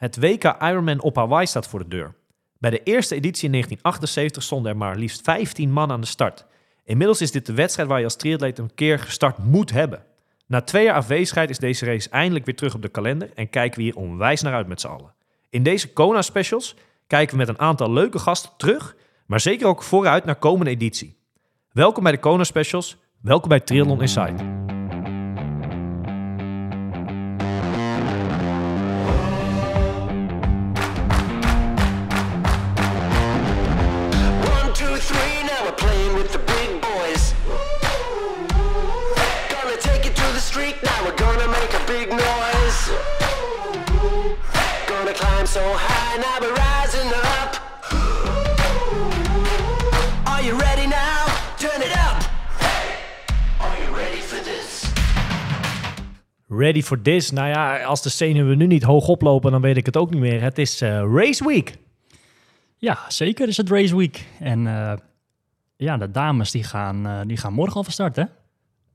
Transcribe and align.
Het 0.00 0.18
WK 0.18 0.44
Ironman 0.44 1.02
op 1.02 1.16
Hawaii 1.16 1.46
staat 1.46 1.66
voor 1.66 1.78
de 1.78 1.88
deur. 1.88 2.14
Bij 2.58 2.70
de 2.70 2.82
eerste 2.82 3.14
editie 3.14 3.44
in 3.44 3.50
1978 3.50 4.42
stonden 4.42 4.72
er 4.72 4.76
maar 4.78 4.96
liefst 4.96 5.20
15 5.22 5.72
man 5.72 5.90
aan 5.90 6.00
de 6.00 6.06
start. 6.06 6.46
Inmiddels 6.84 7.20
is 7.20 7.30
dit 7.30 7.46
de 7.46 7.54
wedstrijd 7.54 7.88
waar 7.88 7.98
je 7.98 8.04
als 8.04 8.16
triatleet 8.16 8.58
een 8.58 8.74
keer 8.74 8.98
gestart 8.98 9.38
moet 9.38 9.70
hebben. 9.70 10.02
Na 10.46 10.60
twee 10.60 10.84
jaar 10.84 10.94
afwezigheid 10.94 11.50
is 11.50 11.58
deze 11.58 11.84
race 11.84 12.10
eindelijk 12.10 12.44
weer 12.44 12.56
terug 12.56 12.74
op 12.74 12.82
de 12.82 12.88
kalender 12.88 13.30
en 13.34 13.50
kijken 13.50 13.78
we 13.78 13.84
hier 13.84 13.96
onwijs 13.96 14.42
naar 14.42 14.54
uit 14.54 14.66
met 14.66 14.80
z'n 14.80 14.86
allen. 14.86 15.14
In 15.50 15.62
deze 15.62 15.92
Kona 15.92 16.22
specials 16.22 16.76
kijken 17.06 17.32
we 17.32 17.44
met 17.44 17.48
een 17.48 17.60
aantal 17.60 17.92
leuke 17.92 18.18
gasten 18.18 18.50
terug, 18.56 18.96
maar 19.26 19.40
zeker 19.40 19.66
ook 19.66 19.82
vooruit 19.82 20.24
naar 20.24 20.36
komende 20.36 20.70
editie. 20.70 21.16
Welkom 21.72 22.02
bij 22.02 22.12
de 22.12 22.18
Kona 22.18 22.44
specials, 22.44 22.96
welkom 23.20 23.48
bij 23.48 23.60
Triathlon 23.60 24.00
Inside. 24.00 24.69
So 45.50 45.60
high, 45.60 46.16
now 46.16 46.38
we're 46.40 46.54
rising 46.54 47.10
up. 47.12 47.50
Are 50.24 50.42
you 50.42 50.54
ready 50.58 50.86
now? 50.86 51.26
Turn 51.56 51.82
it 51.82 51.92
up. 52.08 52.22
Are 53.58 53.76
you 53.82 53.96
ready 53.96 54.20
for 54.20 54.44
this? 54.44 54.92
Ready 56.46 56.82
for 56.82 57.02
this? 57.02 57.30
Nou 57.30 57.48
ja, 57.48 57.82
als 57.82 58.02
de 58.02 58.08
zenuwen 58.08 58.58
nu 58.58 58.66
niet 58.66 58.82
hoog 58.82 59.08
oplopen, 59.08 59.50
dan 59.50 59.60
weet 59.60 59.76
ik 59.76 59.86
het 59.86 59.96
ook 59.96 60.10
niet 60.10 60.20
meer. 60.20 60.42
Het 60.42 60.58
is 60.58 60.80
eh, 60.80 60.88
Race 61.14 61.46
Week. 61.46 61.76
Ja, 62.76 62.98
zeker 63.08 63.48
is 63.48 63.56
het 63.56 63.70
Race 63.70 63.96
Week. 63.96 64.26
En 64.38 64.66
eh, 64.66 64.92
ja, 65.76 65.96
de 65.96 66.10
dames 66.10 66.50
die 66.50 66.64
gaan, 66.64 67.06
eh, 67.06 67.20
die 67.26 67.36
gaan 67.36 67.52
morgen 67.52 67.76
al 67.76 67.84
van 67.84 67.92
start, 67.92 68.16
hè? 68.16 68.24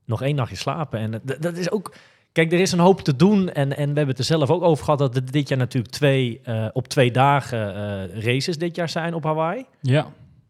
Nog 0.06 0.22
één 0.22 0.36
nachtje 0.36 0.56
slapen. 0.56 1.00
En 1.00 1.12
dat, 1.12 1.42
dat 1.42 1.58
is 1.58 1.72
ook... 1.72 1.96
Kijk, 2.36 2.52
er 2.52 2.60
is 2.60 2.72
een 2.72 2.80
hoop 2.80 3.02
te 3.02 3.16
doen. 3.16 3.50
En, 3.52 3.78
en 3.78 3.90
we 3.90 3.96
hebben 3.98 4.08
het 4.08 4.18
er 4.18 4.24
zelf 4.24 4.50
ook 4.50 4.64
over 4.64 4.84
gehad... 4.84 5.00
dat 5.00 5.16
er 5.16 5.32
dit 5.32 5.50
jaar 5.50 5.58
natuurlijk 5.58 5.94
twee, 5.94 6.40
eh, 6.44 6.66
op 6.74 6.88
twee 6.88 7.12
dagen 7.12 7.76
eh, 7.76 8.24
races 8.24 8.58
dit 8.58 8.76
jaar 8.76 8.90
zijn 8.90 9.14
op 9.14 9.24
Hawaii. 9.24 9.66
Ja. 9.82 10.08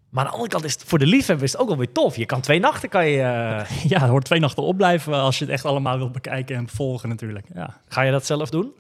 Maar 0.10 0.24
aan 0.24 0.30
de 0.30 0.36
andere 0.36 0.50
kant 0.52 0.64
is 0.64 0.74
het 0.74 0.84
voor 0.84 1.00
de 1.00 1.06
liefhebbers 1.06 1.52
het 1.52 1.62
ook 1.62 1.68
wel 1.68 1.78
weer 1.78 1.92
tof. 1.92 2.16
Je 2.16 2.26
kan 2.26 2.42
twee 2.42 2.60
nachten, 2.60 2.90
kan 2.90 3.08
je... 3.08 3.22
eh, 3.22 3.84
Ja, 3.92 4.02
er 4.02 4.08
hoort 4.10 4.26
twee 4.26 4.40
nachten 4.40 4.64
opblijven 4.64 5.14
als 5.14 5.38
je 5.40 5.46
het 5.46 5.54
echt 5.54 5.66
allemaal 5.66 5.98
wilt 5.98 6.12
bekijken 6.12 6.56
en 6.56 6.68
volgen 6.68 7.10
natuurlijk. 7.10 7.48
Ja. 7.54 7.78
ga 7.88 8.02
je 8.02 8.12
dat 8.12 8.26
zelf 8.26 8.50
doen? 8.50 8.72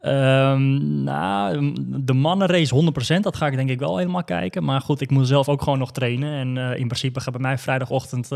Ehm, 0.00 1.02
nou, 1.02 1.72
de 1.86 2.12
mannenrace 2.12 2.74
100%, 3.18 3.20
dat 3.20 3.36
ga 3.36 3.46
ik 3.46 3.56
denk 3.56 3.70
ik 3.70 3.78
wel 3.78 3.96
helemaal 3.96 4.24
kijken. 4.24 4.64
Maar 4.64 4.80
goed, 4.80 5.00
ik 5.00 5.10
moet 5.10 5.26
zelf 5.26 5.48
ook 5.48 5.62
gewoon 5.62 5.78
nog 5.78 5.92
trainen. 5.92 6.32
En 6.32 6.78
in 6.78 6.86
principe 6.86 7.20
gaat 7.20 7.32
bij 7.32 7.42
mij 7.42 7.58
vrijdagochtend 7.58 8.28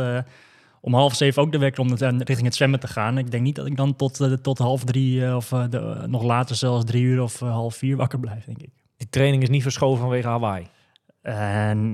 om 0.87 0.95
half 0.95 1.15
zeven 1.15 1.43
ook 1.43 1.53
de 1.53 1.59
wekker 1.59 1.81
om 1.83 1.91
het- 1.91 2.01
richting 2.03 2.43
het 2.43 2.55
zwemmen 2.55 2.81
te 2.81 2.89
gaan. 2.89 3.19
Ik 3.19 3.31
denk 3.31 3.43
niet 3.43 3.55
dat 3.57 3.67
ik 3.67 3.77
dan 3.77 3.97
tot, 3.97 4.21
eh, 4.21 4.33
tot 4.33 4.59
half 4.59 4.85
drie 4.85 5.25
eh, 5.27 5.37
of 5.37 5.53
eh, 5.53 5.65
de, 5.71 6.05
nog 6.07 6.23
later 6.23 6.57
zelfs 6.57 6.85
drie 6.85 7.03
uur 7.03 7.23
of 7.23 7.39
half 7.41 7.75
vier 7.77 7.97
wakker 7.97 8.21
blijf, 8.21 8.45
denk 8.45 8.63
ik. 8.63 8.71
Die 8.97 9.09
training 9.11 9.43
is 9.43 9.49
niet 9.49 9.63
verschoven 9.63 10.01
vanwege 10.01 10.29
Hawaii. 10.29 10.67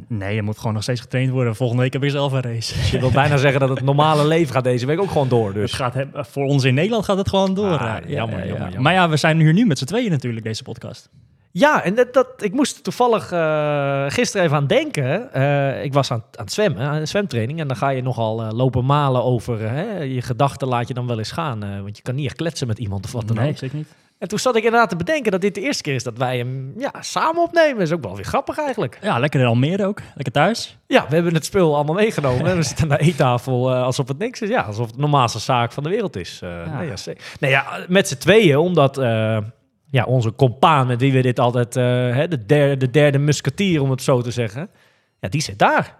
Nee, 0.08 0.36
er 0.36 0.44
moet 0.44 0.58
gewoon 0.58 0.72
nog 0.72 0.82
steeds 0.82 1.00
getraind 1.00 1.30
worden. 1.30 1.56
Volgende 1.56 1.82
week 1.82 1.92
heb 1.92 2.02
ik 2.04 2.10
zelf 2.10 2.32
een 2.32 2.40
race. 2.40 2.90
Je 2.90 3.00
wil 3.00 3.10
bijna 3.10 3.36
zeggen 3.36 3.60
dat 3.60 3.68
het 3.68 3.80
normale 3.82 4.26
leven 4.34 4.54
gaat 4.54 4.64
deze 4.64 4.86
week 4.86 5.00
ook 5.00 5.10
gewoon 5.10 5.28
door. 5.28 5.46
Het 5.46 5.54
Dus 5.54 5.72
gaat, 5.72 5.94
hem- 5.94 6.10
voor 6.14 6.44
ons 6.44 6.64
in 6.64 6.74
Nederland 6.74 7.04
gaat 7.04 7.16
het 7.16 7.28
gewoon 7.28 7.54
door. 7.54 7.78
Ah, 7.78 7.96
jammer, 8.08 8.38
jammer, 8.38 8.46
jammer. 8.48 8.80
Maar 8.80 8.92
ja, 8.92 9.08
we 9.08 9.16
zijn 9.16 9.40
hier 9.40 9.52
nu 9.52 9.66
met 9.66 9.78
z'n 9.78 9.84
tweeën 9.84 10.10
natuurlijk, 10.10 10.44
deze 10.44 10.62
podcast. 10.62 11.08
Ja, 11.52 11.84
en 11.84 11.94
dat, 11.94 12.12
dat, 12.12 12.26
ik 12.38 12.52
moest 12.52 12.84
toevallig 12.84 13.32
eh, 13.32 14.04
gisteren 14.08 14.46
even 14.46 14.56
aan 14.56 14.66
denken. 14.66 15.32
Eh, 15.32 15.84
ik 15.84 15.92
was 15.92 16.10
aan, 16.10 16.24
aan 16.36 16.44
het 16.44 16.52
zwemmen, 16.52 16.82
aan 16.82 16.98
de 16.98 17.06
zwemtraining. 17.06 17.60
En 17.60 17.68
dan 17.68 17.76
ga 17.76 17.88
je 17.88 18.02
nogal 18.02 18.42
eh, 18.42 18.52
lopen 18.52 18.84
malen 18.84 19.22
over 19.22 19.70
hè, 19.70 19.98
je 20.02 20.22
gedachten 20.22 20.68
laat 20.68 20.88
je 20.88 20.94
dan 20.94 21.06
wel 21.06 21.18
eens 21.18 21.32
gaan. 21.32 21.82
want 21.82 21.96
je 21.96 22.02
kan 22.02 22.14
niet 22.14 22.26
echt 22.26 22.36
kletsen 22.36 22.66
met 22.66 22.78
iemand 22.78 23.04
of 23.04 23.12
wat 23.12 23.26
dan 23.28 23.36
nee, 23.36 23.50
ook. 23.50 23.58
zeker 23.58 23.76
niet. 23.76 23.88
En 24.18 24.28
toen 24.28 24.38
zat 24.38 24.56
ik 24.56 24.64
inderdaad 24.64 24.88
te 24.88 24.96
bedenken 24.96 25.32
dat 25.32 25.40
dit 25.40 25.54
de 25.54 25.60
eerste 25.60 25.82
keer 25.82 25.94
is 25.94 26.02
dat 26.02 26.18
wij 26.18 26.38
hem 26.38 26.72
ja, 26.76 26.92
samen 27.00 27.42
opnemen. 27.42 27.78
Dat 27.78 27.86
is 27.86 27.92
ook 27.92 28.02
wel 28.02 28.14
weer 28.14 28.24
grappig 28.24 28.58
eigenlijk. 28.58 28.98
Ja, 29.02 29.18
lekker 29.18 29.40
in 29.40 29.46
Almere 29.46 29.86
ook. 29.86 30.00
Lekker 30.14 30.32
thuis. 30.32 30.78
Ja, 30.86 31.06
we 31.08 31.14
hebben 31.14 31.34
het 31.34 31.44
spul 31.44 31.74
allemaal 31.74 31.94
meegenomen. 31.94 32.46
en 32.46 32.56
we 32.56 32.62
zitten 32.72 32.90
aan 32.90 32.98
de 32.98 33.04
eettafel 33.04 33.74
alsof 33.74 34.08
het 34.08 34.18
niks 34.18 34.40
is. 34.40 34.48
Ja, 34.48 34.60
alsof 34.62 34.86
het 34.86 34.94
de 34.94 35.00
normaalste 35.00 35.38
zaak 35.38 35.72
van 35.72 35.82
de 35.82 35.88
wereld 35.88 36.16
is. 36.16 36.38
Ja. 36.40 36.78
nee, 36.78 36.88
ja, 36.88 36.96
zeker. 36.96 37.24
nee, 37.40 37.50
ja, 37.50 37.84
met 37.88 38.08
z'n 38.08 38.16
tweeën, 38.16 38.56
omdat 38.56 38.96
ja, 39.92 40.04
onze 40.04 40.34
compaan 40.34 40.86
met 40.86 41.00
wie 41.00 41.12
we 41.12 41.22
dit 41.22 41.38
altijd... 41.38 41.76
eh, 41.76 41.84
hè, 41.84 42.28
de, 42.28 42.46
derde, 42.46 42.76
de 42.76 42.90
derde 42.90 43.18
musketier, 43.18 43.82
om 43.82 43.90
het 43.90 44.02
zo 44.02 44.22
te 44.22 44.30
zeggen. 44.30 44.68
Ja, 45.20 45.28
die 45.28 45.40
zit 45.40 45.58
daar. 45.58 45.96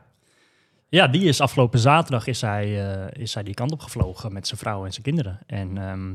Ja, 0.89 1.09
die 1.09 1.23
is 1.23 1.41
afgelopen 1.41 1.79
zaterdag 1.79 2.27
is 2.27 2.41
hij, 2.41 2.93
eh, 2.93 3.23
is 3.23 3.35
hij 3.35 3.43
die 3.43 3.55
kant 3.55 3.73
op 3.73 3.81
gevlogen 3.81 4.33
met 4.33 4.47
zijn 4.47 4.61
vrouw 4.61 4.85
en 4.85 4.93
zijn 4.93 5.03
kinderen. 5.03 5.39
En 5.47 5.79
ehm, 5.79 6.15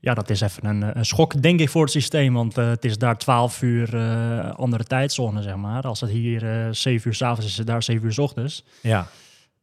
ja, 0.00 0.14
dat 0.14 0.30
is 0.30 0.40
even 0.40 0.66
een, 0.66 0.98
een 0.98 1.04
schok, 1.04 1.42
denk 1.42 1.60
ik, 1.60 1.68
voor 1.68 1.82
het 1.82 1.90
systeem. 1.90 2.34
Want 2.34 2.58
eh, 2.58 2.68
het 2.68 2.84
is 2.84 2.98
daar 2.98 3.18
12 3.18 3.62
uur 3.62 3.96
andere 4.52 4.84
tijdzone, 4.84 5.42
zeg 5.42 5.56
maar. 5.56 5.82
Als 5.82 6.00
het 6.00 6.10
hier 6.10 6.66
eh 6.66 6.68
7 6.70 7.08
uur 7.08 7.14
s'avonds 7.14 7.44
is, 7.44 7.50
is 7.50 7.58
het 7.58 7.66
daar 7.66 7.82
7 7.82 8.04
uur 8.04 8.12
s 8.12 8.18
ochtends. 8.18 8.64
Ja. 8.80 9.06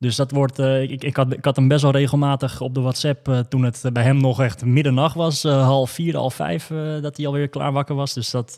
Dus 0.02 0.16
dat 0.16 0.32
wordt, 0.32 0.60
eh, 0.60 0.82
ik, 0.82 1.04
ik, 1.04 1.16
had, 1.16 1.34
ik 1.34 1.46
had 1.46 1.56
hem 1.56 1.68
best 1.68 1.82
wel 1.82 1.92
regelmatig 1.92 2.62
op 2.62 2.74
de 2.74 2.82
WhatsApp 2.82 3.28
eh, 3.28 3.40
toen 3.40 3.64
het 3.64 3.84
bij 3.94 4.04
hem 4.04 4.18
nog 4.22 4.42
echt 4.42 4.66
middernacht 4.66 5.16
was, 5.16 5.44
eh, 5.44 5.64
half 5.64 5.92
vier, 5.92 6.16
half 6.16 6.34
vijf, 6.34 6.72
dat 7.02 7.18
hij 7.18 7.26
alweer 7.28 7.48
klaar 7.48 7.72
wakker 7.72 7.96
was. 7.96 8.14
Dus 8.14 8.32
dat, 8.32 8.58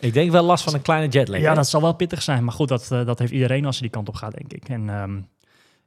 Ik 0.00 0.12
denk 0.12 0.30
wel 0.30 0.42
last 0.42 0.64
van 0.64 0.74
een 0.74 0.82
kleine 0.82 1.08
jetlag. 1.08 1.40
ja, 1.40 1.48
hè? 1.48 1.54
dat 1.54 1.68
zal 1.68 1.80
wel 1.80 1.94
pittig 1.94 2.22
zijn. 2.22 2.44
Maar 2.44 2.54
goed, 2.54 2.68
dat, 2.68 2.86
dat 2.88 3.18
heeft 3.18 3.32
iedereen 3.32 3.64
als 3.66 3.78
hij 3.78 3.82
die 3.88 3.96
kant 3.96 4.08
op 4.08 4.14
gaat, 4.14 4.32
denk 4.34 4.52
ik. 4.52 4.68
En 4.68 4.88
ehm, 4.90 5.16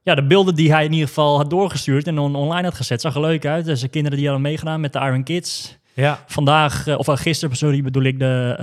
ja, 0.01 0.15
de 0.15 0.27
beelden 0.27 0.55
die 0.55 0.71
hij 0.71 0.85
in 0.85 0.91
ieder 0.91 1.07
geval 1.07 1.37
had 1.37 1.49
doorgestuurd 1.49 2.07
en 2.07 2.19
on- 2.19 2.35
online 2.35 2.67
had 2.67 2.75
gezet, 2.75 3.01
zag 3.01 3.15
er 3.15 3.21
leuk 3.21 3.45
uit. 3.45 3.65
Dus 3.65 3.81
de 3.81 3.87
kinderen 3.87 4.17
die 4.17 4.27
hadden 4.27 4.45
meegedaan 4.45 4.81
met 4.81 4.93
de 4.93 4.99
Iron 4.99 5.23
Kids. 5.23 5.77
Ja. 5.93 6.23
Vandaag, 6.25 6.97
of 6.97 7.07
gisteren, 7.09 7.55
sorry, 7.55 7.83
bedoel 7.83 8.03
ik 8.03 8.19
de, 8.19 8.55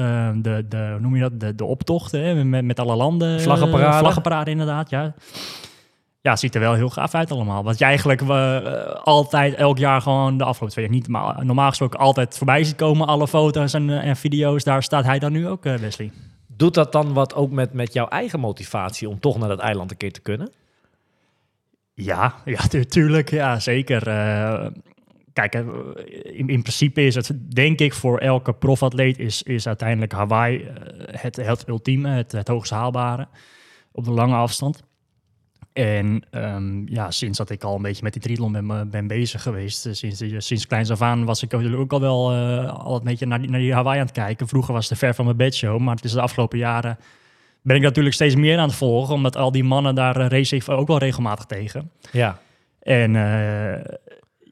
de, 0.42 0.66
de 0.68 0.96
noem 1.00 1.14
je 1.16 1.20
dat, 1.20 1.40
de, 1.40 1.54
de 1.54 1.64
optochten 1.64 2.20
hè, 2.20 2.44
met, 2.44 2.64
met 2.64 2.80
alle 2.80 2.96
landen. 2.96 3.40
Vlaggenparade. 3.40 3.92
Uh, 3.92 3.98
vlaggenparade, 3.98 4.50
inderdaad, 4.50 4.90
ja. 4.90 5.14
Ja, 6.24 6.36
ziet 6.36 6.54
er 6.54 6.60
wel 6.60 6.74
heel 6.74 6.90
gaaf 6.90 7.14
uit 7.14 7.30
allemaal. 7.30 7.64
Wat 7.64 7.78
je 7.78 7.84
eigenlijk 7.84 8.20
eh, 8.20 8.64
altijd 9.02 9.54
elk 9.54 9.78
jaar 9.78 10.00
gewoon 10.00 10.38
de 10.38 10.44
afgelopen 10.44 10.72
twee 10.72 10.84
jaar 10.84 10.94
niet, 10.94 11.08
maar 11.08 11.44
normaal 11.44 11.68
gesproken 11.68 11.98
altijd 11.98 12.36
voorbij 12.36 12.64
ziet 12.64 12.76
komen. 12.76 13.06
Alle 13.06 13.28
foto's 13.28 13.72
en, 13.74 13.90
eh, 13.90 14.08
en 14.08 14.16
video's, 14.16 14.64
daar 14.64 14.82
staat 14.82 15.04
hij 15.04 15.18
dan 15.18 15.32
nu 15.32 15.48
ook, 15.48 15.64
eh, 15.64 15.74
Wesley. 15.74 16.12
Doet 16.46 16.74
dat 16.74 16.92
dan 16.92 17.12
wat 17.12 17.34
ook 17.34 17.50
met, 17.50 17.72
met 17.72 17.92
jouw 17.92 18.08
eigen 18.08 18.40
motivatie 18.40 19.08
om 19.08 19.20
toch 19.20 19.38
naar 19.38 19.48
dat 19.48 19.58
eiland 19.58 19.90
een 19.90 19.96
keer 19.96 20.12
te 20.12 20.20
kunnen? 20.20 20.52
Ja, 21.94 22.34
ja 22.44 22.66
tu- 22.68 22.84
tuurlijk. 22.84 23.30
Ja, 23.30 23.60
zeker. 23.60 24.08
Eh, 24.08 24.66
kijk, 25.32 25.54
eh, 25.54 25.60
in, 26.22 26.48
in 26.48 26.62
principe 26.62 27.06
is 27.06 27.14
het, 27.14 27.32
denk 27.54 27.78
ik, 27.80 27.94
voor 27.94 28.18
elke 28.18 28.52
profatleet 28.52 29.18
is, 29.18 29.42
is 29.42 29.66
uiteindelijk 29.66 30.12
Hawaii 30.12 30.62
eh, 30.62 30.74
het, 31.20 31.36
het 31.36 31.68
ultieme, 31.68 32.08
het, 32.08 32.32
het 32.32 32.48
hoogst 32.48 32.70
haalbare 32.70 33.28
op 33.92 34.04
de 34.04 34.10
lange 34.10 34.34
afstand. 34.34 34.82
En 35.74 36.22
ehm, 36.30 36.86
ja, 36.86 37.10
sinds 37.10 37.38
dat 37.38 37.50
ik 37.50 37.64
al 37.64 37.76
een 37.76 37.82
beetje 37.82 38.02
met 38.02 38.12
die 38.12 38.22
triathlon 38.22 38.52
ben, 38.52 38.70
eh, 38.70 38.80
ben 38.86 39.06
bezig 39.06 39.42
geweest, 39.42 39.86
eh, 39.86 39.92
sinds, 39.92 40.20
eh, 40.20 40.34
sinds 40.38 40.66
kleins 40.66 40.90
af 40.90 41.02
aan 41.02 41.24
was 41.24 41.42
ik 41.42 41.54
ook 41.54 41.92
al 41.92 42.00
wel 42.00 42.32
al 42.68 42.96
een 42.96 43.04
beetje 43.04 43.26
naar 43.26 43.40
die, 43.40 43.50
naar 43.50 43.60
die 43.60 43.74
Hawaii 43.74 43.98
aan 44.00 44.06
het 44.06 44.14
kijken. 44.14 44.48
Vroeger 44.48 44.74
was 44.74 44.88
het 44.88 44.98
ver 44.98 45.14
van 45.14 45.24
mijn 45.24 45.36
bedshow, 45.36 45.78
maar 45.80 45.94
het 45.94 46.04
is 46.04 46.12
de 46.12 46.20
afgelopen 46.20 46.58
jaren 46.58 46.98
ben 47.64 47.76
ik 47.76 47.82
natuurlijk 47.82 48.14
steeds 48.14 48.34
meer 48.34 48.58
aan 48.58 48.68
het 48.68 48.76
volgen, 48.76 49.14
omdat 49.14 49.36
al 49.36 49.52
die 49.52 49.64
mannen 49.64 49.94
daar 49.94 50.16
race 50.16 50.56
ik 50.56 50.68
ook 50.68 50.86
wel 50.86 50.98
regelmatig 50.98 51.44
tegen. 51.44 51.90
Ja. 52.12 52.38
En 52.80 53.16
eh, 53.16 53.94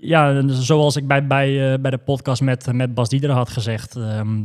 ja, 0.00 0.48
zoals 0.48 0.96
ik 0.96 1.06
bij, 1.06 1.26
bij, 1.26 1.80
bij 1.80 1.90
de 1.90 1.98
podcast 1.98 2.42
met, 2.42 2.72
met 2.72 2.94
Bas 2.94 3.08
Dieder 3.08 3.30
had 3.30 3.48
gezegd. 3.48 3.96
ehm, 3.96 4.42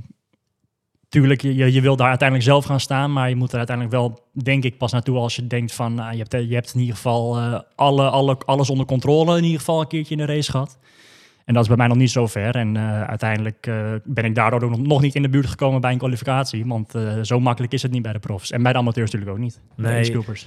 tuurlijk, 1.09 1.41
je, 1.41 1.71
je 1.73 1.81
wil 1.81 1.95
daar 1.95 2.09
uiteindelijk 2.09 2.49
zelf 2.49 2.65
gaan 2.65 2.79
staan. 2.79 3.13
Maar 3.13 3.29
je 3.29 3.35
moet 3.35 3.51
er 3.51 3.57
uiteindelijk 3.57 3.95
wel, 3.95 4.19
denk 4.31 4.63
ik, 4.63 4.77
pas 4.77 4.91
naartoe 4.91 5.17
als 5.17 5.35
je 5.35 5.47
denkt 5.47 5.73
van... 5.73 5.93
nou, 5.93 6.11
je, 6.11 6.17
hebt, 6.17 6.31
je 6.31 6.53
hebt 6.53 6.73
in 6.73 6.79
ieder 6.79 6.95
geval 6.95 7.37
eh, 7.37 7.59
alle, 7.75 8.09
alle, 8.09 8.37
alles 8.45 8.69
onder 8.69 8.85
controle 8.85 9.37
in 9.37 9.43
ieder 9.43 9.59
geval 9.59 9.81
een 9.81 9.87
keertje 9.87 10.15
in 10.15 10.25
de 10.25 10.33
race 10.33 10.51
gehad. 10.51 10.77
En 11.47 11.53
dat 11.53 11.61
is 11.61 11.67
bij 11.67 11.77
mij 11.77 11.87
nog 11.87 11.97
niet 11.97 12.11
zo 12.11 12.27
ver. 12.27 12.55
En 12.55 12.77
eh, 12.77 13.03
uiteindelijk 13.03 13.67
eh, 13.67 13.93
ben 14.03 14.25
ik 14.25 14.35
daardoor 14.35 14.63
ook 14.63 14.69
nog, 14.69 14.79
nog 14.79 15.01
niet 15.01 15.15
in 15.15 15.21
de 15.21 15.29
buurt 15.29 15.47
gekomen 15.47 15.81
bij 15.81 15.91
een 15.91 15.97
kwalificatie. 15.97 16.65
Want 16.65 16.95
eh, 16.95 17.21
zo 17.21 17.39
makkelijk 17.39 17.73
is 17.73 17.81
het 17.81 17.91
niet 17.91 18.01
bij 18.01 18.13
de 18.13 18.19
profs. 18.19 18.51
En 18.51 18.63
bij 18.63 18.71
de 18.71 18.77
amateurs 18.77 19.11
natuurlijk 19.11 19.37
ook 19.37 19.43
niet. 19.43 19.61
Nee. 19.75 20.11
Nee. 20.11 20.37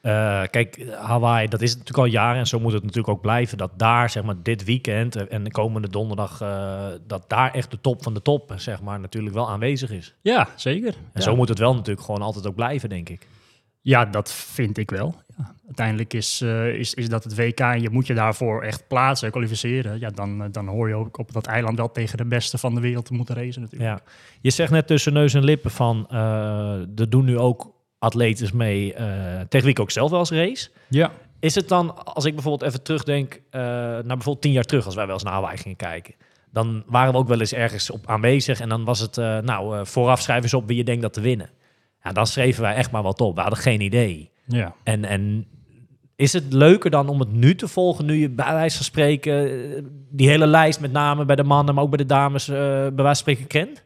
Eh, 0.00 0.42
kijk, 0.50 0.86
Hawaii, 1.00 1.48
dat 1.48 1.62
is 1.62 1.70
natuurlijk 1.70 1.98
al 1.98 2.04
jaren 2.12 2.38
en 2.38 2.46
zo 2.46 2.60
moet 2.60 2.72
het 2.72 2.82
natuurlijk 2.82 3.08
ook 3.08 3.20
blijven. 3.20 3.58
Dat 3.58 3.70
daar, 3.78 4.10
zeg 4.10 4.22
maar, 4.22 4.34
dit 4.42 4.64
weekend 4.64 5.28
en 5.28 5.44
de 5.44 5.50
komende 5.50 5.88
donderdag, 5.88 6.40
eh, 6.40 6.86
dat 7.06 7.24
daar 7.28 7.54
echt 7.54 7.70
de 7.70 7.80
top 7.80 8.02
van 8.02 8.14
de 8.14 8.22
top, 8.22 8.52
zeg 8.56 8.82
maar, 8.82 9.00
natuurlijk 9.00 9.34
wel 9.34 9.48
aanwezig 9.50 9.90
is. 9.90 10.14
Ja, 10.22 10.48
zeker. 10.56 10.88
En 10.94 11.10
Ja. 11.14 11.20
zo 11.20 11.36
moet 11.36 11.48
het 11.48 11.58
wel 11.58 11.74
natuurlijk 11.74 12.06
gewoon 12.06 12.22
altijd 12.22 12.46
ook 12.46 12.54
blijven, 12.54 12.88
denk 12.88 13.08
ik. 13.08 13.28
Ja, 13.80 14.04
dat 14.04 14.32
vind 14.32 14.78
ik 14.78 14.90
wel. 14.90 15.14
Ja. 15.36 15.54
Uiteindelijk 15.66 16.14
is, 16.14 16.40
eh, 16.40 16.66
is, 16.68 16.94
is 16.94 17.08
dat 17.08 17.24
het 17.24 17.36
WK 17.36 17.60
en 17.60 17.80
je 17.80 17.90
moet 17.90 18.06
je 18.06 18.14
daarvoor 18.14 18.62
echt 18.62 18.88
plaatsen, 18.88 19.30
kwalificeren. 19.30 20.00
Ja, 20.00 20.10
dan, 20.10 20.48
dan 20.50 20.66
hoor 20.68 20.88
je 20.88 20.94
ook 20.94 21.18
op 21.18 21.32
dat 21.32 21.46
eiland 21.46 21.76
wel 21.78 21.92
tegen 21.92 22.16
de 22.16 22.24
beste 22.24 22.58
van 22.58 22.74
de 22.74 22.80
wereld 22.80 23.04
te 23.04 23.14
moeten 23.14 23.34
racen 23.34 23.62
natuurlijk. 23.62 23.90
Ja. 23.90 24.12
Je 24.40 24.50
zegt 24.50 24.70
net 24.70 24.86
tussen 24.86 25.12
neus 25.12 25.34
en 25.34 25.44
lippen 25.44 25.70
van, 25.70 26.08
er 26.96 27.10
doen 27.10 27.24
nu 27.24 27.38
ook 27.38 27.74
atletes 27.98 28.52
mee, 28.52 28.94
eh, 28.94 29.64
ik 29.64 29.80
ook 29.80 29.90
zelf 29.90 30.10
wel 30.10 30.18
eens 30.18 30.30
race. 30.30 30.70
Ja. 30.88 31.12
Is 31.40 31.54
het 31.54 31.68
dan, 31.68 32.04
als 32.04 32.24
ik 32.24 32.34
bijvoorbeeld 32.34 32.70
even 32.70 32.82
terugdenk 32.82 33.40
eh 33.50 33.60
naar 33.60 34.02
bijvoorbeeld 34.02 34.42
tien 34.42 34.52
jaar 34.52 34.64
terug, 34.64 34.84
als 34.84 34.94
wij 34.94 35.04
wel 35.04 35.14
eens 35.14 35.22
naar 35.22 35.32
Hawaii 35.32 35.56
gingen 35.56 35.76
kijken, 35.76 36.14
dan 36.50 36.82
waren 36.86 37.12
we 37.12 37.18
ook 37.18 37.28
wel 37.28 37.40
eens 37.40 37.52
ergens 37.52 37.90
op 37.90 38.06
aanwezig 38.06 38.60
en 38.60 38.68
dan 38.68 38.84
was 38.84 39.00
het, 39.00 39.18
eh, 39.18 39.38
nou, 39.38 39.86
vooraf 39.86 40.20
schrijven 40.20 40.44
eens 40.44 40.54
op 40.54 40.66
wie 40.66 40.76
je 40.76 40.84
denkt 40.84 41.02
dat 41.02 41.12
te 41.12 41.20
winnen. 41.20 41.50
Ja, 42.02 42.12
dan 42.12 42.26
schreven 42.26 42.62
wij 42.62 42.74
echt 42.74 42.90
maar 42.90 43.02
wat 43.02 43.20
op. 43.20 43.34
We 43.34 43.40
hadden 43.40 43.58
geen 43.58 43.80
idee. 43.80 44.30
Ja. 44.46 44.74
En, 44.82 45.04
en 45.04 45.46
is 46.16 46.32
het 46.32 46.52
leuker 46.52 46.90
dan 46.90 47.08
om 47.08 47.20
het 47.20 47.32
nu 47.32 47.54
te 47.54 47.68
volgen, 47.68 48.04
nu 48.04 48.14
je 48.14 48.30
bij 48.30 48.52
wijze 48.52 48.76
van 48.76 48.84
spreken 48.84 50.06
die 50.10 50.28
hele 50.28 50.46
lijst 50.46 50.80
met 50.80 50.92
name 50.92 51.24
bij 51.24 51.36
de 51.36 51.44
mannen, 51.44 51.74
maar 51.74 51.84
ook 51.84 51.90
bij 51.90 51.98
de 51.98 52.06
dames, 52.06 52.48
eh, 52.48 52.56
bij 52.56 53.04
wijze 53.04 53.04
van 53.04 53.14
spreken 53.14 53.46
kent? 53.46 53.84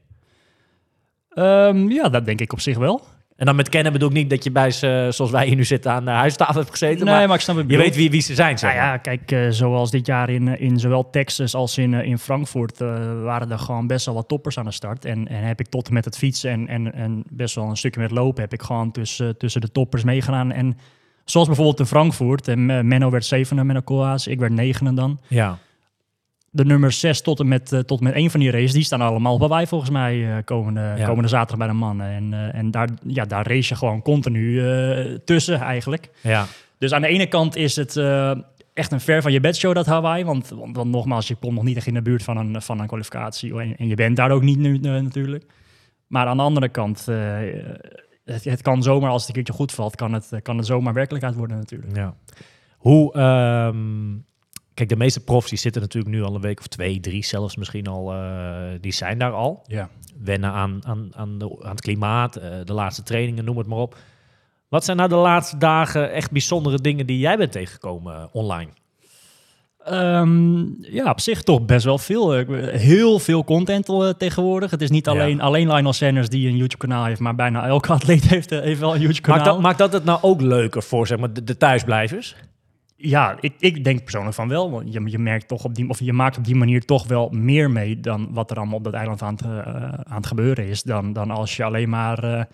Ehm, 1.31 1.91
ja, 1.91 2.09
dat 2.09 2.25
denk 2.25 2.41
ik 2.41 2.53
op 2.53 2.61
zich 2.61 2.79
wel. 2.79 3.03
En 3.41 3.47
dan 3.47 3.57
met 3.57 3.69
kennen 3.69 3.93
bedoel 3.93 4.09
ik 4.09 4.15
niet 4.15 4.31
dat 4.31 4.45
je 4.45 4.51
bij 4.51 4.71
ze, 4.71 5.09
zoals 5.11 5.31
wij 5.31 5.47
hier 5.47 5.57
nu 5.57 5.65
zitten, 5.65 5.93
aan 5.93 6.05
de 6.05 6.11
huistafel 6.11 6.55
hebt 6.55 6.71
gezeten. 6.71 7.05
nee, 7.05 7.15
maar, 7.15 7.27
maar 7.27 7.37
ik 7.37 7.43
snap 7.43 7.57
het 7.57 7.71
je 7.71 7.77
weet 7.77 7.97
wie, 7.97 8.11
wie 8.11 8.21
ze 8.21 8.35
zijn, 8.35 8.59
zeg 8.59 8.75
Nou 8.75 8.85
ja, 8.85 8.97
kijk, 8.97 9.33
eh, 9.33 9.47
zoals 9.51 9.91
dit 9.91 10.07
jaar 10.07 10.31
in, 10.31 10.49
eh, 10.49 10.61
in 10.61 10.79
zowel 10.79 11.11
Texas 11.11 11.55
als 11.55 11.79
in, 11.79 11.95
eh, 11.95 12.07
in 12.07 12.19
Frankfurt 12.19 12.81
eh, 12.81 12.89
waren 13.23 13.51
er 13.51 13.59
gewoon 13.59 13.87
best 13.87 14.07
wel 14.07 14.15
wat 14.15 14.29
toppers 14.29 14.59
aan 14.59 14.65
de 14.65 14.71
start. 14.71 15.05
En, 15.05 15.29
en 15.29 15.43
heb 15.43 15.61
ik 15.61 15.69
tot 15.69 15.89
en 15.89 15.95
met 15.95 16.05
het 16.05 16.17
fietsen 16.17 16.51
en, 16.51 16.69
en, 16.69 16.95
en 16.95 17.25
best 17.31 17.55
wel 17.55 17.65
een 17.65 17.77
stukje 17.77 18.01
met 18.01 18.11
lopen, 18.11 18.43
heb 18.43 18.53
ik 18.53 18.63
gewoon 18.63 18.91
tussen, 18.91 19.37
tussen 19.37 19.61
de 19.61 19.73
toppers 19.73 20.05
meegedaan. 20.05 20.53
En 20.53 20.77
zoals 21.25 21.47
bijvoorbeeld 21.47 21.79
in 21.79 21.87
Frankfurt, 21.87 22.49
en 22.49 22.71
eh, 22.71 22.81
Menno 22.81 23.11
werd 23.11 23.25
zevende, 23.25 23.65
Menno 23.65 23.81
Koolhaas, 23.81 24.27
ik 24.27 24.39
werd 24.39 24.53
negende 24.53 24.95
dan. 24.95 25.21
Ja. 25.29 25.59
De 26.53 26.65
nummers 26.65 27.01
6 27.01 27.21
tot 27.21 27.41
en 27.41 27.49
met, 27.49 27.73
eh, 27.73 27.81
tot 27.81 28.01
met 28.01 28.13
één 28.13 28.31
van 28.31 28.41
die 28.41 28.51
races, 28.51 28.73
die 28.73 28.83
staan 28.83 29.01
allemaal 29.01 29.39
bij 29.39 29.49
wij 29.49 29.67
volgens 29.67 29.91
mij 29.91 30.37
eh, 30.37 30.45
komende, 30.45 30.95
Ja. 30.97 31.07
komende 31.07 31.29
zaterdag 31.29 31.59
bij 31.59 31.67
de 31.67 31.73
mannen. 31.73 32.07
En, 32.07 32.33
eh, 32.33 32.59
en 32.59 32.71
daar, 32.71 32.89
ja, 33.07 33.25
daar 33.25 33.47
race 33.47 33.69
je 33.69 33.75
gewoon 33.79 34.03
continu 34.03 34.63
tussen 35.25 35.61
eigenlijk. 35.61 36.11
ja. 36.21 36.47
Dus 36.79 36.93
aan 36.93 37.01
de 37.01 37.09
ene 37.09 37.27
kant 37.27 37.57
is 37.57 37.77
het 37.77 37.97
echt 38.75 38.93
een 38.93 39.01
ver 39.01 39.23
van 39.23 39.33
je 39.33 39.41
bedshow 39.41 39.75
dat 39.75 39.87
Hawaii. 39.87 40.25
Want, 40.25 40.49
want, 40.49 40.77
want 40.77 40.91
nogmaals, 40.91 41.29
je 41.29 41.35
komt 41.35 41.55
nog 41.55 41.65
niet 41.65 41.77
echt 41.77 41.87
in 41.87 41.95
de 41.95 42.03
buurt 42.03 42.23
van 42.23 42.37
een, 42.37 42.63
van 42.63 42.81
een 42.81 42.87
kwalificatie. 42.87 43.61
En, 43.61 43.77
en 43.77 43.89
je 43.89 43.95
bent 43.95 44.17
daar 44.17 44.31
ook 44.31 44.43
niet 44.43 44.59
nu 44.59 44.79
natuurlijk. 44.79 45.45
Maar 46.07 46.27
aan 46.27 46.37
de 46.37 46.43
andere 46.43 46.69
kant, 46.69 47.07
het, 48.25 48.45
het 48.45 48.63
kan 48.63 48.83
zomaar, 48.83 49.11
als 49.11 49.21
het 49.21 49.29
een 49.29 49.35
keertje 49.35 49.53
goed 49.53 49.73
valt, 49.73 49.97
kan 49.97 50.13
het, 50.13 50.31
kan 50.43 50.57
het 50.57 50.67
zomaar 50.67 50.93
werkelijkheid 50.93 51.37
worden 51.37 51.57
natuurlijk. 51.57 51.97
Ja. 51.97 52.15
Hoe, 52.77 53.13
ehm, 53.13 53.79
kijk, 54.87 54.99
de 54.99 55.05
meeste 55.05 55.25
profs 55.25 55.49
die 55.49 55.59
zitten 55.59 55.83
natuurlijk 55.83 56.15
nu 56.15 56.23
al 56.23 56.35
een 56.35 56.41
week 56.41 56.59
of 56.59 56.67
twee, 56.67 57.01
drie 57.01 57.25
zelfs 57.25 57.57
misschien 57.57 57.87
al, 57.87 58.13
eh, 58.13 58.21
die 58.81 58.93
zijn 58.93 59.19
daar 59.19 59.33
al. 59.33 59.63
Ja. 59.67 59.89
Wennen 60.23 60.51
aan, 60.51 60.81
aan, 60.87 61.11
aan, 61.15 61.39
de, 61.39 61.57
aan 61.63 61.71
het 61.71 61.81
klimaat, 61.81 62.37
eh, 62.37 62.51
de 62.65 62.73
laatste 62.73 63.03
trainingen, 63.03 63.45
noem 63.45 63.59
het 63.59 63.67
maar 63.67 63.79
op. 63.79 63.97
Wat 64.69 64.85
zijn 64.85 64.97
nou 64.97 65.09
de 65.09 65.15
laatste 65.15 65.57
dagen 65.57 66.13
echt 66.13 66.31
bijzondere 66.31 66.81
dingen 66.81 67.07
die 67.07 67.19
jij 67.19 67.37
bent 67.37 67.53
tegengekomen 67.53 68.15
eh, 68.15 68.25
online? 68.33 68.71
Ehm, 69.85 70.65
ja, 70.81 71.11
op 71.11 71.21
zich 71.21 71.43
toch 71.43 71.65
best 71.65 71.85
wel 71.85 71.99
veel. 71.99 72.33
Heel 72.63 73.19
veel 73.19 73.45
content 73.45 73.87
tegenwoordig. 74.19 74.71
Het 74.71 74.83
is 74.83 74.91
niet 74.91 75.07
Ja. 75.07 75.13
alleen, 75.13 75.41
alleen 75.41 75.73
Lionel 75.73 75.93
Sanders 75.93 76.29
die 76.29 76.49
een 76.49 76.57
YouTube-kanaal 76.57 77.05
heeft, 77.05 77.21
maar 77.21 77.35
bijna 77.35 77.67
elke 77.67 77.93
atleet 77.99 78.25
heeft, 78.25 78.53
eh, 78.53 78.61
heeft 78.61 78.81
wel 78.81 78.95
een 78.95 79.01
YouTube-kanaal. 79.01 79.39
Maakt 79.39 79.53
dat, 79.53 79.61
maakt 79.63 79.79
dat 79.79 79.93
het 79.93 80.05
nou 80.05 80.19
ook 80.23 80.41
leuker 80.41 80.83
voor 80.83 81.07
zeg 81.07 81.19
maar, 81.19 81.33
de, 81.33 81.45
de 81.45 81.57
thuisblijvers? 81.57 82.37
Ja, 83.03 83.37
ik, 83.41 83.53
ik 83.59 83.85
denk 83.85 84.03
persoonlijk 84.03 84.35
van 84.35 84.49
wel. 84.49 84.71
Want 84.71 84.93
je, 84.93 85.03
je 85.05 85.19
merkt 85.19 85.49
toch 85.49 85.65
op 85.65 85.75
die, 85.75 85.89
of 85.89 86.01
je 86.01 86.13
maakt 86.13 86.39
op 86.39 86.45
die 86.45 86.55
manier 86.55 86.85
toch 86.85 87.07
wel 87.07 87.29
meer 87.33 87.71
mee 87.71 88.01
dan 88.01 88.29
wat 88.33 88.51
er 88.51 88.57
allemaal 88.57 88.77
op 88.77 88.85
dat 88.85 88.93
eiland 88.93 89.23
aan 89.23 89.35
het, 89.35 89.43
eh, 89.45 89.65
aan 89.89 90.17
het 90.17 90.27
gebeuren 90.27 90.67
is. 90.67 90.83
Dan, 90.83 91.13
dan 91.13 91.31
als 91.31 91.57
je 91.57 91.65
alleen 91.65 91.89
maar 91.89 92.25
eh, 92.25 92.41
eh, 92.41 92.47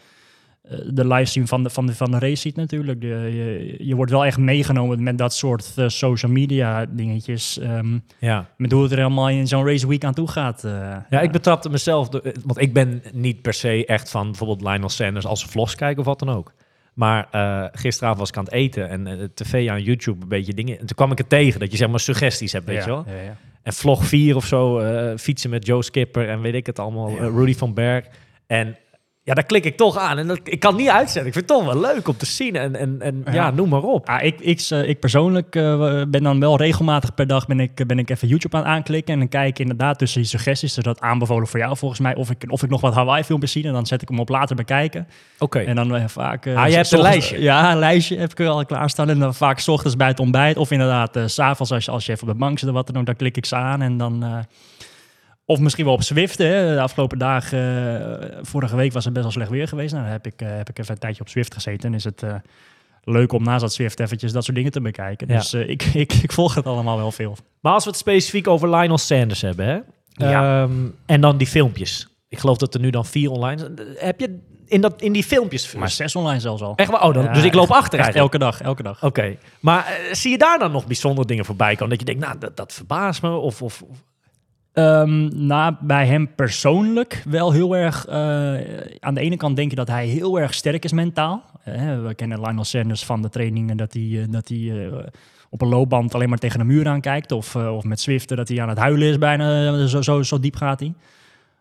de 0.90 1.06
livestream 1.06 1.46
van 1.46 1.62
de, 1.62 1.70
van, 1.70 1.86
de, 1.86 1.94
van 1.94 2.10
de 2.10 2.18
race 2.18 2.36
ziet 2.36 2.56
natuurlijk. 2.56 3.00
De, 3.00 3.06
je, 3.06 3.76
je 3.86 3.94
wordt 3.94 4.10
wel 4.10 4.24
echt 4.24 4.38
meegenomen 4.38 5.02
met 5.02 5.18
dat 5.18 5.34
soort 5.34 5.72
social 5.86 6.32
media 6.32 6.86
dingetjes. 6.86 7.58
ehm, 7.58 7.98
Ja. 8.18 8.48
met 8.56 8.72
hoe 8.72 8.82
het 8.82 8.92
er 8.92 8.98
helemaal 8.98 9.28
in 9.28 9.46
zo'n 9.46 9.66
race 9.66 9.88
week 9.88 10.04
aan 10.04 10.14
toe 10.14 10.28
gaat. 10.28 10.62
Ja, 11.10 11.20
ik 11.20 11.32
betrapte 11.32 11.70
mezelf, 11.70 12.08
want 12.44 12.60
ik 12.60 12.72
ben 12.72 13.02
niet 13.12 13.42
per 13.42 13.54
se 13.54 13.86
echt 13.86 14.10
van 14.10 14.26
bijvoorbeeld 14.26 14.60
Lionel 14.60 14.88
Sanders 14.88 15.26
als 15.26 15.44
vlogs 15.44 15.74
kijken 15.74 15.98
of 15.98 16.04
wat 16.06 16.18
dan 16.18 16.28
ook. 16.30 16.52
Maar 16.96 17.28
eh, 17.30 17.64
gisteravond 17.72 18.20
was 18.20 18.28
ik 18.28 18.36
aan 18.36 18.44
het 18.44 18.52
eten 18.52 18.88
en 18.88 19.06
eh, 19.06 19.24
tv 19.34 19.68
aan 19.68 19.82
YouTube 19.82 20.22
een 20.22 20.28
beetje 20.28 20.54
dingen. 20.54 20.78
En 20.78 20.86
toen 20.86 20.96
kwam 20.96 21.12
ik 21.12 21.18
het 21.18 21.28
tegen 21.28 21.60
dat 21.60 21.70
je 21.70 21.76
zeg 21.76 21.88
maar 21.88 22.00
suggesties 22.00 22.52
hebt, 22.52 22.66
weet 22.66 22.76
ja, 22.76 22.82
je 22.84 22.88
wel. 22.88 23.04
ja, 23.06 23.22
ja. 23.22 23.36
En 23.62 23.72
vlog 23.72 24.04
4 24.06 24.36
of 24.36 24.46
zo, 24.46 24.78
eh, 24.78 25.16
fietsen 25.16 25.50
met 25.50 25.66
Joe 25.66 25.82
Skipper 25.82 26.28
en 26.28 26.40
weet 26.40 26.54
ik 26.54 26.66
het 26.66 26.78
allemaal, 26.78 27.18
Rudy 27.18 27.54
van 27.54 27.74
Berg. 27.74 28.06
En 28.46 28.76
ja, 29.26 29.34
daar 29.34 29.44
klik 29.46 29.64
ik 29.64 29.76
toch 29.76 29.96
aan. 29.98 30.18
En 30.18 30.26
dat, 30.26 30.40
ik 30.44 30.60
kan 30.60 30.72
het 30.72 30.80
niet 30.80 30.90
uitzetten. 30.90 31.26
Ik 31.26 31.32
vind 31.32 31.48
het 31.50 31.58
toch 31.58 31.64
wel 31.72 31.80
leuk 31.80 32.08
om 32.08 32.16
te 32.16 32.26
zien. 32.26 32.56
En, 32.56 32.76
en, 32.76 32.96
en 33.00 33.22
ja. 33.24 33.32
Ja. 33.32 33.50
noem 33.50 33.68
maar 33.68 33.82
op. 33.82 34.08
Ah, 34.08 34.24
ik, 34.24 34.40
ik, 34.40 34.66
eh, 34.70 34.88
ik 34.88 35.00
persoonlijk 35.00 35.56
eh, 35.56 36.02
ben 36.08 36.22
dan 36.22 36.40
wel 36.40 36.56
regelmatig 36.56 37.14
per 37.14 37.26
dag 37.26 37.46
ben 37.46 37.60
ik, 37.60 37.86
ben 37.86 37.98
ik 37.98 38.10
even 38.10 38.28
YouTube 38.28 38.56
aan 38.56 38.62
het 38.62 38.70
aanklikken. 38.72 39.12
En 39.12 39.18
dan 39.18 39.28
kijk 39.28 39.48
ik 39.48 39.58
inderdaad 39.58 39.98
tussen 39.98 40.20
die 40.20 40.30
suggesties. 40.30 40.74
Dus 40.74 40.84
dat 40.84 41.00
aanbevolen 41.00 41.46
voor 41.48 41.58
jou 41.60 41.76
volgens 41.76 42.00
mij. 42.00 42.14
Of 42.14 42.30
ik, 42.30 42.44
of 42.48 42.62
ik 42.62 42.70
nog 42.70 42.80
wat 42.80 42.94
Hawaii 42.94 43.24
filmpjes 43.24 43.52
zie. 43.52 43.64
En 43.64 43.72
dan 43.72 43.86
zet 43.86 44.02
ik 44.02 44.08
hem 44.08 44.18
op 44.20 44.28
later 44.28 44.56
bekijken. 44.56 45.08
Oké. 45.38 45.58
En 45.58 45.74
dan 45.76 45.96
eh, 45.96 46.04
vaak... 46.08 46.46
eh, 46.46 46.56
Ah, 46.56 46.68
je 46.68 46.74
hebt 46.74 46.92
een 46.92 47.00
lijstje? 47.00 47.40
Ja, 47.42 47.72
een 47.72 47.78
lijstje 47.78 48.18
heb 48.18 48.30
ik 48.30 48.38
er 48.38 48.48
al 48.48 48.64
klaarstaan. 48.66 49.08
En 49.10 49.18
dan 49.18 49.34
vaak 49.34 49.58
's 49.58 49.68
ochtends 49.68 49.96
bij 49.96 50.08
het 50.08 50.20
ontbijt. 50.20 50.56
Of 50.56 50.70
inderdaad 50.70 51.18
s 51.26 51.34
s'avonds 51.34 51.72
als 51.72 51.84
je, 51.84 51.90
als 51.90 52.06
je 52.06 52.12
even 52.12 52.26
op 52.28 52.32
de 52.32 52.38
bank 52.38 52.58
zit 52.58 52.68
of 52.68 52.74
wat 52.74 52.86
dan 52.86 52.96
ook. 52.96 53.06
Dan 53.06 53.16
klik 53.16 53.36
ik 53.36 53.46
ze 53.46 53.56
aan 53.56 53.82
en 53.82 53.96
dan... 53.96 54.44
of 55.46 55.58
misschien 55.58 55.84
wel 55.84 55.94
op 55.94 56.02
Zwift. 56.02 56.38
Hè. 56.38 56.74
De 56.74 56.80
afgelopen 56.80 57.18
dagen, 57.18 57.58
eh, 58.30 58.38
vorige 58.42 58.76
week 58.76 58.92
was 58.92 59.04
het 59.04 59.12
best 59.12 59.24
wel 59.24 59.34
slecht 59.34 59.50
weer 59.50 59.68
geweest. 59.68 59.92
Nou, 59.92 60.04
dan 60.04 60.12
heb 60.12 60.26
ik, 60.26 60.42
eh, 60.42 60.48
heb 60.48 60.68
ik 60.68 60.78
even 60.78 60.92
een 60.94 61.00
tijdje 61.00 61.20
op 61.20 61.28
Zwift 61.28 61.54
gezeten. 61.54 61.88
En 61.88 61.94
is 61.94 62.04
het 62.04 62.22
eh, 62.22 62.34
leuk 63.04 63.32
om 63.32 63.42
naast 63.42 63.60
dat 63.60 63.72
Zwift 63.72 64.00
eventjes 64.00 64.32
dat 64.32 64.44
soort 64.44 64.56
dingen 64.56 64.72
te 64.72 64.80
bekijken. 64.80 65.28
Ja. 65.28 65.36
Dus 65.36 65.54
ik, 65.54 65.82
ik, 66.04 66.12
ik 66.12 66.32
volg 66.32 66.54
het 66.54 66.66
allemaal 66.66 66.96
wel 66.96 67.12
veel. 67.12 67.36
Maar 67.60 67.72
als 67.72 67.84
we 67.84 67.90
het 67.90 67.98
specifiek 67.98 68.48
over 68.48 68.70
Lionel 68.76 68.98
Sanders 68.98 69.40
hebben, 69.42 69.66
hè? 69.66 69.78
Ja. 70.30 70.62
Ehm, 70.62 70.72
en 71.06 71.20
dan 71.20 71.36
die 71.36 71.46
filmpjes. 71.46 72.08
Ik 72.28 72.38
geloof 72.38 72.56
dat 72.56 72.74
er 72.74 72.80
nu 72.80 72.90
dan 72.90 73.06
vier 73.06 73.30
online 73.30 73.58
zijn. 73.60 73.78
Heb 73.96 74.20
je 74.20 74.38
in, 74.66 74.80
dat, 74.80 75.02
in 75.02 75.12
die 75.12 75.24
filmpjes... 75.24 75.74
Maar 75.74 75.90
zes 75.90 76.16
online 76.16 76.40
zelfs 76.40 76.62
al. 76.62 76.72
Echt 76.76 76.90
waar? 76.90 77.02
Oh, 77.02 77.14
dan, 77.14 77.24
Ja, 77.24 77.32
dus 77.32 77.44
ik 77.44 77.54
loop 77.54 77.70
achter 77.70 77.98
echt 77.98 78.14
elke 78.14 78.38
dag, 78.38 78.60
elke 78.60 78.82
dag. 78.82 79.04
Oké. 79.04 79.36
Maar 79.60 79.98
zie 80.12 80.30
je 80.30 80.38
daar 80.38 80.58
dan 80.58 80.72
nog 80.72 80.86
bijzondere 80.86 81.26
dingen 81.26 81.44
voorbij 81.44 81.72
komen? 81.74 81.88
Dat 81.88 81.98
je 81.98 82.04
denkt, 82.04 82.20
nou, 82.26 82.38
dat, 82.38 82.56
dat 82.56 82.72
verbaast 82.72 83.22
me. 83.22 83.30
Of, 83.30 83.62
of, 83.62 83.82
of- 83.82 83.98
Nou, 84.80 85.74
bij 85.80 86.06
hem 86.06 86.34
persoonlijk 86.34 87.22
wel 87.28 87.52
heel 87.52 87.76
erg. 87.76 88.06
eh, 88.06 88.16
aan 89.00 89.14
de 89.14 89.20
ene 89.20 89.36
kant 89.36 89.56
denk 89.56 89.70
je 89.70 89.76
dat 89.76 89.88
hij 89.88 90.06
heel 90.06 90.40
erg 90.40 90.54
sterk 90.54 90.84
is 90.84 90.92
mentaal. 90.92 91.44
Eh, 91.64 92.02
we 92.02 92.14
kennen 92.14 92.40
Lionel 92.40 92.64
Sanders 92.64 93.04
van 93.04 93.22
de 93.22 93.28
trainingen 93.28 93.76
dat 93.76 93.92
hij, 93.92 94.22
eh, 94.22 94.24
dat 94.28 94.48
hij 94.48 94.90
op 95.50 95.62
een 95.62 95.68
loopband 95.68 96.14
alleen 96.14 96.28
maar 96.28 96.38
tegen 96.38 96.58
de 96.58 96.64
muur 96.64 96.88
aankijkt. 96.88 97.32
Of, 97.32 97.56
of 97.56 97.84
met 97.84 98.00
Zwiften 98.00 98.36
dat 98.36 98.48
hij 98.48 98.62
aan 98.62 98.68
het 98.68 98.78
huilen 98.78 99.08
is 99.08 99.18
bijna. 99.18 99.86
zo, 99.86 100.02
zo, 100.02 100.22
zo 100.22 100.40
diep 100.40 100.56
gaat 100.56 100.80
hij. 100.80 100.94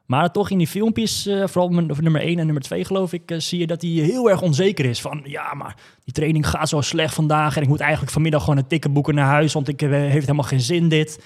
Maar 0.05 0.31
toch 0.31 0.49
in 0.49 0.57
die 0.57 0.67
filmpjes, 0.67 1.25
eh, 1.25 1.47
vooral 1.47 1.69
nummer 1.69 2.21
1 2.21 2.39
en 2.39 2.45
nummer 2.45 2.63
2 2.63 2.85
geloof 2.85 3.13
ik, 3.13 3.33
zie 3.37 3.59
je 3.59 3.67
dat 3.67 3.81
hij 3.81 3.91
heel 3.91 4.29
erg 4.29 4.41
onzeker 4.41 4.85
is. 4.85 5.01
Van 5.01 5.21
ja, 5.23 5.53
maar 5.53 5.75
die 6.03 6.13
training 6.13 6.47
gaat 6.47 6.69
zo 6.69 6.81
slecht 6.81 7.13
vandaag 7.13 7.55
en 7.55 7.61
ik 7.61 7.67
moet 7.67 7.79
eigenlijk 7.79 8.11
vanmiddag 8.11 8.43
gewoon 8.43 8.57
een 8.57 8.67
ticket 8.67 8.93
boeken 8.93 9.15
naar 9.15 9.25
huis, 9.25 9.53
want 9.53 9.67
ik 9.67 9.79
heeft 9.79 10.13
helemaal 10.13 10.43
geen 10.43 10.61
zin 10.61 10.89
dit. 10.89 11.19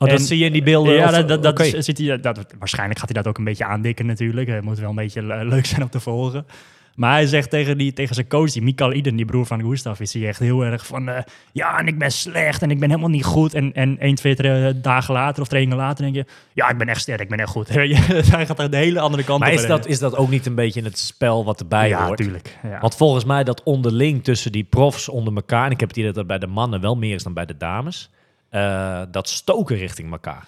Oh, 0.00 0.08
dat 0.08 0.18
En- 0.18 0.24
zie 0.26 0.38
je 0.38 0.44
in 0.44 0.52
die 0.52 0.62
beelden? 0.62 0.94
Ja, 0.94 1.20
of- 1.20 1.24
dat, 1.24 1.42
dat, 1.42 1.66
zit 1.78 1.98
hij, 1.98 2.20
dat, 2.20 2.46
waarschijnlijk 2.58 2.98
gaat 2.98 3.08
hij 3.12 3.22
dat 3.22 3.30
ook 3.30 3.38
een 3.38 3.44
beetje 3.44 3.64
aandikken 3.64 4.06
natuurlijk. 4.06 4.48
Het 4.48 4.64
moet 4.64 4.78
wel 4.78 4.90
een 4.90 4.94
beetje 4.94 5.22
le- 5.22 5.44
leuk 5.44 5.66
zijn 5.66 5.82
om 5.82 5.90
te 5.90 6.00
volgen. 6.00 6.46
Maar 6.94 7.12
hij 7.12 7.26
zegt 7.26 7.50
tegen, 7.50 7.78
die, 7.78 7.92
tegen 7.92 8.14
zijn 8.14 8.28
coach, 8.28 8.50
die 8.52 8.62
Mikael 8.62 8.92
Iden, 8.92 9.16
die 9.16 9.24
broer 9.24 9.46
van 9.46 9.60
Gustav, 9.60 10.00
is 10.00 10.12
hij 10.12 10.28
echt 10.28 10.38
heel 10.38 10.64
erg 10.64 10.86
van... 10.86 11.08
eh, 11.08 11.22
ja, 11.52 11.78
en 11.78 11.86
ik 11.86 11.98
ben 11.98 12.12
slecht 12.12 12.62
en 12.62 12.70
ik 12.70 12.80
ben 12.80 12.88
helemaal 12.88 13.10
niet 13.10 13.24
goed. 13.24 13.54
En, 13.54 13.72
en 13.74 13.98
één, 13.98 14.14
twee 14.14 14.34
dagen 14.80 15.14
later 15.14 15.42
of 15.42 15.48
trainingen 15.48 15.78
later 15.78 16.04
denk 16.04 16.14
je... 16.14 16.24
Ja, 16.52 16.68
ik 16.70 16.78
ben 16.78 16.88
echt 16.88 17.00
sterk, 17.00 17.20
ik 17.20 17.28
ben 17.28 17.38
echt 17.38 17.50
goed. 17.50 17.68
hij 18.34 18.46
gaat 18.46 18.58
er 18.58 18.70
de 18.70 18.76
hele 18.76 19.00
andere 19.00 19.24
kant 19.24 19.40
Maar 19.40 19.48
op. 19.52 19.54
is 19.58 19.66
dat, 19.66 19.86
is 19.86 19.98
dat 19.98 20.16
ook 20.16 20.30
niet 20.30 20.46
een 20.46 20.54
beetje 20.54 20.82
het 20.82 20.98
spel 20.98 21.44
wat 21.44 21.60
erbij 21.60 21.88
ja, 21.88 22.06
hoort? 22.06 22.18
tuurlijk. 22.18 22.58
Ja. 22.62 22.80
Want 22.80 22.96
volgens 22.96 23.24
mij 23.24 23.44
dat 23.44 23.62
onderling 23.62 24.24
tussen 24.24 24.52
die 24.52 24.64
profs 24.64 25.08
onder 25.08 25.34
elkaar... 25.34 25.64
en 25.66 25.70
ik 25.70 25.80
heb 25.80 25.88
het 25.88 25.98
idee 25.98 26.12
dat 26.12 26.18
dat 26.18 26.26
bij 26.26 26.38
de 26.38 26.52
mannen 26.54 26.80
wel 26.80 26.96
meer 26.96 27.14
is 27.14 27.22
dan 27.22 27.34
bij 27.34 27.46
de 27.46 27.56
dames... 27.56 28.10
eh, 28.50 29.02
dat 29.10 29.28
stoken 29.28 29.76
richting 29.76 30.10
elkaar. 30.12 30.46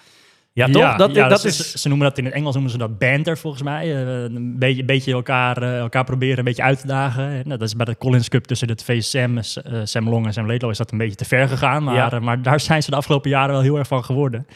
Ja, 0.53 0.67
toch? 0.67 0.95
dat, 0.95 1.15
ja, 1.15 1.27
dat 1.27 1.41
ze, 1.41 1.47
is... 1.47 1.73
ze 1.73 1.87
noemen 1.87 2.07
dat 2.07 2.17
in 2.17 2.25
het 2.25 2.33
Engels 2.33 2.53
noemen 2.53 2.71
ze 2.71 2.77
dat 2.77 2.97
banter 2.97 3.37
volgens 3.37 3.63
mij. 3.63 4.05
Eh, 4.05 4.23
een 4.23 4.59
beetje, 4.59 4.85
beetje 4.85 5.13
elkaar, 5.13 5.63
eh, 5.63 5.77
elkaar 5.77 6.03
proberen 6.03 6.37
een 6.37 6.43
beetje 6.43 6.63
uit 6.63 6.79
te 6.79 6.87
dagen. 6.87 7.23
En, 7.23 7.33
nou, 7.33 7.59
dat 7.59 7.61
is 7.61 7.75
bij 7.75 7.85
de 7.85 7.97
Collins 7.97 8.29
Cup 8.29 8.43
tussen 8.43 8.67
de 8.67 8.75
twee 8.75 9.01
Sam, 9.01 9.37
Sam 9.83 10.09
Long 10.09 10.25
en 10.25 10.33
Sam 10.33 10.45
Laidlaw 10.45 10.71
is 10.71 10.77
dat 10.77 10.91
een 10.91 10.97
beetje 10.97 11.15
te 11.15 11.25
ver 11.25 11.47
gegaan. 11.47 11.83
Maar, 11.83 11.95
Ja. 11.95 12.19
maar 12.19 12.41
daar 12.41 12.59
zijn 12.59 12.83
ze 12.83 12.89
de 12.89 12.95
afgelopen 12.95 13.29
jaren 13.29 13.53
wel 13.53 13.61
heel 13.61 13.77
erg 13.77 13.87
van 13.87 14.03
geworden. 14.03 14.47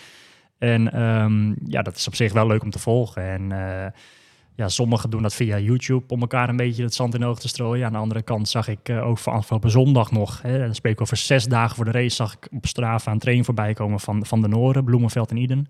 En 0.58 0.94
ehm, 0.94 1.54
ja, 1.66 1.82
dat 1.82 1.96
is 1.96 2.08
op 2.08 2.16
zich 2.16 2.34
wel 2.34 2.48
leuk 2.48 2.64
om 2.64 2.72
te 2.72 2.80
volgen. 2.80 3.24
En 3.24 3.52
ja, 4.58 4.70
sommigen 4.70 5.10
doen 5.10 5.22
dat 5.22 5.34
via 5.34 5.60
YouTube 5.60 6.04
om 6.08 6.22
elkaar 6.22 6.50
een 6.50 6.56
beetje 6.56 6.84
het 6.84 6.94
zand 6.94 7.14
in 7.14 7.20
de 7.20 7.26
oog 7.26 7.40
te 7.40 7.48
strooien. 7.48 7.86
Aan 7.86 7.92
de 7.92 7.98
andere 7.98 8.22
kant 8.22 8.50
zag 8.50 8.68
ik 8.68 8.90
eh, 8.90 9.08
ook 9.08 9.18
van 9.18 9.34
afgelopen 9.34 9.72
zondag 9.72 10.12
nog, 10.12 10.42
hè, 10.42 10.60
dan 10.60 10.76
spreek 10.76 10.94
ik 10.94 11.02
over 11.02 11.18
zes 11.18 11.46
dagen 11.46 11.76
voor 11.76 11.86
de 11.86 11.92
race, 11.92 12.16
zag 12.16 12.34
ik 12.34 12.48
op 12.52 12.66
Strava 12.66 13.12
een 13.12 13.20
training 13.20 13.46
voorbij 13.46 13.74
komen 13.74 14.00
van, 14.00 14.26
van 14.26 14.42
de 14.42 14.48
Noren, 14.48 14.84
Bloemenveld 14.84 15.32
en 15.32 15.38
Iden. 15.38 15.68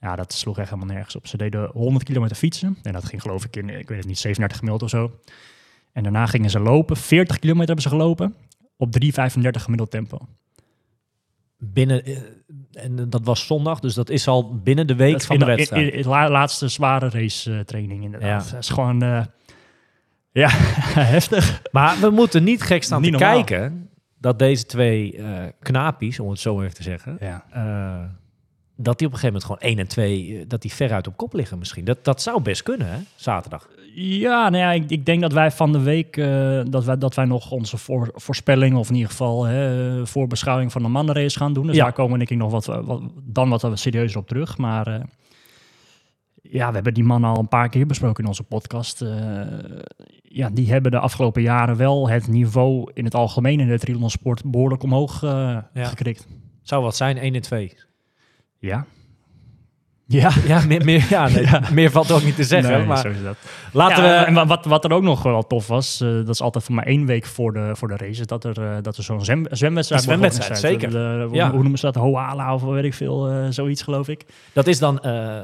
Ja, 0.00 0.16
dat 0.16 0.32
sloeg 0.32 0.58
echt 0.58 0.70
helemaal 0.70 0.94
nergens 0.94 1.16
op. 1.16 1.26
Ze 1.26 1.36
deden 1.36 1.70
100 1.72 2.04
kilometer 2.04 2.36
fietsen 2.36 2.78
en 2.82 2.92
dat 2.92 3.04
ging 3.04 3.22
geloof 3.22 3.44
ik 3.44 3.56
in, 3.56 3.68
ik 3.68 3.88
weet 3.88 3.98
het 3.98 4.06
niet, 4.06 4.18
37 4.18 4.58
gemiddeld 4.58 4.82
of 4.82 4.90
zo. 4.90 5.18
En 5.92 6.02
daarna 6.02 6.26
gingen 6.26 6.50
ze 6.50 6.60
lopen, 6.60 6.96
40 6.96 7.38
kilometer 7.38 7.66
hebben 7.66 7.84
ze 7.84 7.96
gelopen, 7.96 8.34
op 8.76 8.96
3,35 9.04 9.10
gemiddeld 9.50 9.90
tempo. 9.90 10.18
Binnen, 11.58 12.04
eh, 12.04 12.18
en 12.72 13.10
dat 13.10 13.20
was 13.24 13.46
zondag, 13.46 13.80
dus 13.80 13.94
dat 13.94 14.10
is 14.10 14.28
al 14.28 14.58
binnen 14.60 14.86
de 14.86 14.94
week 14.94 15.22
van 15.22 15.34
in 15.34 15.40
de 15.40 15.46
wedstrijd. 15.46 15.92
in- 15.94 16.06
la- 16.08 16.30
laatste 16.30 16.68
zware 16.68 17.08
race 17.08 17.52
eh, 17.54 17.60
training 17.60 18.02
inderdaad. 18.04 18.44
Ja. 18.46 18.50
Dat 18.52 18.62
is 18.62 18.68
gewoon, 18.68 19.02
eh, 19.02 19.24
ja, 20.32 20.48
heftig. 21.12 21.62
Maar 21.72 22.00
we 22.00 22.10
moeten 22.10 22.44
niet 22.44 22.62
gek 22.62 22.82
staan 22.82 23.00
Niet 23.02 23.12
te 23.12 23.18
normaal. 23.18 23.44
kijken 23.44 23.88
dat 24.18 24.38
deze 24.38 24.66
twee 24.66 25.16
eh 25.16 25.44
knapies, 25.60 26.20
om 26.20 26.30
het 26.30 26.40
zo 26.40 26.60
even 26.62 26.74
te 26.74 26.82
zeggen, 26.82 27.16
Ja. 27.20 27.44
eh, 27.52 28.08
dat 28.76 28.98
die 28.98 29.06
op 29.06 29.12
een 29.12 29.18
gegeven 29.18 29.40
moment 29.42 29.44
gewoon 29.44 29.60
1 29.60 29.78
en 29.78 29.86
2, 29.88 30.46
dat 30.46 30.62
die 30.62 30.72
veruit 30.72 31.06
op 31.06 31.16
kop 31.16 31.32
liggen 31.34 31.58
misschien. 31.58 31.84
Dat, 31.84 32.04
dat 32.04 32.22
zou 32.22 32.42
best 32.42 32.62
kunnen, 32.62 32.86
hè, 32.90 32.98
zaterdag. 33.14 33.68
Ja, 33.94 34.48
nou 34.48 34.56
ja, 34.62 34.72
ik, 34.72 34.90
ik 34.90 35.06
denk 35.06 35.20
dat 35.20 35.32
wij 35.32 35.50
van 35.50 35.72
de 35.72 35.80
week 35.80 36.16
eh, 36.16 36.60
dat, 36.68 36.84
wij, 36.84 36.98
dat 36.98 37.14
wij 37.14 37.24
nog 37.24 37.50
onze 37.50 37.76
voor, 37.76 38.10
voorspelling 38.14 38.76
of 38.76 38.88
in 38.88 38.94
ieder 38.94 39.10
geval 39.10 39.44
hè, 39.44 40.06
voorbeschouwing 40.06 40.72
van 40.72 40.82
de 40.82 40.88
mannenrace 40.88 41.38
gaan 41.38 41.52
doen. 41.52 41.66
Dus 41.66 41.76
Ja. 41.76 41.82
daar 41.82 41.92
komen 41.92 42.18
denk 42.18 42.30
ik 42.30 42.36
nog 42.36 42.50
wat, 42.50 42.64
wat 42.66 43.02
dan 43.24 43.48
wat 43.48 43.70
serieuzer 43.74 44.20
op 44.20 44.28
terug. 44.28 44.58
Maar 44.58 44.86
eh, 44.86 45.00
ja, 46.42 46.68
we 46.68 46.74
hebben 46.74 46.94
die 46.94 47.04
mannen 47.04 47.30
al 47.30 47.38
een 47.38 47.48
paar 47.48 47.68
keer 47.68 47.86
besproken 47.86 48.22
in 48.22 48.28
onze 48.28 48.42
podcast. 48.42 49.02
Eh, 49.02 49.10
ja, 50.22 50.48
die 50.52 50.70
hebben 50.70 50.90
de 50.90 50.98
afgelopen 50.98 51.42
jaren 51.42 51.76
wel 51.76 52.08
het 52.08 52.28
niveau 52.28 52.90
in 52.94 53.04
het 53.04 53.14
algemeen 53.14 53.60
in 53.60 53.68
de 53.68 53.78
triathlonsport 53.78 54.44
behoorlijk 54.50 54.82
omhoog 54.82 55.20
Ja. 55.20 55.68
gekrikt. 55.74 56.26
Zou 56.62 56.82
wat 56.82 56.96
zijn, 56.96 57.18
1 57.18 57.34
en 57.34 57.40
2. 57.40 57.76
Ja. 58.58 58.86
Ja. 60.12 60.30
Ja, 60.46 60.62
meer, 60.66 60.84
meer, 60.84 61.06
ja, 61.08 61.28
nee, 61.28 61.46
meer 61.72 61.90
valt 61.90 62.10
ook 62.12 62.22
niet 62.22 62.36
te 62.36 62.44
zeggen. 62.44 62.72
Nee, 62.78 62.86
maar 62.86 62.98
zo 62.98 63.08
is 63.08 63.22
dat. 63.22 63.36
laten 63.72 64.04
Ja, 64.04 64.20
we... 64.20 64.24
En 64.26 64.34
wa- 64.34 64.46
wat, 64.46 64.64
wat 64.64 64.84
er 64.84 64.92
ook 64.92 65.02
nog 65.02 65.22
wel 65.22 65.46
tof 65.46 65.66
was, 65.66 66.00
eh, 66.00 66.08
dat 66.08 66.28
is 66.28 66.40
altijd 66.40 66.64
voor 66.64 66.74
maar 66.74 66.86
één 66.86 67.06
week 67.06 67.26
voor 67.26 67.52
de, 67.52 67.70
voor 67.72 67.88
de 67.88 67.96
race, 67.96 68.20
is 68.20 68.26
dat 68.26 68.44
er, 68.44 68.62
eh, 68.62 68.76
dat 68.82 68.96
er 68.96 69.02
zo'n 69.02 69.24
zwem, 69.24 69.46
zwemwedstrijd 69.50 70.02
zwemwedstrijd, 70.02 70.58
zeker. 70.60 70.90
De- 70.90 71.24
hoe- 71.28 71.36
Ja. 71.36 71.50
Hoe 71.50 71.60
noemen 71.60 71.78
ze 71.78 71.86
dat? 71.86 71.94
Hoala 71.94 72.54
of 72.54 72.62
weet 72.62 72.84
ik 72.84 72.94
veel, 72.94 73.28
eh, 73.28 73.46
zoiets 73.50 73.82
geloof 73.82 74.08
ik. 74.08 74.24
Dat 74.52 74.66
is 74.66 74.78
dan... 74.78 75.00
eh, 75.00 75.38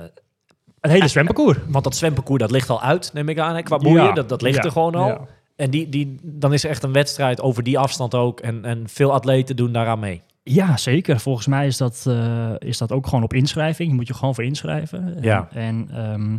Het 0.80 0.90
hele 0.90 1.08
zwemparcours. 1.08 1.58
want 1.68 1.84
dat 1.84 1.96
zwemparcours, 1.96 2.40
dat 2.40 2.50
ligt 2.50 2.70
al 2.70 2.82
uit, 2.82 3.10
neem 3.12 3.28
ik 3.28 3.38
aan, 3.38 3.54
hè, 3.54 3.62
qua 3.62 3.76
boeien. 3.76 4.04
Ja. 4.04 4.12
Dat, 4.12 4.28
dat 4.28 4.42
ligt 4.42 4.56
Ja. 4.56 4.62
er 4.62 4.70
gewoon 4.70 4.94
al. 4.94 5.06
Ja. 5.06 5.20
En 5.56 5.70
die, 5.70 5.88
die, 5.88 6.18
dan 6.22 6.52
is 6.52 6.64
er 6.64 6.70
echt 6.70 6.82
een 6.82 6.92
wedstrijd 6.92 7.40
over 7.40 7.62
die 7.62 7.78
afstand 7.78 8.14
ook. 8.14 8.40
En, 8.40 8.64
en 8.64 8.82
veel 8.86 9.12
atleten 9.12 9.56
doen 9.56 9.72
daaraan 9.72 9.98
mee. 9.98 10.22
Ja, 10.48 10.76
zeker. 10.76 11.20
Volgens 11.20 11.46
mij 11.46 11.66
is 11.66 11.76
dat, 11.76 12.04
eh, 12.08 12.50
is 12.58 12.78
dat 12.78 12.92
ook 12.92 13.06
gewoon 13.06 13.24
op 13.24 13.32
inschrijving. 13.32 13.88
Je 13.88 13.94
moet 13.94 14.06
je 14.06 14.14
gewoon 14.14 14.34
voor 14.34 14.44
inschrijven. 14.44 15.16
Ja. 15.20 15.48
En, 15.52 15.88
en, 15.90 16.12
ehm, 16.12 16.38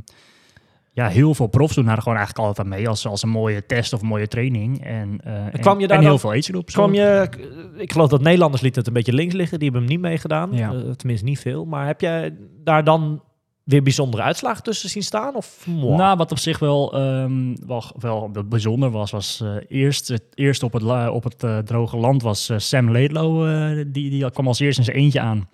ja, 0.91 1.07
heel 1.07 1.33
veel 1.33 1.47
profs 1.47 1.75
doen 1.75 1.85
daar 1.85 1.97
gewoon 1.97 2.17
eigenlijk 2.17 2.47
altijd 2.47 2.67
aan 2.67 2.73
mee 2.73 2.89
als, 2.89 3.07
als 3.07 3.23
een 3.23 3.29
mooie 3.29 3.65
test 3.65 3.93
of 3.93 4.01
een 4.01 4.07
mooie 4.07 4.27
training. 4.27 4.83
En, 4.83 5.19
eh, 5.23 5.45
en, 5.45 5.59
kwam 5.59 5.79
je 5.79 5.87
daar 5.87 5.97
en 5.97 6.03
heel 6.03 6.19
veel 6.19 6.29
age 6.29 6.41
groups. 6.41 6.73
Kwam 6.73 6.93
je, 6.93 7.29
ik 7.77 7.91
geloof 7.91 8.09
dat 8.09 8.21
Nederlanders 8.21 8.61
lieten 8.61 8.79
het 8.79 8.87
een 8.87 8.95
beetje 8.95 9.13
links 9.13 9.33
liggen. 9.33 9.59
Die 9.59 9.69
hebben 9.69 9.87
hem 9.87 9.97
niet 9.97 10.07
meegedaan. 10.09 10.49
Ja. 10.51 10.71
Eh, 10.71 10.79
tenminste, 10.79 11.25
niet 11.25 11.39
veel. 11.39 11.65
Maar 11.65 11.85
heb 11.85 12.01
jij 12.01 12.35
daar 12.63 12.83
dan 12.83 13.21
weer 13.67 13.83
bijzondere 13.83 14.23
uitslagen 14.23 14.63
tussen 14.63 14.89
zien 14.89 15.03
staan? 15.03 15.35
Of 15.35 15.65
moi? 15.67 15.97
Nou, 15.97 16.17
wat 16.17 16.31
op 16.31 16.37
zich 16.39 16.59
wel, 16.59 16.93
ehm, 16.93 17.55
wel, 17.99 18.31
bijzonder 18.45 18.89
was, 18.89 19.11
was 19.11 19.41
eh, 19.41 19.55
eerst, 19.67 20.07
het 20.07 20.23
eerst 20.33 20.63
op 20.63 20.73
het, 20.73 21.09
op 21.09 21.23
het 21.23 21.43
eh, 21.43 21.57
droge 21.57 21.97
land 21.97 22.21
was 22.21 22.49
eh, 22.49 22.57
Sam 22.57 22.91
Laidlow. 22.91 23.45
die, 23.87 24.09
die 24.09 24.31
kwam 24.31 24.47
als 24.47 24.59
eerst 24.59 24.77
in 24.77 24.83
zijn 24.83 24.97
eentje 24.97 25.19
aan. 25.19 25.49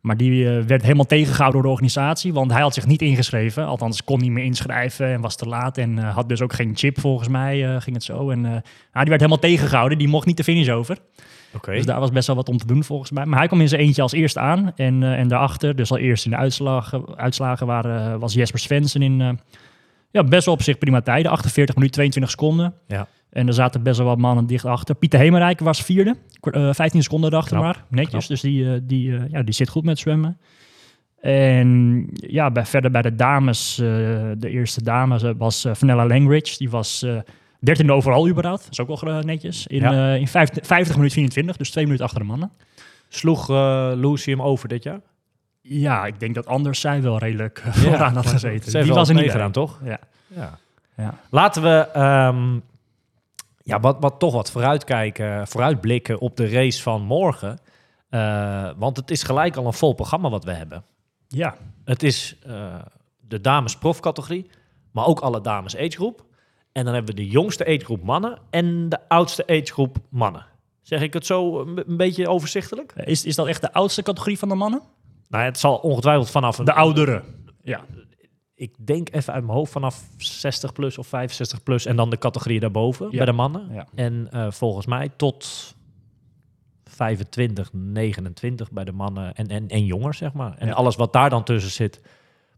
Maar 0.00 0.16
die 0.16 0.44
werd 0.46 0.82
helemaal 0.82 1.06
tegengehouden 1.06 1.52
door 1.52 1.62
de 1.62 1.76
organisatie, 1.76 2.32
want 2.32 2.52
hij 2.52 2.60
had 2.60 2.74
zich 2.74 2.86
niet 2.86 3.02
ingeschreven. 3.02 3.66
Althans, 3.66 4.04
kon 4.04 4.20
niet 4.20 4.30
meer 4.30 4.44
inschrijven 4.44 5.06
en 5.06 5.20
was 5.20 5.36
te 5.36 5.46
laat 5.46 5.78
en 5.78 5.98
had 5.98 6.28
dus 6.28 6.40
ook 6.40 6.52
geen 6.52 6.76
chip 6.76 7.00
volgens 7.00 7.28
mij, 7.28 7.80
ging 7.80 7.96
het 7.96 8.04
zo. 8.04 8.30
En 8.30 8.42
die 8.42 8.60
werd 8.92 9.10
helemaal 9.10 9.38
tegengehouden, 9.38 9.98
die 9.98 10.08
mocht 10.08 10.26
niet 10.26 10.36
de 10.36 10.44
finish 10.44 10.68
over. 10.68 10.98
Dus 11.76 11.86
daar 11.86 12.00
was 12.00 12.10
best 12.10 12.26
wel 12.26 12.36
wat 12.36 12.48
om 12.48 12.56
te 12.58 12.66
doen 12.66 12.84
volgens 12.84 13.10
mij. 13.10 13.24
Maar 13.26 13.38
hij 13.38 13.46
kwam 13.46 13.60
in 13.60 13.68
zijn 13.68 13.80
eentje 13.80 14.02
als 14.02 14.12
eerste 14.12 14.40
aan. 14.40 14.72
En, 14.76 15.02
eh, 15.02 15.18
en 15.18 15.28
daarachter, 15.28 15.76
dus 15.76 15.90
al 15.90 15.98
eerst 15.98 16.24
in 16.24 16.30
de 16.30 16.36
uitslagen, 16.36 17.16
uitslagen 17.16 17.66
waren, 17.66 18.12
eh, 18.12 18.18
was 18.18 18.34
Jesper 18.34 18.60
Svensson 18.60 19.02
in 19.02 19.20
eh, 19.20 19.30
ja, 20.10 20.24
best 20.24 20.44
wel 20.44 20.54
op 20.54 20.62
zich 20.62 20.78
prima 20.78 21.00
tijden. 21.00 21.30
48 21.30 21.74
minuten, 21.74 21.94
22 21.94 22.30
seconden. 22.30 22.74
Ja. 22.86 23.08
En 23.30 23.46
er 23.46 23.52
zaten 23.54 23.82
best 23.82 23.98
wel 23.98 24.06
wat 24.06 24.18
mannen 24.18 24.46
dicht 24.46 24.64
achter. 24.64 24.94
Pieter 24.94 25.18
Hemerijk 25.18 25.60
was 25.60 25.82
vierde. 25.82 26.16
Kwa- 26.40 26.50
eh, 26.52 26.72
15 26.72 27.02
seconden 27.02 27.32
erachter 27.32 27.56
Knap, 27.58 27.64
maar. 27.64 27.84
Netjes. 27.88 28.10
knap. 28.10 28.28
Dus 28.28 28.40
die, 28.40 28.86
die, 28.86 29.18
ja, 29.30 29.42
die 29.42 29.54
zit 29.54 29.68
goed 29.68 29.84
met 29.84 29.98
zwemmen. 29.98 30.38
En 31.20 32.06
ja, 32.12 32.50
bij, 32.50 32.66
verder 32.66 32.90
bij 32.90 33.02
de 33.02 33.14
dames, 33.14 33.74
de 33.74 34.48
eerste 34.48 34.82
dame 34.82 35.18
eh, 35.18 35.30
was 35.38 35.64
eh 35.64 35.74
Vanella 35.74 36.06
Langridge. 36.06 36.58
Die 36.58 36.70
was 36.70 37.06
13e 37.60 37.90
overal 37.90 38.28
überhaupt. 38.28 38.62
Dat 38.62 38.72
is 38.72 38.80
ook 38.80 39.00
wel 39.00 39.18
eh, 39.18 39.24
netjes. 39.24 39.66
In, 39.66 39.80
Ja. 39.80 40.12
eh, 40.14 40.20
in 40.20 40.28
50, 40.28 40.66
50 40.66 40.94
minuten 40.96 41.14
24, 41.16 41.56
dus 41.56 41.70
twee 41.70 41.84
minuten 41.84 42.04
achter 42.04 42.20
de 42.20 42.26
mannen. 42.26 42.50
Sloeg 43.08 43.50
eh 43.50 43.90
Lucy 43.94 44.30
hem 44.30 44.42
over 44.42 44.68
dit 44.68 44.82
jaar? 44.82 45.00
Ja, 45.60 46.06
ik 46.06 46.20
denk 46.20 46.34
dat 46.34 46.46
anders 46.46 46.80
zij 46.80 47.02
wel 47.02 47.18
redelijk 47.18 47.58
eh, 47.64 47.72
vooraan 47.74 48.14
had 48.14 48.26
gezeten. 48.26 48.82
Die 48.82 48.92
was 48.92 49.08
er 49.08 49.14
niet 49.14 49.22
meegedaan, 49.22 49.52
bij. 49.52 49.62
toch? 49.62 49.80
Ja. 49.84 49.98
Ja. 50.26 50.58
Ja. 50.96 51.14
Laten 51.30 51.62
we 51.62 51.88
ehm, 51.92 52.54
ja, 53.62 53.80
wat, 53.80 53.96
wat, 54.00 54.18
toch 54.18 54.32
wat 54.32 54.50
vooruitkijken, 54.50 55.46
vooruitblikken 55.48 56.18
op 56.20 56.36
de 56.36 56.48
race 56.48 56.82
van 56.82 57.02
morgen. 57.02 57.58
Want 58.76 58.96
het 58.96 59.10
is 59.10 59.22
gelijk 59.22 59.56
al 59.56 59.66
een 59.66 59.72
vol 59.72 59.92
programma 59.92 60.28
wat 60.30 60.44
we 60.44 60.52
hebben. 60.52 60.84
ja, 61.28 61.56
Het 61.84 62.02
is 62.02 62.36
de 63.20 63.40
dames 63.40 63.76
profcategorie, 63.76 64.50
maar 64.90 65.06
ook 65.06 65.20
alle 65.20 65.40
dames 65.40 65.76
agegroep. 65.76 66.24
En 66.76 66.84
dan 66.84 66.94
hebben 66.94 67.14
we 67.14 67.20
de 67.22 67.28
jongste 67.28 67.66
agegroep 67.66 68.02
mannen 68.02 68.38
en 68.50 68.88
de 68.88 69.08
oudste 69.08 69.46
agegroep 69.46 69.96
mannen. 70.08 70.46
Zeg 70.82 71.00
ik 71.02 71.12
het 71.12 71.26
zo 71.26 71.60
een, 71.60 71.82
een 71.90 71.96
beetje 71.96 72.28
overzichtelijk? 72.28 72.92
Is, 72.96 73.24
is 73.24 73.34
dat 73.34 73.46
echt 73.46 73.60
de 73.60 73.72
oudste 73.72 74.02
categorie 74.02 74.38
van 74.38 74.48
de 74.48 74.54
mannen? 74.54 74.82
Nou, 75.28 75.44
het 75.44 75.58
zal 75.58 75.76
ongetwijfeld 75.76 76.30
vanaf 76.30 76.58
een... 76.58 76.64
De 76.64 76.72
oudere. 76.72 77.22
Ja. 77.62 77.84
Ik 78.54 78.86
denk 78.86 79.08
even 79.12 79.32
uit 79.32 79.44
mijn 79.44 79.56
hoofd 79.56 79.72
vanaf 79.72 80.02
60 80.16 80.72
plus 80.72 80.98
of 80.98 81.06
65 81.06 81.62
plus 81.62 81.86
en 81.86 81.96
dan 81.96 82.10
de 82.10 82.18
categorie 82.18 82.60
daarboven 82.60 83.08
Ja. 83.10 83.16
bij 83.16 83.26
de 83.26 83.32
mannen. 83.32 83.68
Ja. 83.72 83.86
En 83.94 84.28
eh, 84.30 84.50
volgens 84.50 84.86
mij 84.86 85.08
tot 85.16 85.74
25, 86.84 87.70
29 87.72 88.70
bij 88.70 88.84
de 88.84 88.92
mannen 88.92 89.34
en, 89.34 89.46
en, 89.46 89.68
en 89.68 89.84
jonger, 89.84 90.14
zeg 90.14 90.32
maar. 90.32 90.54
En 90.58 90.66
Ja. 90.66 90.72
alles 90.72 90.96
wat 90.96 91.12
daar 91.12 91.30
dan 91.30 91.44
tussen 91.44 91.70
zit, 91.72 92.00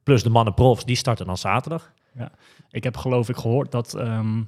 plus 0.03 0.23
de 0.23 0.31
mannen 0.31 0.55
profs, 0.55 0.85
die 0.85 0.97
starten 0.97 1.27
dan 1.27 1.37
zaterdag. 1.37 1.93
Ik 2.71 2.85
heb 2.85 2.97
geloof 2.97 3.29
ik 3.29 3.37
gehoord 3.37 3.73
dat 3.73 3.95
ehm, 3.95 4.43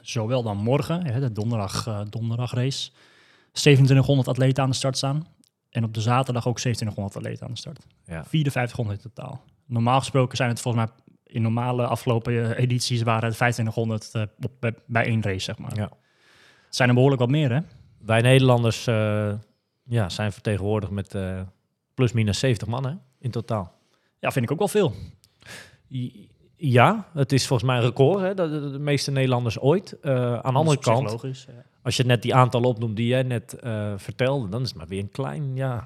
zowel 0.00 0.42
dan 0.42 0.56
morgen, 0.56 1.06
hè, 1.06 1.20
de 1.20 1.32
donderdag, 1.32 1.86
eh 1.86 2.00
donderdagrace, 2.10 2.90
2700 3.52 4.28
atleten 4.28 4.62
aan 4.62 4.70
de 4.70 4.76
start 4.76 4.96
staan. 4.96 5.26
En 5.70 5.84
op 5.84 5.94
de 5.94 6.00
zaterdag 6.00 6.46
ook 6.46 6.58
2700 6.58 7.16
atleten 7.16 7.46
aan 7.46 7.52
de 7.52 7.58
start. 7.58 7.86
Ja. 8.04 8.24
5400 8.24 9.04
in 9.04 9.10
totaal. 9.10 9.44
Normaal 9.66 9.98
gesproken 9.98 10.36
zijn 10.36 10.48
het 10.48 10.60
volgens 10.60 10.84
mij 10.84 10.94
in 11.22 11.42
normale 11.42 11.86
afgelopen 11.86 12.56
eh, 12.56 12.62
edities 12.62 13.02
waren 13.02 13.24
het 13.24 13.34
2500 13.36 14.10
eh, 14.12 14.22
op, 14.40 14.72
bij, 14.86 15.04
één 15.04 15.22
race, 15.22 15.40
zeg 15.40 15.58
maar. 15.58 15.76
Ja. 15.76 15.90
Het 16.66 16.76
zijn 16.76 16.88
er 16.88 16.94
behoorlijk 16.94 17.20
wat 17.20 17.30
meer, 17.30 17.52
hè? 17.52 17.60
Wij 17.98 18.20
Nederlanders 18.20 18.86
eh, 18.86 19.32
ja, 19.84 20.08
zijn 20.08 20.32
vertegenwoordigd 20.32 20.92
met 20.92 21.14
eh, 21.14 21.40
plus 21.94 22.12
minus 22.12 22.38
70 22.38 22.68
mannen 22.68 23.02
in 23.18 23.30
totaal. 23.30 23.72
Ja, 24.20 24.30
vind 24.30 24.44
ik 24.44 24.50
ook 24.50 24.58
wel 24.58 24.68
veel. 24.68 24.92
Ja, 26.56 27.06
het 27.14 27.32
is 27.32 27.46
volgens 27.46 27.68
mij 27.68 27.78
een 27.78 27.84
record, 27.84 28.20
hè, 28.20 28.34
de, 28.34 28.50
de, 28.50 28.70
de 28.70 28.78
meeste 28.78 29.10
Nederlanders 29.10 29.58
ooit. 29.60 29.96
Eh, 30.00 30.32
aan 30.38 30.52
de 30.52 30.58
andere 30.58 30.78
kant, 30.78 31.10
logisch. 31.10 31.44
ja. 31.48 31.62
als 31.82 31.96
je 31.96 32.04
net 32.04 32.22
die 32.22 32.34
aantal 32.34 32.62
opnoemt 32.62 32.96
die 32.96 33.06
jij 33.06 33.22
net 33.22 33.52
eh, 33.52 33.92
vertelde, 33.96 34.48
dan 34.48 34.62
is 34.62 34.68
het 34.68 34.78
maar 34.78 34.86
weer 34.86 35.00
een 35.00 35.10
klein, 35.10 35.54
ja, 35.56 35.84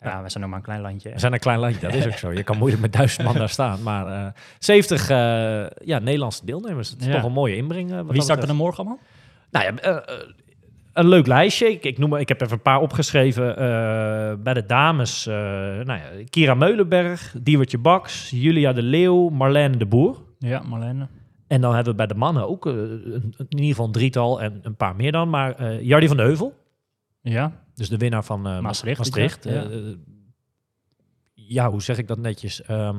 Ja, 0.00 0.22
we 0.22 0.28
zijn 0.28 0.40
nog 0.42 0.50
maar 0.50 0.58
een 0.58 0.64
klein 0.64 0.80
landje. 0.80 1.08
hè. 1.08 1.14
we 1.14 1.20
zijn 1.20 1.32
een 1.32 1.38
klein 1.38 1.58
landje, 1.58 1.80
dat 1.80 1.94
is 1.94 2.06
ook 2.06 2.12
zo. 2.12 2.32
Je 2.32 2.42
kan 2.42 2.58
moeilijk 2.62 2.82
met 2.82 2.92
duizend 2.92 3.26
man 3.26 3.34
daar 3.36 3.48
staan, 3.48 3.82
maar 3.82 4.06
eh 4.06 4.32
70 4.58 5.08
eh, 5.10 5.16
ja, 5.86 5.98
Nederlandse 5.98 6.44
deelnemers, 6.44 6.90
dat 6.90 7.00
is 7.00 7.06
Ja. 7.06 7.14
toch 7.14 7.24
een 7.24 7.32
mooie 7.32 7.56
inbreng. 7.56 8.10
Wie 8.10 8.22
start 8.22 8.48
er 8.48 8.54
morgen 8.54 8.78
allemaal? 8.84 8.98
Nou 9.50 9.64
ja, 9.64 10.02
een 10.98 11.08
leuk 11.08 11.26
lijstje. 11.26 11.70
Ik, 11.70 11.84
ik, 11.84 11.98
noem, 11.98 12.14
ik 12.16 12.28
heb 12.28 12.40
even 12.40 12.52
een 12.52 12.62
paar 12.62 12.80
opgeschreven. 12.80 13.56
eh, 13.56 14.34
bij 14.42 14.54
de 14.54 14.66
dames, 14.66 15.26
eh, 15.26 15.34
nou 15.34 15.86
ja, 15.86 16.02
Kira 16.30 16.54
Meulenberg, 16.54 17.34
Diewertje 17.42 17.78
Baks, 17.78 18.30
Julia 18.30 18.72
de 18.72 18.82
Leeuw, 18.82 19.28
Marlene 19.28 19.76
de 19.76 19.86
Boer. 19.86 20.16
Ja, 20.38 20.62
Marlene. 20.62 21.08
En 21.46 21.60
dan 21.60 21.74
hebben 21.74 21.90
we 21.90 21.96
bij 21.96 22.06
de 22.06 22.14
mannen 22.14 22.48
ook 22.48 22.66
eh, 22.66 22.72
in 22.72 23.32
ieder 23.48 23.66
geval 23.66 23.86
een 23.86 23.92
drietal 23.92 24.40
en 24.40 24.58
een 24.62 24.76
paar 24.76 24.96
meer 24.96 25.12
dan. 25.12 25.30
Maar 25.30 25.74
Jardi 25.82 26.06
van 26.08 26.16
de 26.16 26.22
Heuvel, 26.22 26.54
Ja, 27.20 27.52
dus 27.74 27.88
de 27.88 27.96
winnaar 27.96 28.24
van 28.24 28.46
eh, 28.46 28.60
Maastricht, 28.60 28.98
Maastricht. 28.98 29.44
ja. 29.44 29.64
Ja, 31.34 31.70
hoe 31.70 31.82
zeg 31.82 31.98
ik 31.98 32.06
dat 32.08 32.18
netjes? 32.18 32.62
Ehm, 32.62 32.96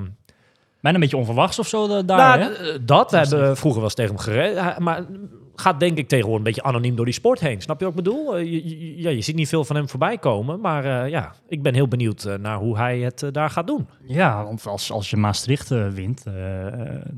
Bijna 0.82 0.98
een 0.98 1.04
beetje 1.04 1.18
onverwachts 1.18 1.60
of 1.60 1.68
zo 1.68 1.88
da- 1.88 2.02
daar, 2.02 2.40
Nou, 2.40 2.54
hè? 2.54 2.86
dat. 2.86 3.12
We 3.12 3.18
hebben 3.18 3.58
vroeger 3.58 3.80
wel 3.82 3.84
eens 3.90 3.94
tegen 3.94 4.16
hem 4.16 4.24
gereden. 4.24 4.84
Maar 4.84 5.06
gaat 5.60 5.80
denk 5.80 5.98
ik 5.98 6.08
tegenwoordig 6.08 6.38
een 6.46 6.54
beetje 6.54 6.70
anoniem 6.70 6.96
door 6.96 7.06
die 7.06 7.14
sport 7.14 7.40
heen. 7.40 7.62
Snap 7.62 7.80
je 7.80 7.86
wat 7.86 7.98
ik 7.98 8.04
bedoel? 8.04 8.36
Eh, 8.38 8.44
je, 8.44 8.70
je- 8.80 9.02
ja, 9.02 9.10
je 9.10 9.22
ziet 9.22 9.36
niet 9.36 9.48
veel 9.48 9.66
van 9.66 9.76
hem 9.76 9.90
voorbij 9.90 10.18
komen. 10.18 10.60
Maar 10.60 11.04
eh, 11.04 11.10
ja, 11.10 11.34
ik 11.48 11.62
ben 11.62 11.74
heel 11.74 11.88
benieuwd 11.88 12.24
eh, 12.24 12.36
naar 12.36 12.58
hoe 12.58 12.78
hij 12.78 13.00
het 13.00 13.24
daar 13.32 13.50
gaat 13.50 13.68
doen. 13.68 13.88
Ja, 14.08 14.44
want 14.44 14.68
als, 14.68 14.92
als 14.92 15.10
je 15.10 15.18
Maastricht 15.18 15.70
wint, 15.70 16.24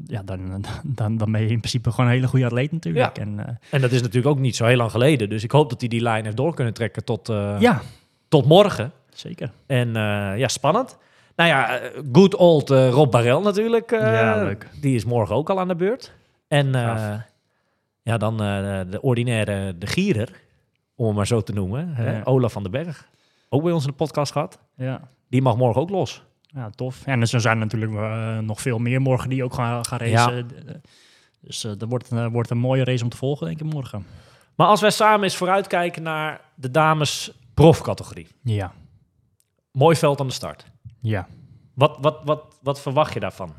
ja, 0.06 0.22
dan, 0.26 0.66
dan, 0.84 1.18
dan 1.18 1.32
ben 1.32 1.42
je 1.42 1.48
in 1.48 1.58
principe 1.60 1.92
gewoon 1.92 2.06
een 2.06 2.12
hele 2.16 2.28
goede 2.28 2.46
atleet 2.46 2.72
natuurlijk. 2.72 3.18
Ja. 3.18 3.22
En, 3.24 3.60
En 3.70 3.82
dat 3.82 3.92
is 3.92 4.02
natuurlijk 4.02 4.36
ook 4.36 4.40
niet 4.42 4.56
zo 4.56 4.66
heel 4.66 4.78
lang 4.78 4.92
geleden. 4.92 5.30
Dus 5.30 5.44
ik 5.44 5.52
hoop 5.52 5.70
dat 5.70 5.80
hij 5.80 5.90
die 5.90 6.02
lijn 6.02 6.24
heeft 6.24 6.38
door 6.38 6.56
kunnen 6.56 6.74
trekken 6.74 7.04
tot, 7.04 7.28
ja, 7.60 7.82
tot 8.28 8.46
morgen. 8.46 8.92
zeker. 9.14 9.52
En 9.66 9.94
ja, 10.38 10.48
spannend. 10.48 10.98
Nou 11.36 11.50
ja, 11.50 11.80
good 12.12 12.36
old 12.36 12.70
Rob 12.70 13.12
Barel 13.12 13.42
natuurlijk. 13.42 13.92
Ja, 13.92 14.44
leuk. 14.44 14.68
Die 14.82 14.96
is 14.96 15.06
morgen 15.06 15.36
ook 15.36 15.50
al 15.50 15.60
aan 15.60 15.68
de 15.68 15.76
beurt. 15.76 16.14
En. 16.48 16.72
Ja, 18.01 18.17
dan 18.17 18.34
eh, 18.34 18.81
de 18.89 19.01
ordinaire, 19.01 19.77
de 19.77 19.88
gierer, 19.88 20.41
om 20.96 21.05
hem 21.05 21.15
maar 21.15 21.27
zo 21.27 21.41
te 21.41 21.53
noemen. 21.53 21.93
Hè? 21.96 22.12
Ja. 22.17 22.22
Olaf 22.24 22.51
van 22.51 22.63
den 22.63 22.72
Berg. 22.72 23.10
Ook 23.50 23.63
bij 23.63 23.72
ons 23.72 23.84
in 23.84 23.89
de 23.89 23.96
podcast 23.96 24.31
gehad. 24.31 24.60
Ja. 24.75 25.10
Die 25.29 25.41
mag 25.41 25.58
morgen 25.58 25.81
ook 25.81 25.89
los. 25.89 26.24
Ja, 26.41 26.70
tof. 26.70 27.05
En 27.05 27.22
er 27.22 27.27
zijn 27.41 27.60
natuurlijk 27.60 27.93
eh, 27.93 28.38
nog 28.38 28.62
veel 28.62 28.77
meer 28.79 29.01
morgen 29.01 29.29
die 29.29 29.43
ook 29.43 29.53
gaan, 29.53 29.86
gaan 29.86 30.00
racen. 30.00 30.48
Dus 31.41 31.62
dat 31.62 31.84
wordt, 31.89 32.12
eh, 32.12 32.27
wordt 32.27 32.50
een 32.50 32.58
mooie 32.58 32.84
race 32.84 33.03
om 33.03 33.10
te 33.10 33.17
volgen, 33.17 33.48
denk 33.48 33.60
ik, 33.62 33.74
morgen. 33.74 34.05
Maar 34.55 34.67
als 34.67 34.81
wij 34.81 34.89
samen 34.91 35.24
eens 35.24 35.36
vooruitkijken 35.36 36.03
naar 36.03 36.41
de 36.55 36.72
dames 36.72 37.31
profcategorie. 37.53 38.27
Ja, 38.43 38.74
Mooi 39.72 39.96
veld 39.96 40.20
aan 40.20 40.27
de 40.27 40.34
start. 40.34 40.65
ja. 41.01 41.27
Wat, 41.74 41.98
wat, 42.01 42.20
wat, 42.24 42.58
wat 42.62 42.81
verwacht 42.81 43.13
je 43.13 43.20
daarvan? 43.20 43.53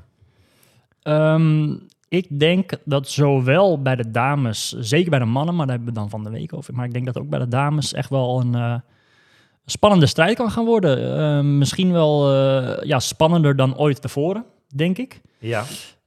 Ehm, 1.03 1.77
ik 2.13 2.39
denk 2.39 2.73
dat 2.85 3.09
zowel 3.09 3.83
bij 3.83 3.97
de 3.97 4.11
dames, 4.11 4.73
zeker 4.79 5.11
bij 5.11 5.19
de 5.19 5.25
mannen, 5.25 5.55
maar 5.55 5.67
daar 5.67 5.77
hebben 5.77 5.95
we 5.95 6.01
dan 6.01 6.11
van 6.11 6.25
de 6.25 6.31
week 6.31 6.55
over. 6.55 6.75
Maar 6.75 6.87
ik 6.87 6.93
denk 6.93 7.07
dat 7.07 7.19
ook 7.19 7.29
bij 7.29 7.39
de 7.39 7.49
dames 7.49 7.93
echt 7.93 8.11
wel 8.11 8.41
een 8.41 8.55
eh, 8.55 8.75
spannende 9.65 10.07
strijd 10.07 10.37
kan 10.37 10.51
gaan 10.51 10.65
worden. 10.65 11.19
Ehm, 11.19 11.59
misschien 11.59 11.93
wel 11.93 12.33
eh, 12.33 12.87
ja, 12.87 12.99
spannender 12.99 13.57
dan 13.57 13.77
ooit 13.77 14.03
tevoren, 14.03 14.45
denk 14.75 14.99
ik. 14.99 15.21
Ja. 15.39 15.65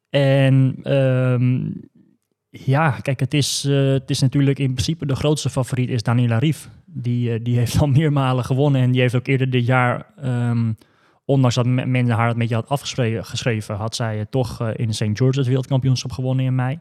En 0.09 0.75
ehm, 0.83 1.67
ja, 2.49 2.89
kijk, 2.89 3.19
het 3.19 3.33
is, 3.33 3.65
eh, 3.67 3.91
het 3.91 4.09
is 4.09 4.19
natuurlijk 4.19 4.59
in 4.59 4.73
principe 4.73 5.05
de 5.05 5.15
grootste 5.15 5.49
favoriet 5.49 5.89
is 5.89 6.03
Daniela 6.03 6.37
Rief. 6.37 6.69
Die, 6.85 7.31
eh, 7.31 7.39
die 7.43 7.57
heeft 7.57 7.79
al 7.79 7.87
meermalen 7.99 8.45
gewonnen 8.45 8.81
en 8.81 8.91
die 8.91 9.01
heeft 9.01 9.15
ook 9.15 9.27
eerder 9.27 9.49
dit 9.49 9.65
jaar, 9.65 10.05
ehm, 10.21 10.71
ondanks 11.25 11.55
dat 11.55 11.65
me- 11.65 11.85
men 11.85 12.09
haar 12.09 12.23
het 12.23 12.33
een 12.33 12.39
beetje 12.39 12.55
had 12.55 12.69
afgeschreven, 12.69 13.25
geschreven, 13.25 13.75
had 13.75 13.95
zij 13.95 14.19
eh, 14.19 14.25
toch 14.29 14.61
eh, 14.61 14.67
in 14.75 14.93
St. 14.93 15.09
George 15.13 15.39
het 15.39 15.47
wereldkampioenschap 15.47 16.11
gewonnen 16.11 16.45
in 16.45 16.55
mei. 16.55 16.79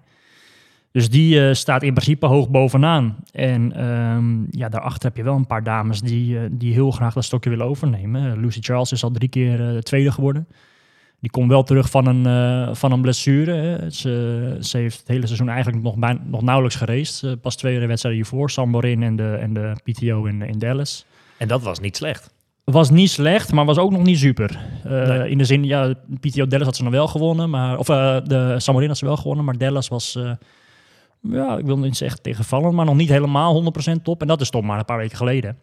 Dus 0.95 1.11
die 1.11 1.49
eh, 1.49 1.55
staat 1.55 1.83
in 1.83 1.95
principe 1.95 2.27
hoog 2.27 2.49
bovenaan. 2.49 3.17
En 3.33 3.73
ehm, 3.73 4.59
ja, 4.59 4.69
daarachter 4.69 5.09
heb 5.09 5.17
je 5.17 5.23
wel 5.23 5.35
een 5.35 5.47
paar 5.47 5.63
dames 5.63 6.01
die, 6.01 6.57
die 6.57 6.73
heel 6.73 6.91
graag 6.91 7.15
dat 7.15 7.25
stokje 7.25 7.51
willen 7.51 7.67
overnemen. 7.67 8.41
Lucy 8.41 8.61
Charles 8.61 8.93
is 8.93 9.05
al 9.05 9.11
drie 9.11 9.29
keer 9.29 9.69
eh, 9.75 9.79
tweede 9.79 10.13
geworden. 10.13 10.47
Die 11.21 11.31
komt 11.31 11.49
wel 11.49 11.63
terug 11.63 11.91
van 11.91 12.07
een, 12.07 12.77
van 12.77 12.93
een 12.93 13.01
blessure. 13.01 13.87
Ze, 13.91 14.57
ze 14.61 14.77
heeft 14.77 14.99
het 14.99 15.09
hele 15.09 15.27
seizoen 15.27 15.49
eigenlijk 15.49 15.83
nog, 15.83 15.97
nog 16.25 16.43
nauwelijks. 16.43 17.23
Eh, 17.23 17.33
pas 17.41 17.57
twee 17.57 17.79
wedstrijden 17.79 18.23
hiervoor, 18.23 18.51
San 18.51 18.69
Morin 18.69 19.03
en 19.03 19.17
de, 19.17 19.35
en 19.35 19.55
de 19.55 19.73
PTO 19.85 20.25
in, 20.25 20.43
in 20.43 20.59
Dallas. 20.59 21.07
En 21.37 21.49
dat 21.49 21.63
was 21.63 21.81
niet 21.81 21.97
slecht. 21.97 22.34
Was 22.65 22.91
niet 22.91 23.11
slecht, 23.11 23.53
maar 23.53 23.65
was 23.65 23.79
ook 23.79 23.91
nog 23.91 24.03
niet 24.03 24.19
super. 24.19 24.61
Eh, 24.85 24.91
Nee. 25.09 25.31
In 25.31 25.39
de 25.39 25.45
zin, 25.45 25.65
ja, 25.65 25.95
PTO 26.21 26.47
Dallas 26.47 26.67
had 26.67 26.77
ze 26.77 26.83
nog 26.83 26.93
wel 26.93 27.07
gewonnen. 27.07 27.51
Maar, 27.51 27.79
of 27.79 27.89
eh, 27.89 28.17
de 28.25 28.55
San 28.59 28.75
Morin 28.75 28.89
had 28.89 28.99
ze 28.99 29.05
wel 29.05 29.17
gewonnen, 29.17 29.45
maar 29.45 29.59
Dallas 29.59 29.89
was... 29.89 30.17
eh, 30.17 30.31
ja, 31.21 31.57
ik 31.59 31.65
wil 31.67 31.79
niet 31.79 31.97
zeggen 31.97 32.23
tegenvallen, 32.23 32.75
maar 32.75 32.85
nog 32.85 32.97
niet 32.97 33.09
helemaal 33.09 33.73
100% 33.99 34.03
top. 34.03 34.21
En 34.21 34.27
dat 34.27 34.41
is 34.41 34.51
toch 34.51 34.63
maar 34.63 34.79
een 34.79 34.85
paar 34.85 34.99
weken 34.99 35.17
geleden. 35.17 35.59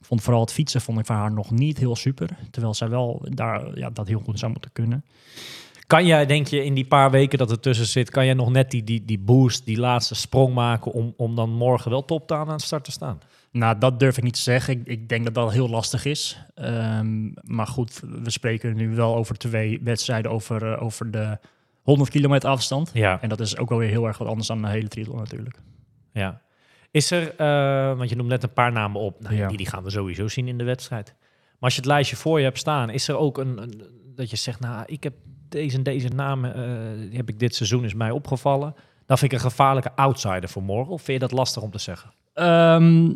Ik 0.00 0.06
vond 0.06 0.22
vooral 0.22 0.40
het 0.40 0.52
fietsen 0.52 0.80
vond 0.80 0.98
ik 0.98 1.06
van 1.06 1.16
haar 1.16 1.32
nog 1.32 1.50
niet 1.50 1.78
heel 1.78 1.96
super. 1.96 2.28
Terwijl 2.50 2.74
zij 2.74 2.88
wel 2.88 3.22
daar, 3.28 3.78
ja, 3.78 3.90
dat 3.90 4.08
heel 4.08 4.20
goed 4.24 4.38
zou 4.38 4.52
moeten 4.52 4.72
kunnen. 4.72 5.04
Kan 5.86 6.06
jij, 6.06 6.26
denk 6.26 6.46
je, 6.46 6.64
in 6.64 6.74
die 6.74 6.86
paar 6.86 7.10
weken 7.10 7.38
dat 7.38 7.50
er 7.50 7.60
tussen 7.60 7.86
zit, 7.86 8.10
kan 8.10 8.24
jij 8.24 8.34
nog 8.34 8.50
net 8.50 8.70
die, 8.70 8.84
die, 8.84 9.04
die 9.04 9.18
boost, 9.18 9.64
die 9.64 9.78
laatste 9.78 10.14
sprong 10.14 10.54
maken 10.54 10.92
om, 10.92 11.14
om 11.16 11.34
dan 11.34 11.50
morgen 11.50 11.90
wel 11.90 12.04
top 12.04 12.32
aan 12.32 12.56
de 12.56 12.62
start 12.62 12.84
te 12.84 12.90
staan? 12.90 13.18
Nou, 13.52 13.78
dat 13.78 13.98
durf 14.00 14.16
ik 14.16 14.22
niet 14.22 14.34
te 14.34 14.40
zeggen. 14.40 14.80
Ik, 14.80 14.86
ik 14.86 15.08
denk 15.08 15.24
dat 15.24 15.34
dat 15.34 15.52
heel 15.52 15.68
lastig 15.68 16.04
is. 16.04 16.42
Ehm, 16.54 17.30
maar 17.42 17.66
goed, 17.66 18.00
we 18.22 18.30
spreken 18.30 18.76
nu 18.76 18.94
wel 18.94 19.16
over 19.16 19.36
twee 19.38 19.80
wedstrijden 19.82 20.30
over, 20.30 20.72
eh, 20.72 20.82
over 20.82 21.10
de 21.10 21.38
100 21.82 22.10
kilometer 22.10 22.48
afstand. 22.48 22.90
Ja. 22.94 23.20
En 23.20 23.28
dat 23.28 23.40
is 23.40 23.56
ook 23.56 23.68
wel 23.68 23.78
weer 23.78 23.88
heel 23.88 24.06
erg 24.06 24.18
wat 24.18 24.28
anders 24.28 24.46
dan 24.48 24.64
een 24.64 24.70
hele 24.70 24.88
triathlon 24.88 25.16
natuurlijk. 25.18 25.56
Ja. 26.12 26.40
Is 26.90 27.10
er, 27.10 27.34
eh, 27.36 27.96
want 27.96 28.08
je 28.10 28.16
noemt 28.16 28.28
net 28.28 28.42
een 28.42 28.52
paar 28.52 28.72
namen 28.72 29.00
op, 29.00 29.20
nou, 29.20 29.34
Ja. 29.34 29.48
die, 29.48 29.56
die 29.56 29.66
gaan 29.66 29.82
we 29.82 29.90
sowieso 29.90 30.28
zien 30.28 30.48
in 30.48 30.58
de 30.58 30.64
wedstrijd. 30.64 31.14
Maar 31.18 31.58
als 31.60 31.74
je 31.74 31.80
het 31.80 31.88
lijstje 31.90 32.16
voor 32.16 32.38
je 32.38 32.44
hebt 32.44 32.58
staan, 32.58 32.90
is 32.90 33.08
er 33.08 33.16
ook 33.16 33.38
een, 33.38 33.62
een- 33.62 33.82
dat 34.14 34.30
je 34.30 34.36
zegt, 34.36 34.60
nou, 34.60 34.82
ik 34.86 35.02
heb 35.02 35.14
deze 35.48 35.76
en 35.76 35.82
deze 35.82 36.08
namen, 36.08 36.54
eh, 36.54 37.08
die 37.08 37.16
heb 37.16 37.28
ik 37.28 37.38
dit 37.38 37.54
seizoen 37.54 37.84
is 37.84 37.94
mij 37.94 38.10
opgevallen. 38.10 38.74
Dan 39.06 39.18
vind 39.18 39.32
ik 39.32 39.38
een 39.38 39.44
gevaarlijke 39.50 39.92
outsider 39.94 40.48
voor 40.48 40.62
morgen. 40.62 40.92
Of 40.92 41.02
vind 41.02 41.20
je 41.20 41.26
dat 41.28 41.38
lastig 41.38 41.62
om 41.62 41.70
te 41.70 41.78
zeggen? 41.78 42.10
Ehm, 42.40 43.12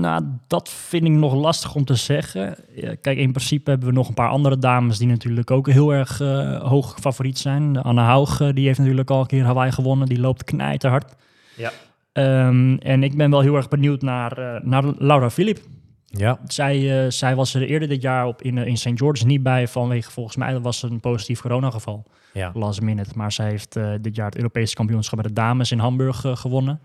nou, 0.00 0.24
dat 0.46 0.68
vind 0.68 1.04
ik 1.04 1.10
nog 1.10 1.34
lastig 1.34 1.74
om 1.74 1.84
te 1.84 1.94
zeggen. 1.94 2.56
Kijk, 3.00 3.18
in 3.18 3.32
principe 3.32 3.70
hebben 3.70 3.88
we 3.88 3.94
nog 3.94 4.08
een 4.08 4.14
paar 4.14 4.28
andere 4.28 4.58
dames 4.58 4.98
die 4.98 5.08
natuurlijk 5.08 5.50
ook 5.50 5.68
heel 5.68 5.94
erg 5.94 6.20
eh, 6.20 6.60
hoog 6.60 6.96
favoriet 7.00 7.38
zijn. 7.38 7.82
Anna 7.82 8.04
Haug, 8.04 8.40
eh, 8.40 8.48
die 8.54 8.66
heeft 8.66 8.78
natuurlijk 8.78 9.10
al 9.10 9.20
een 9.20 9.26
keer 9.26 9.44
Hawaii 9.44 9.72
gewonnen. 9.72 10.08
Die 10.08 10.20
loopt 10.20 10.44
knijterhard. 10.44 11.14
Ja. 11.56 11.72
Ehm, 12.12 12.74
en 12.74 13.02
ik 13.02 13.16
ben 13.16 13.30
wel 13.30 13.40
heel 13.40 13.56
erg 13.56 13.68
benieuwd 13.68 14.02
naar, 14.02 14.38
eh, 14.38 14.62
naar 14.62 14.84
Laura 14.98 15.30
Philip. 15.30 15.58
Ja. 16.04 16.38
Zij, 16.46 17.04
eh, 17.04 17.10
zij 17.10 17.34
was 17.34 17.54
er 17.54 17.62
eerder 17.62 17.88
dit 17.88 18.02
jaar 18.02 18.26
op 18.26 18.42
in, 18.42 18.58
in 18.58 18.76
St. 18.76 18.90
George 18.94 19.26
niet 19.26 19.42
bij 19.42 19.68
vanwege 19.68 20.10
volgens 20.10 20.36
mij 20.36 20.52
dat 20.52 20.62
was 20.62 20.82
een 20.82 21.00
positief 21.00 21.40
coronageval. 21.40 22.04
Ja. 22.32 22.50
Last 22.54 22.80
minute. 22.80 23.10
Maar 23.14 23.32
zij 23.32 23.48
heeft 23.48 23.76
eh, 23.76 23.90
dit 24.00 24.16
jaar 24.16 24.26
het 24.26 24.36
Europese 24.36 24.74
kampioenschap 24.74 25.18
bij 25.18 25.28
de 25.28 25.34
dames 25.34 25.72
in 25.72 25.78
Hamburg 25.78 26.24
gewonnen. 26.32 26.80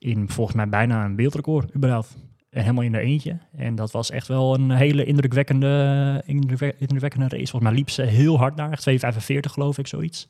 In 0.00 0.28
volgens 0.28 0.56
mij 0.56 0.68
bijna 0.68 1.04
een 1.04 1.16
wereldrecord 1.16 1.74
überhaupt. 1.74 2.16
En 2.50 2.60
helemaal 2.60 2.84
in 2.84 2.92
de 2.92 2.98
eentje. 2.98 3.38
En 3.56 3.74
dat 3.74 3.90
was 3.90 4.10
echt 4.10 4.26
wel 4.28 4.54
een 4.54 4.70
hele 4.70 5.04
indrukwekkende, 5.04 6.22
indrukwe- 6.26 6.74
indrukwekkende 6.78 7.28
race. 7.28 7.50
Volgens 7.50 7.62
mij 7.70 7.72
liep 7.80 7.90
ze 7.90 8.02
heel 8.02 8.38
hard 8.38 8.56
daar. 8.56 8.70
echt 8.72 8.82
2,45 8.82 9.52
geloof 9.52 9.78
ik, 9.78 9.86
zoiets. 9.86 10.28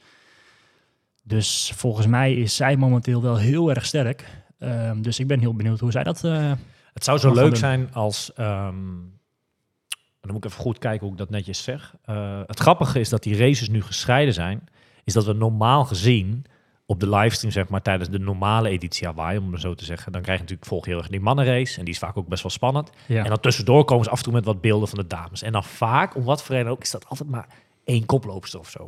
Dus 1.22 1.72
volgens 1.76 2.06
mij 2.06 2.34
is 2.34 2.56
zij 2.56 2.76
momenteel 2.76 3.22
wel 3.22 3.36
heel 3.36 3.70
erg 3.70 3.86
sterk. 3.86 4.24
Ehm, 4.58 5.02
dus 5.02 5.18
ik 5.18 5.26
ben 5.26 5.40
heel 5.40 5.54
benieuwd 5.54 5.80
hoe 5.80 5.90
zij 5.92 6.02
dat... 6.02 6.24
eh, 6.24 6.52
Het 6.92 7.04
zou 7.04 7.18
zo 7.18 7.34
leuk 7.34 7.56
zijn 7.56 7.92
als. 7.94 8.32
ehm, 8.32 8.74
dan 10.20 10.30
moet 10.32 10.44
ik 10.44 10.50
even 10.50 10.62
goed 10.62 10.78
kijken 10.78 11.00
hoe 11.02 11.12
ik 11.12 11.18
dat 11.18 11.30
netjes 11.30 11.62
zeg. 11.62 11.94
Eh, 12.04 12.40
het 12.46 12.58
grappige 12.60 13.00
is 13.00 13.08
dat 13.08 13.22
die 13.22 13.36
races 13.36 13.68
nu 13.68 13.82
gescheiden 13.82 14.34
zijn. 14.34 14.64
Is 15.04 15.12
dat 15.12 15.24
we 15.24 15.32
normaal 15.32 15.84
gezien 15.84 16.44
op 16.90 17.00
de 17.00 17.08
livestream, 17.08 17.52
zeg 17.52 17.68
maar, 17.68 17.82
tijdens 17.82 18.10
de 18.10 18.18
normale 18.18 18.68
editie 18.68 19.06
Hawaii, 19.06 19.38
om 19.38 19.52
het 19.52 19.60
zo 19.60 19.74
te 19.74 19.84
zeggen, 19.84 20.12
dan 20.12 20.22
krijg 20.22 20.38
je 20.38 20.42
natuurlijk 20.44 20.70
volg 20.70 20.84
heel 20.86 20.98
erg 20.98 21.08
die 21.08 21.20
mannenrace. 21.20 21.78
En 21.78 21.84
die 21.84 21.94
is 21.94 22.00
vaak 22.00 22.16
ook 22.16 22.28
best 22.28 22.42
wel 22.42 22.52
spannend. 22.52 22.90
ja. 23.06 23.22
En 23.22 23.28
dan 23.28 23.40
tussendoor 23.40 23.84
komen 23.84 24.04
ze 24.04 24.10
af 24.10 24.18
en 24.18 24.24
toe 24.24 24.32
met 24.32 24.44
wat 24.44 24.60
beelden 24.60 24.88
van 24.88 24.98
de 24.98 25.06
dames. 25.06 25.42
En 25.42 25.52
dan 25.52 25.64
vaak, 25.64 26.14
om 26.16 26.24
wat 26.24 26.42
voor 26.42 26.54
reden 26.54 26.70
ook, 26.72 26.82
is 26.82 26.90
dat 26.90 27.08
altijd 27.08 27.30
maar 27.30 27.48
één 27.84 28.06
koploopster 28.06 28.60
of 28.60 28.70
zo. 28.70 28.78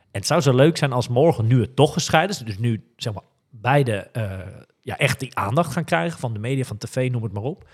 En 0.00 0.18
het 0.18 0.26
zou 0.26 0.40
zo 0.40 0.54
leuk 0.54 0.76
zijn 0.76 0.92
als 0.92 1.08
morgen, 1.08 1.46
nu 1.46 1.60
het 1.60 1.76
toch 1.76 1.92
gescheiden 1.92 2.36
is, 2.36 2.42
dus 2.42 2.58
nu 2.58 2.84
zeg 2.96 3.12
maar 3.12 3.22
beide 3.50 3.92
eh, 4.12 4.38
ja, 4.82 4.98
echt 4.98 5.20
die 5.20 5.36
aandacht 5.36 5.72
gaan 5.72 5.84
krijgen 5.84 6.18
van 6.18 6.32
de 6.32 6.38
media, 6.38 6.64
van 6.64 6.78
tv, 6.78 7.10
noem 7.10 7.22
het 7.22 7.32
maar 7.32 7.42
op. 7.42 7.68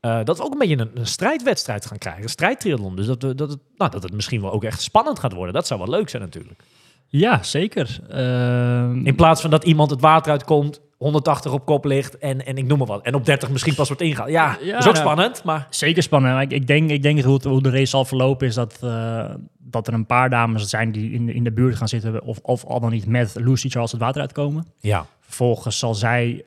eh, 0.00 0.24
dat 0.24 0.38
we 0.38 0.44
ook 0.44 0.52
een 0.52 0.58
beetje 0.58 0.78
een, 0.78 0.90
een 0.94 1.06
strijdwedstrijd 1.06 1.86
gaan 1.86 1.98
krijgen, 1.98 2.22
een 2.22 2.28
strijdtriathlon. 2.28 2.96
Dus 2.96 3.06
dat, 3.06 3.22
we, 3.22 3.34
dat, 3.34 3.50
het, 3.50 3.58
nou, 3.76 3.90
dat 3.90 4.02
het 4.02 4.12
misschien 4.12 4.40
wel 4.40 4.52
ook 4.52 4.64
echt 4.64 4.82
spannend 4.82 5.18
gaat 5.18 5.32
worden. 5.32 5.54
Dat 5.54 5.66
zou 5.66 5.80
wel 5.80 5.88
leuk 5.90 6.08
zijn 6.08 6.22
natuurlijk. 6.22 6.62
Ja, 7.14 7.42
zeker. 7.42 7.98
Ehm, 8.08 9.06
In 9.06 9.14
plaats 9.14 9.40
van 9.40 9.50
dat 9.50 9.64
iemand 9.64 9.90
het 9.90 10.00
water 10.00 10.32
uitkomt, 10.32 10.80
180 10.96 11.52
op 11.52 11.64
kop 11.66 11.84
ligt 11.84 12.18
en, 12.18 12.46
en 12.46 12.56
ik 12.56 12.66
noem 12.66 12.78
maar 12.78 12.86
wat. 12.86 13.02
En 13.04 13.14
op 13.14 13.24
30 13.24 13.50
misschien 13.50 13.74
pas 13.74 13.88
wordt 13.88 14.02
ingehaald. 14.02 14.30
Ja, 14.30 14.58
is 14.58 14.74
ook 14.74 14.82
nou, 14.82 14.96
spannend, 14.96 15.44
maar... 15.44 15.66
Zeker 15.70 16.02
spannend. 16.02 16.42
Ik, 16.42 16.50
ik 16.52 16.66
denk, 16.66 16.90
ik 16.90 17.02
denk 17.02 17.20
hoe, 17.22 17.34
het, 17.34 17.44
hoe 17.44 17.62
de 17.62 17.70
race 17.70 17.86
zal 17.86 18.04
verlopen 18.04 18.46
is 18.46 18.54
dat, 18.54 18.78
eh, 18.82 19.34
dat 19.58 19.86
er 19.86 19.94
een 19.94 20.06
paar 20.06 20.30
dames 20.30 20.68
zijn 20.68 20.92
die 20.92 21.10
in, 21.12 21.26
de- 21.26 21.34
in 21.34 21.44
de 21.44 21.52
buurt 21.52 21.76
gaan 21.76 21.88
zitten. 21.88 22.22
Of, 22.24 22.38
of 22.42 22.64
al 22.64 22.80
dan 22.80 22.90
niet 22.90 23.06
met 23.06 23.34
Lucy 23.40 23.68
Charles 23.68 23.92
het 23.92 24.00
water 24.00 24.20
uitkomen. 24.20 24.66
Ja, 24.80 25.06
Vervolgens 25.20 25.78
zal 25.78 25.94
zij 25.94 26.44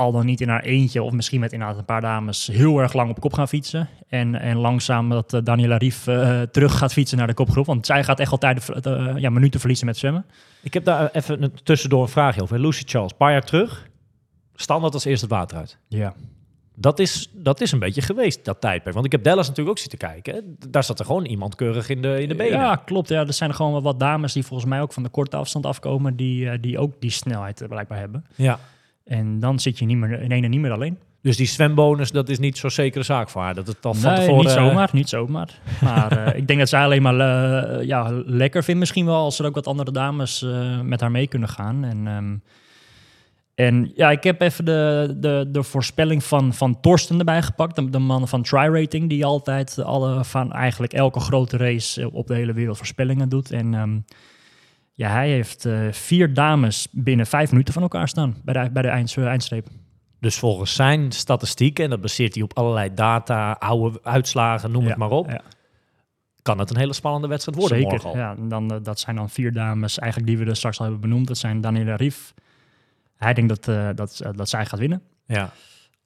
al 0.00 0.12
dan 0.12 0.26
niet 0.26 0.40
in 0.40 0.48
haar 0.48 0.62
eentje 0.62 1.02
of 1.02 1.12
misschien 1.12 1.40
met 1.40 1.52
inderdaad 1.52 1.78
een 1.78 1.84
paar 1.84 2.00
dames 2.00 2.46
heel 2.46 2.78
erg 2.78 2.92
lang 2.92 3.10
op 3.10 3.20
kop 3.20 3.32
gaan 3.32 3.48
fietsen. 3.48 3.88
En, 4.08 4.34
en 4.40 4.56
langzaam 4.56 5.08
dat 5.08 5.32
eh, 5.32 5.40
Daniela 5.44 5.76
Rief 5.76 6.06
eh, 6.06 6.42
terug 6.42 6.78
gaat 6.78 6.92
fietsen 6.92 7.18
naar 7.18 7.26
de 7.26 7.34
kopgroep. 7.34 7.66
Want 7.66 7.86
zij 7.86 8.04
gaat 8.04 8.20
echt 8.20 8.30
altijd 8.30 8.86
uh, 8.86 9.12
ja, 9.16 9.30
minuten 9.30 9.60
verliezen 9.60 9.86
met 9.86 9.96
zwemmen. 9.96 10.24
Ik 10.62 10.74
heb 10.74 10.84
daar 10.84 11.10
even 11.12 11.42
een, 11.42 11.52
tussendoor 11.62 12.02
een 12.02 12.08
vraagje 12.08 12.42
over. 12.42 12.60
Lucy 12.60 12.82
Charles, 12.86 13.10
een 13.10 13.16
paar 13.16 13.32
jaar 13.32 13.44
terug, 13.44 13.88
standaard 14.54 14.94
als 14.94 15.04
eerste 15.04 15.24
het 15.24 15.34
water 15.34 15.56
uit. 15.56 15.78
Ja. 15.88 16.14
Dat 16.74 16.98
is, 16.98 17.30
dat 17.32 17.60
is 17.60 17.72
een 17.72 17.78
beetje 17.78 18.02
geweest, 18.02 18.44
dat 18.44 18.60
tijdperk. 18.60 18.94
Want 18.94 19.06
ik 19.06 19.12
heb 19.12 19.22
Dallas 19.22 19.48
natuurlijk 19.48 19.76
ook 19.76 19.82
zitten 19.82 19.98
kijken. 19.98 20.56
Daar 20.68 20.84
zat 20.84 20.98
er 20.98 21.04
gewoon 21.04 21.24
iemand 21.24 21.54
keurig 21.54 21.88
in 21.88 22.02
de, 22.02 22.22
in 22.22 22.28
de 22.28 22.34
benen. 22.34 22.58
Ja, 22.58 22.76
klopt. 22.76 23.08
Ja, 23.08 23.26
er 23.26 23.32
zijn 23.32 23.50
er 23.50 23.56
gewoon 23.56 23.82
wat 23.82 24.00
dames 24.00 24.32
die 24.32 24.44
volgens 24.44 24.68
mij 24.68 24.80
ook 24.80 24.92
van 24.92 25.02
de 25.02 25.08
korte 25.08 25.36
afstand 25.36 25.66
afkomen, 25.66 26.16
die, 26.16 26.50
eh, 26.50 26.58
die 26.60 26.78
ook 26.78 27.00
die 27.00 27.10
snelheid 27.10 27.60
eh, 27.60 27.68
blijkbaar 27.68 27.98
hebben. 27.98 28.26
Ja. 28.34 28.58
En 29.10 29.38
dan 29.38 29.58
zit 29.58 29.78
je 29.78 29.84
niet 29.84 29.96
meer, 29.96 30.20
in 30.20 30.30
ene 30.30 30.48
niet 30.48 30.60
meer 30.60 30.72
alleen. 30.72 30.98
Dus 31.22 31.36
die 31.36 31.46
zwembonus, 31.46 32.10
dat 32.10 32.28
is 32.28 32.38
niet 32.38 32.58
zo'n 32.58 32.70
zekere 32.70 33.04
zaak 33.04 33.28
voor 33.28 33.42
haar. 33.42 33.54
Dat 33.54 33.66
het 33.66 33.76
van 33.80 33.96
nee, 34.02 34.14
tevoren... 34.14 34.44
niet 34.44 34.50
zomaar, 34.50 34.90
niet 34.92 35.08
zomaar. 35.08 35.58
Maar 35.80 36.26
eh, 36.26 36.36
ik 36.38 36.46
denk 36.46 36.58
dat 36.58 36.68
zij 36.68 36.84
alleen 36.84 37.02
maar 37.02 37.20
eh, 37.20 37.86
ja, 37.86 38.22
lekker 38.24 38.64
vindt 38.64 38.80
misschien 38.80 39.06
wel 39.06 39.16
als 39.16 39.38
er 39.38 39.46
ook 39.46 39.54
wat 39.54 39.66
andere 39.66 39.92
dames 39.92 40.42
eh, 40.42 40.80
met 40.80 41.00
haar 41.00 41.10
mee 41.10 41.26
kunnen 41.26 41.48
gaan. 41.48 41.84
En, 41.84 42.06
ehm, 42.06 42.36
en 43.54 43.92
ja, 43.94 44.10
ik 44.10 44.22
heb 44.22 44.40
even 44.40 44.64
de, 44.64 45.16
de, 45.16 45.48
de 45.48 45.62
voorspelling 45.62 46.24
van, 46.24 46.54
van 46.54 46.80
Torsten 46.80 47.18
erbij 47.18 47.42
gepakt. 47.42 47.76
De, 47.76 47.90
de 47.90 47.98
man 47.98 48.28
van 48.28 48.42
Tri-Rating, 48.42 49.08
die 49.08 49.24
altijd 49.24 49.78
alle, 49.82 50.24
van 50.24 50.52
eigenlijk 50.52 50.92
elke 50.92 51.20
grote 51.20 51.56
race 51.56 52.00
eh, 52.00 52.14
op 52.14 52.26
de 52.26 52.34
hele 52.34 52.52
wereld 52.52 52.76
voorspellingen 52.76 53.28
doet. 53.28 53.50
En 53.50 53.74
ehm, 53.74 53.98
ja, 55.00 55.10
hij 55.10 55.30
heeft 55.30 55.64
eh, 55.64 55.78
vier 55.90 56.34
dames 56.34 56.88
binnen 56.90 57.26
vijf 57.26 57.50
minuten 57.50 57.74
van 57.74 57.82
elkaar 57.82 58.08
staan 58.08 58.36
bij 58.44 58.54
de, 58.54 58.70
bij 58.70 58.82
de 58.82 58.88
eind, 58.88 59.16
eindstreep. 59.16 59.66
Dus 60.20 60.38
volgens 60.38 60.74
zijn 60.74 61.12
statistieken, 61.12 61.84
en 61.84 61.90
dat 61.90 62.00
baseert 62.00 62.34
hij 62.34 62.42
op 62.42 62.56
allerlei 62.56 62.94
data, 62.94 63.52
oude 63.52 64.00
uitslagen, 64.02 64.70
noem 64.70 64.82
Ja, 64.82 64.88
het 64.88 64.98
maar 64.98 65.10
op, 65.10 65.30
ja. 65.30 65.42
kan 66.42 66.58
het 66.58 66.70
een 66.70 66.76
hele 66.76 66.92
spannende 66.92 67.28
wedstrijd 67.28 67.58
worden 67.58 67.78
Zeker, 67.78 67.92
morgen 67.92 68.10
al. 68.10 68.16
ja. 68.16 68.48
Dan, 68.48 68.70
eh, 68.70 68.78
dat 68.82 69.00
zijn 69.00 69.16
dan 69.16 69.30
vier 69.30 69.52
dames 69.52 69.98
eigenlijk 69.98 70.30
die 70.32 70.44
we 70.44 70.50
er 70.50 70.56
straks 70.56 70.78
al 70.78 70.84
hebben 70.84 71.00
benoemd. 71.02 71.26
Dat 71.26 71.38
zijn 71.38 71.60
Daniela 71.60 71.96
Rief. 71.96 72.34
Hij 73.16 73.34
denkt 73.34 73.48
dat, 73.48 73.68
eh, 73.68 73.88
dat, 73.94 74.20
eh, 74.20 74.30
dat 74.34 74.48
zij 74.48 74.66
gaat 74.66 74.78
winnen. 74.78 75.02
Ja. 75.26 75.52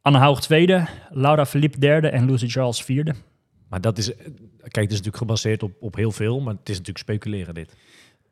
Anne 0.02 0.18
Haug 0.18 0.40
tweede, 0.40 0.86
Laura 1.10 1.46
Philippe 1.46 1.78
derde 1.78 2.08
en 2.08 2.26
Lucy 2.30 2.48
Charles 2.48 2.82
vierde. 2.82 3.14
Maar 3.68 3.80
dat 3.80 3.98
is, 3.98 4.06
kijk, 4.06 4.74
het 4.74 4.76
is 4.76 4.88
natuurlijk 4.90 5.16
gebaseerd 5.16 5.62
op, 5.62 5.72
op 5.80 5.94
heel 5.94 6.12
veel, 6.12 6.40
maar 6.40 6.54
het 6.54 6.68
is 6.68 6.78
natuurlijk 6.78 7.04
speculeren 7.04 7.54
dit. 7.54 7.76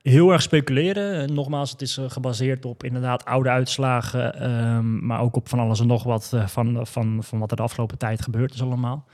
Heel 0.03 0.33
erg 0.33 0.43
speculeren. 0.43 1.35
Nogmaals, 1.35 1.71
het 1.71 1.83
is 1.83 1.97
eh, 1.97 2.05
gebaseerd 2.11 2.65
op 2.65 2.85
inderdaad 2.85 3.25
oude 3.25 3.49
uitslagen, 3.49 4.35
ehm, 4.41 5.07
maar 5.07 5.21
ook 5.21 5.37
op 5.37 5.49
van 5.49 5.59
alles 5.59 5.81
en 5.81 5.87
nog 5.87 6.03
wat 6.03 6.31
eh, 6.35 6.47
van, 6.47 6.87
van, 6.87 7.19
van 7.25 7.39
wat 7.39 7.51
er 7.51 7.57
de 7.57 7.63
afgelopen 7.63 7.99
tijd 7.99 8.23
gebeurd 8.23 8.55
is 8.55 8.63
allemaal. 8.63 9.05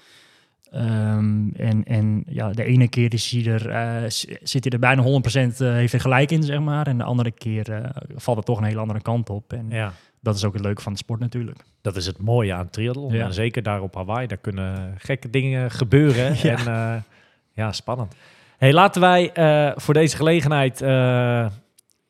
Ehm, 0.70 1.48
en, 1.56 1.84
en 1.84 2.22
ja, 2.26 2.50
de 2.50 2.64
ene 2.64 2.88
keer 2.88 3.12
is 3.14 3.30
hij 3.30 3.52
er, 3.52 3.68
eh, 3.70 4.10
zit 4.42 4.64
hij 4.64 4.72
er 4.72 4.78
bijna 4.78 5.02
100% 5.02 5.60
eh, 5.60 5.72
heeft 5.72 5.92
hij 5.92 6.00
gelijk 6.00 6.30
in, 6.30 6.42
zeg 6.42 6.60
maar. 6.60 6.86
En 6.86 6.98
de 6.98 7.04
andere 7.04 7.30
keer 7.30 7.90
valt 8.14 8.36
het 8.36 8.46
toch 8.46 8.58
een 8.58 8.64
hele 8.64 8.80
andere 8.80 9.02
kant 9.02 9.30
op. 9.30 9.52
En 9.52 9.66
Ja. 9.70 9.92
dat 10.20 10.36
is 10.36 10.44
ook 10.44 10.52
het 10.52 10.62
leuke 10.62 10.82
van 10.82 10.92
de 10.92 10.98
sport 10.98 11.20
natuurlijk. 11.20 11.64
Dat 11.82 11.96
is 11.96 12.06
het 12.06 12.18
mooie 12.18 12.54
aan 12.54 12.70
triathlon. 12.70 13.12
Ja. 13.12 13.24
En 13.24 13.32
zeker 13.32 13.62
daar 13.62 13.82
op 13.82 13.94
Hawaii, 13.94 14.26
daar 14.26 14.38
kunnen 14.38 14.94
gekke 14.98 15.30
dingen 15.30 15.70
gebeuren. 15.70 16.36
Ja. 16.42 16.66
En 16.66 17.04
ja, 17.52 17.72
spannend. 17.72 18.14
Hey, 18.58 18.72
laten 18.72 19.00
wij 19.00 19.32
eh, 19.32 19.72
voor 19.76 19.94
deze 19.94 20.16
gelegenheid 20.16 20.82
eh, 20.82 20.88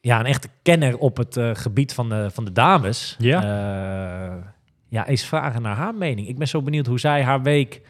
ja, 0.00 0.20
een 0.20 0.26
echte 0.26 0.48
kenner 0.62 0.98
op 0.98 1.16
het 1.16 1.36
eh, 1.36 1.50
gebied 1.52 1.94
van 1.94 2.08
de, 2.08 2.30
van 2.32 2.44
de 2.44 2.52
dames. 2.52 3.16
Ja. 3.18 3.42
ja, 4.88 5.06
eens 5.06 5.24
vragen 5.24 5.62
naar 5.62 5.76
haar 5.76 5.94
mening. 5.94 6.28
Ik 6.28 6.38
ben 6.38 6.48
zo 6.48 6.62
benieuwd 6.62 6.86
hoe 6.86 7.00
zij 7.00 7.22
haar 7.22 7.42
week 7.42 7.80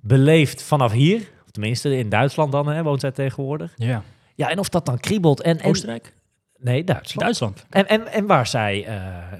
beleeft 0.00 0.62
vanaf 0.62 0.92
hier. 0.92 1.20
Of 1.44 1.50
tenminste, 1.50 1.96
in 1.96 2.08
Duitsland 2.08 2.52
dan, 2.52 2.66
hè, 2.66 2.82
woont 2.82 3.00
zij 3.00 3.10
tegenwoordig. 3.10 3.72
Ja. 3.76 4.02
Ja, 4.34 4.50
en 4.50 4.58
of 4.58 4.68
dat 4.68 4.86
dan 4.86 4.98
kriebelt. 4.98 5.42
En, 5.42 5.60
en, 5.60 5.68
Oostenrijk? 5.68 6.14
Nee, 6.56 6.84
Duitsland. 6.84 7.20
Duitsland. 7.20 7.66
En, 7.70 7.88
en, 7.88 8.06
en 8.06 8.26
waar 8.26 8.46
zij, 8.46 8.88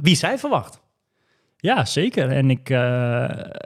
wie 0.00 0.16
zij 0.16 0.38
verwacht. 0.38 0.80
Ja, 1.66 1.84
zeker. 1.84 2.28
En 2.28 2.50
ik, 2.50 2.70
eh, 2.70 2.76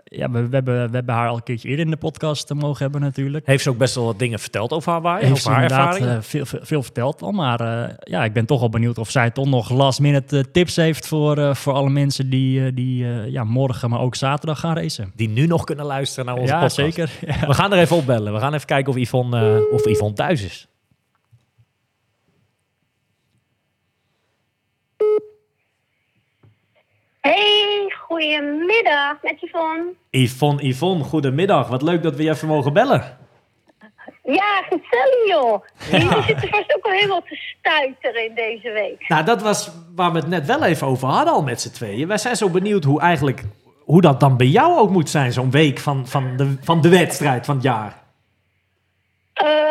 ja, 0.05 0.31
we, 0.31 0.49
we, 0.49 0.55
hebben, 0.55 0.91
we 0.91 0.95
hebben 0.97 1.15
haar 1.15 1.29
al 1.29 1.37
een 1.37 1.43
keertje 1.43 1.69
eerder 1.69 1.85
in 1.85 1.91
de 1.91 1.97
podcast 1.97 2.55
mogen 2.55 2.83
hebben 2.83 3.01
natuurlijk. 3.01 3.47
Heeft 3.47 3.63
ze 3.63 3.71
ook 3.71 3.79
best 3.79 3.95
wel 3.95 4.05
wat 4.05 4.19
dingen 4.19 4.39
verteld 4.39 4.73
over 4.73 4.93
Hawaii, 4.93 5.25
Heeft 5.25 5.33
over 5.33 5.53
haar 5.53 5.63
inderdaad 5.63 5.87
ervaringen? 5.87 6.17
eh, 6.17 6.23
veel, 6.23 6.47
veel, 6.47 6.59
veel 6.63 6.83
verteld 6.83 7.23
al. 7.23 7.33
Maar 7.33 7.61
eh, 7.61 7.95
ja, 8.01 8.25
ik 8.25 8.33
ben 8.33 8.47
toch 8.47 8.61
wel 8.61 8.69
benieuwd 8.69 8.99
of 8.99 9.11
zij 9.11 9.31
toch 9.31 9.47
nog 9.47 9.71
last 9.71 10.01
minute 10.01 10.51
tips 10.51 10.77
heeft 10.77 11.07
voor, 11.07 11.57
voor 11.57 11.73
alle 11.73 11.91
mensen 11.91 12.31
die, 12.31 12.75
die 12.75 13.07
ja, 13.31 13.45
morgen, 13.45 13.91
maar 13.91 14.01
ook 14.01 14.15
zaterdag 14.15 14.61
gaan 14.61 14.77
racen. 14.77 15.13
die 15.15 15.29
nu 15.29 15.47
nog 15.47 15.65
kunnen 15.65 15.85
luisteren 15.85 16.25
naar 16.25 16.35
onze 16.35 16.53
ja, 16.53 16.61
podcast. 16.61 16.77
zeker. 16.77 17.11
Ja. 17.27 17.47
We 17.47 17.55
gaan 17.55 17.73
er 17.73 17.79
even 17.79 17.97
opbellen. 17.97 18.33
We 18.33 18.39
gaan 18.39 18.55
even 18.55 18.67
kijken 18.67 18.93
of 18.93 18.99
Yvonne, 18.99 19.69
of 19.73 19.87
Yvonne 19.87 20.15
thuis 20.15 20.45
is. 20.45 20.70
Hey, 27.21 27.93
goedemiddag 28.07 29.17
met 29.23 29.41
Yvonne. 29.41 29.93
Yvonne, 30.11 30.63
Yvonne, 30.63 31.05
goedemiddag. 31.05 31.69
Wat 31.69 31.83
leuk 31.83 32.03
dat 32.03 32.17
we 32.17 32.23
je 32.23 32.31
even 32.31 32.49
mogen 32.49 32.73
bellen. 32.73 33.19
Ja, 34.23 34.63
gezellig 34.63 35.29
joh. 35.29 35.65
Jullie 35.91 36.23
zitten 36.23 36.49
vast 36.49 36.77
ook 36.77 36.85
al 36.85 36.91
helemaal 36.91 37.23
te 37.23 37.37
stuiteren 37.59 38.25
in 38.25 38.35
deze 38.35 38.71
week. 38.71 39.09
Nou, 39.09 39.25
dat 39.25 39.43
was 39.43 39.71
waar 39.95 40.13
we 40.13 40.19
het 40.19 40.29
net 40.29 40.47
wel 40.47 40.65
even 40.65 40.87
over 40.87 41.09
hadden 41.09 41.35
al 41.35 41.43
met 41.43 41.61
z'n 41.61 41.71
tweeën. 41.71 42.09
Wij 42.09 42.19
zijn 42.19 42.37
zo 42.37 42.49
benieuwd 42.49 42.85
hoe 42.85 43.01
eigenlijk, 43.01 43.43
hoe 43.85 44.01
dat 44.01 44.21
dan 44.21 44.37
bij 44.37 44.47
jou 44.47 44.79
ook 44.79 44.91
moet 44.91 45.11
zijn, 45.11 45.33
zo'n 45.33 45.51
week 45.51 45.79
van, 45.79 46.07
van, 46.07 46.37
de, 46.37 46.57
van 46.63 46.81
de 46.81 46.89
wedstrijd 46.89 47.47
van 47.47 47.55
het 47.55 47.65
jaar. 47.65 48.03
Ehm, 49.33 49.70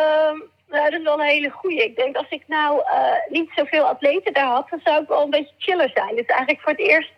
nou, 0.69 0.89
dat 0.89 0.99
is 0.99 1.05
wel 1.05 1.19
een 1.19 1.25
hele 1.27 1.49
goeie. 1.49 1.83
Ik 1.83 1.95
denk 1.95 2.15
als 2.15 2.29
ik 2.29 2.43
nou 2.47 2.81
eh, 2.85 3.11
niet 3.29 3.49
zoveel 3.55 3.83
atleten 3.83 4.33
daar 4.33 4.45
had, 4.47 4.69
dan 4.69 4.79
zou 4.83 5.01
ik 5.01 5.07
wel 5.07 5.23
een 5.23 5.29
beetje 5.29 5.53
chiller 5.57 5.91
zijn. 5.93 6.15
Dus 6.15 6.25
eigenlijk 6.25 6.61
voor 6.61 6.71
het 6.71 6.81
eerst 6.81 7.11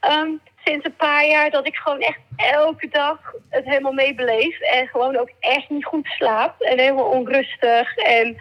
ehm, 0.00 0.28
sinds 0.64 0.84
een 0.84 0.96
paar 0.96 1.26
jaar 1.26 1.50
dat 1.50 1.66
ik 1.66 1.74
gewoon 1.76 2.00
echt 2.00 2.18
elke 2.36 2.88
dag 2.88 3.18
het 3.50 3.64
helemaal 3.64 3.92
meebeleef. 3.92 4.60
En 4.60 4.86
gewoon 4.86 5.16
ook 5.16 5.30
echt 5.40 5.70
niet 5.70 5.84
goed 5.84 6.06
slaap. 6.06 6.60
En 6.60 6.78
helemaal 6.78 7.04
onrustig. 7.10 7.96
En 7.96 8.36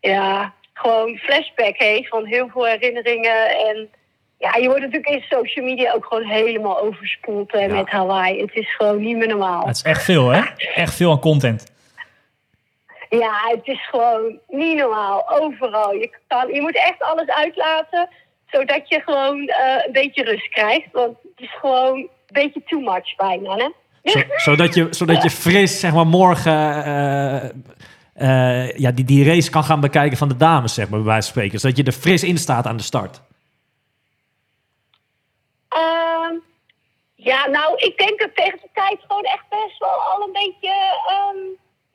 ja, 0.00 0.52
gewoon 0.72 1.16
flashback 1.16 1.76
heeft 1.76 2.08
van 2.08 2.24
heel 2.24 2.48
veel 2.48 2.64
herinneringen. 2.66 3.48
En 3.48 3.88
ja, 4.38 4.56
je 4.56 4.66
wordt 4.66 4.80
natuurlijk 4.80 5.08
in 5.08 5.24
social 5.28 5.64
media 5.64 5.92
ook 5.92 6.04
gewoon 6.04 6.24
helemaal 6.24 6.80
overspoeld 6.80 7.52
eh, 7.54 7.66
Ja. 7.66 7.74
met 7.74 7.88
Hawaii. 7.88 8.40
Het 8.40 8.54
is 8.54 8.76
gewoon 8.76 9.00
niet 9.00 9.16
meer 9.16 9.28
normaal. 9.28 9.66
Het 9.66 9.76
is 9.76 9.82
echt 9.82 10.02
veel, 10.02 10.28
hè? 10.28 10.42
Echt 10.74 10.94
veel 10.94 11.10
aan 11.10 11.20
content. 11.20 11.74
Ja, 13.08 13.40
het 13.48 13.66
is 13.66 13.88
gewoon 13.88 14.38
niet 14.48 14.76
normaal. 14.76 15.28
Overal. 15.40 15.92
Je, 15.92 16.16
kan, 16.26 16.54
je 16.54 16.60
moet 16.60 16.76
echt 16.76 17.02
alles 17.02 17.28
uitlaten, 17.28 18.08
zodat 18.50 18.88
je 18.88 19.00
gewoon 19.00 19.48
eh, 19.48 19.84
een 19.86 19.92
beetje 19.92 20.22
rust 20.24 20.48
krijgt. 20.48 20.88
Want 20.92 21.16
het 21.22 21.40
is 21.46 21.54
gewoon 21.60 21.96
een 21.98 22.08
beetje 22.26 22.62
too 22.66 22.80
much 22.80 23.16
bijna, 23.16 23.56
hè? 23.56 23.68
Zo- 24.10 24.22
zodat, 24.36 24.74
je, 24.74 24.86
zodat 24.90 25.22
je 25.22 25.30
fris, 25.30 25.80
zeg 25.80 25.92
maar, 25.92 26.06
morgen 26.06 26.84
eh, 26.84 27.44
eh, 28.14 28.70
ja, 28.78 28.90
die, 28.90 29.04
die 29.04 29.24
race 29.24 29.50
kan 29.50 29.64
gaan 29.64 29.80
bekijken 29.80 30.18
van 30.18 30.28
de 30.28 30.36
dames, 30.36 30.74
zeg 30.74 30.88
maar, 30.88 30.98
bij 30.98 31.08
wijze 31.08 31.22
van 31.22 31.30
spreken. 31.32 31.58
Zodat 31.60 31.76
je 31.76 31.84
er 31.84 31.92
fris 31.92 32.22
in 32.24 32.38
staat 32.38 32.66
aan 32.66 32.76
de 32.76 32.82
start. 32.82 33.20
Ehm, 35.68 36.34
ja, 37.14 37.46
nou, 37.46 37.76
ik 37.76 37.98
denk 37.98 38.20
dat 38.20 38.30
tegen 38.36 38.58
de 38.62 38.68
tijd 38.74 38.98
gewoon 39.06 39.24
echt 39.24 39.44
best 39.48 39.78
wel 39.78 39.88
al 40.10 40.22
een 40.22 40.32
beetje, 40.32 40.74
ehm, 41.08 41.38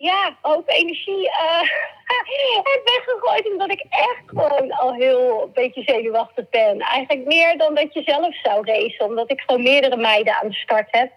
ja, 0.02 0.36
hoop 0.42 0.70
energie 0.70 1.30
eh 1.30 1.62
heb 2.74 2.82
weggegooid. 2.86 3.52
Omdat 3.52 3.72
ik 3.72 3.86
echt 3.90 4.22
gewoon 4.26 4.72
al 4.72 4.94
heel 4.94 5.42
een 5.44 5.54
beetje 5.54 5.84
zenuwachtig 5.84 6.50
ben. 6.50 6.80
Eigenlijk 6.80 7.26
meer 7.28 7.58
dan 7.58 7.76
dat 7.76 7.94
je 7.94 8.02
zelf 8.06 8.36
zou 8.44 8.66
racen, 8.66 9.06
omdat 9.06 9.32
ik 9.32 9.42
gewoon 9.46 9.64
meerdere 9.64 9.98
meiden 9.98 10.34
aan 10.42 10.48
de 10.48 10.54
start 10.54 10.88
heb. 10.92 11.12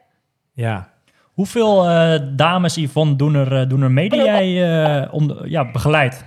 Ja. 0.52 0.92
Hoeveel 1.34 1.84
eh, 1.88 2.14
dames, 2.36 2.74
Yvonne, 2.76 3.16
doen 3.16 3.34
er, 3.34 3.60
eh, 3.60 3.68
doen 3.68 3.82
er 3.82 3.90
mee 3.90 4.08
die 4.08 4.22
jij 4.22 5.08
om, 5.10 5.26
de- 5.28 5.42
ja, 5.44 5.70
begeleidt? 5.70 6.24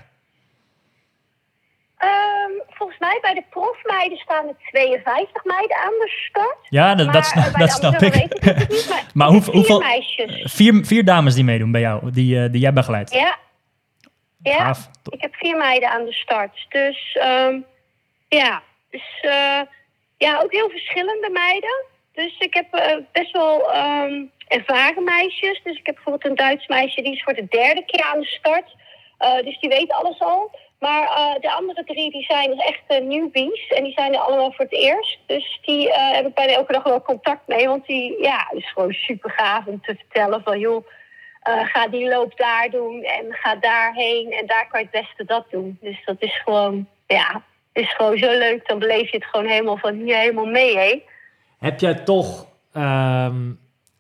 Ehm, 1.98 2.52
volgens 2.70 2.97
mij 3.08 3.18
bij 3.22 3.34
de 3.34 3.44
profmeiden 3.50 4.18
staan 4.18 4.48
er 4.48 4.56
52 4.72 5.44
meiden 5.44 5.78
aan 5.78 5.90
de 6.04 6.10
start. 6.30 6.58
Ja, 6.70 6.96
dat, 6.96 7.14
dat, 7.14 7.34
Maar, 7.36 7.70
snap, 7.70 7.92
dat 7.94 8.02
ik. 8.02 8.14
weet 8.14 8.36
ik 8.36 8.44
het 8.44 8.70
niet, 8.70 8.88
maar 8.90 9.04
maar 9.20 9.28
hoeveel, 9.28 9.54
Vier 9.54 9.62
hoeveel 9.62 9.80
meisjes. 9.80 10.54
vier, 10.54 10.86
vier 10.86 11.06
dames 11.06 11.36
die 11.36 11.44
meedoen 11.44 11.72
bij 11.72 11.82
jou, 11.82 12.12
die, 12.12 12.44
eh, 12.44 12.52
die 12.52 12.62
jij 12.62 12.74
begeleidt? 12.74 13.14
Ja. 13.14 13.38
Ja, 14.44 14.58
Gaaf. 14.58 14.90
ik 15.10 15.22
heb 15.22 15.36
vier 15.36 15.58
meiden 15.58 15.90
aan 15.90 16.06
de 16.06 16.14
start. 16.14 16.66
Dus 16.70 17.18
ehm, 17.20 17.60
ja, 18.28 18.62
dus, 18.90 19.20
eh, 19.22 19.62
ja, 20.18 20.40
ook 20.44 20.52
heel 20.52 20.70
verschillende 20.70 21.30
meiden. 21.34 21.86
Dus 22.14 22.38
ik 22.40 22.54
heb 22.54 22.74
eh, 22.74 22.98
best 23.12 23.32
wel 23.32 23.72
ehm, 23.74 24.24
ervaren 24.48 25.04
meisjes. 25.04 25.62
Dus 25.64 25.78
ik 25.78 25.86
heb 25.86 25.96
bijvoorbeeld 25.96 26.26
een 26.26 26.36
Duits 26.46 26.68
meisje, 26.68 27.02
die 27.02 27.14
is 27.14 27.24
voor 27.24 27.34
de 27.34 27.46
derde 27.50 27.84
keer 27.86 28.04
aan 28.04 28.20
de 28.20 28.26
start. 28.26 28.76
Dus 29.44 29.60
die 29.60 29.70
weet 29.70 29.92
alles 29.92 30.20
al. 30.20 30.52
Maar 30.80 31.04
eh, 31.04 31.42
de 31.42 31.52
andere 31.52 31.84
drie 31.84 32.12
die 32.12 32.24
zijn 32.24 32.50
dus 32.50 32.66
echt 32.66 32.82
eh, 32.88 33.02
newbies. 33.02 33.68
En 33.68 33.84
die 33.84 33.94
zijn 33.94 34.14
er 34.14 34.20
allemaal 34.20 34.52
voor 34.52 34.66
het 34.66 34.74
eerst. 34.74 35.20
Dus 35.26 35.60
die 35.62 35.94
eh, 35.94 36.16
heb 36.16 36.28
ik 36.28 36.34
bijna 36.34 36.54
elke 36.54 36.74
dag 36.74 36.84
wel 36.84 37.02
contact 37.02 37.48
mee. 37.48 37.68
Want 37.68 37.86
die, 37.86 38.22
ja, 38.22 38.52
is 38.52 38.72
gewoon 38.72 38.94
super 38.94 39.30
gaaf 39.30 39.66
om 39.66 39.82
te 39.82 39.96
vertellen 39.96 40.42
van... 40.44 40.60
joh, 40.60 40.86
ga 41.64 41.88
die 41.88 42.10
loop 42.10 42.38
daar 42.38 42.70
doen 42.70 43.04
en 43.04 43.26
ga 43.30 43.56
daarheen. 43.56 44.32
En 44.32 44.48
daar 44.48 44.68
kan 44.70 44.80
je 44.80 44.88
het 44.92 45.02
beste 45.02 45.26
dat 45.26 45.46
doen. 45.50 45.78
Dus 45.82 46.06
dat 46.06 46.16
is 46.20 46.42
gewoon, 46.44 46.88
ja, 47.06 47.44
is 47.74 47.96
gewoon 47.96 48.18
zo 48.18 48.38
leuk. 48.38 48.68
Dan 48.68 48.80
beleef 48.80 49.12
je 49.12 49.18
het 49.18 49.26
gewoon 49.26 49.46
helemaal 49.46 49.78
van 49.78 49.94
hier 49.94 50.18
helemaal 50.18 50.46
mee, 50.46 50.78
hè. 50.78 51.04
Heb 51.60 51.80
jij 51.80 51.94
toch, 51.94 52.48
ehm, 52.74 53.52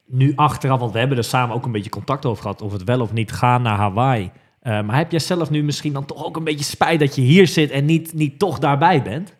nu 0.05 0.33
achteraf, 0.35 0.79
want 0.79 0.91
we 0.91 0.99
hebben 0.99 1.17
er 1.17 1.23
samen 1.23 1.55
ook 1.55 1.65
een 1.65 1.71
beetje 1.71 1.89
contact 1.89 2.25
over 2.25 2.41
gehad, 2.41 2.61
of 2.61 2.71
het 2.71 2.83
wel 2.83 3.01
of 3.01 3.13
niet 3.13 3.31
gaan 3.31 3.61
naar 3.61 3.77
Hawaii. 3.77 4.31
Eh, 4.67 4.81
maar 4.81 4.97
heb 4.97 5.11
jij 5.11 5.19
zelf 5.19 5.49
nu 5.49 5.63
misschien 5.63 5.93
dan 5.93 6.05
toch 6.05 6.25
ook 6.25 6.35
een 6.35 6.43
beetje 6.43 6.65
spijt 6.65 6.99
dat 6.99 7.15
je 7.15 7.21
hier 7.21 7.47
zit 7.47 7.71
en 7.71 7.85
niet, 7.85 8.13
niet 8.13 8.39
toch 8.39 8.59
daarbij 8.59 9.01
bent? 9.01 9.35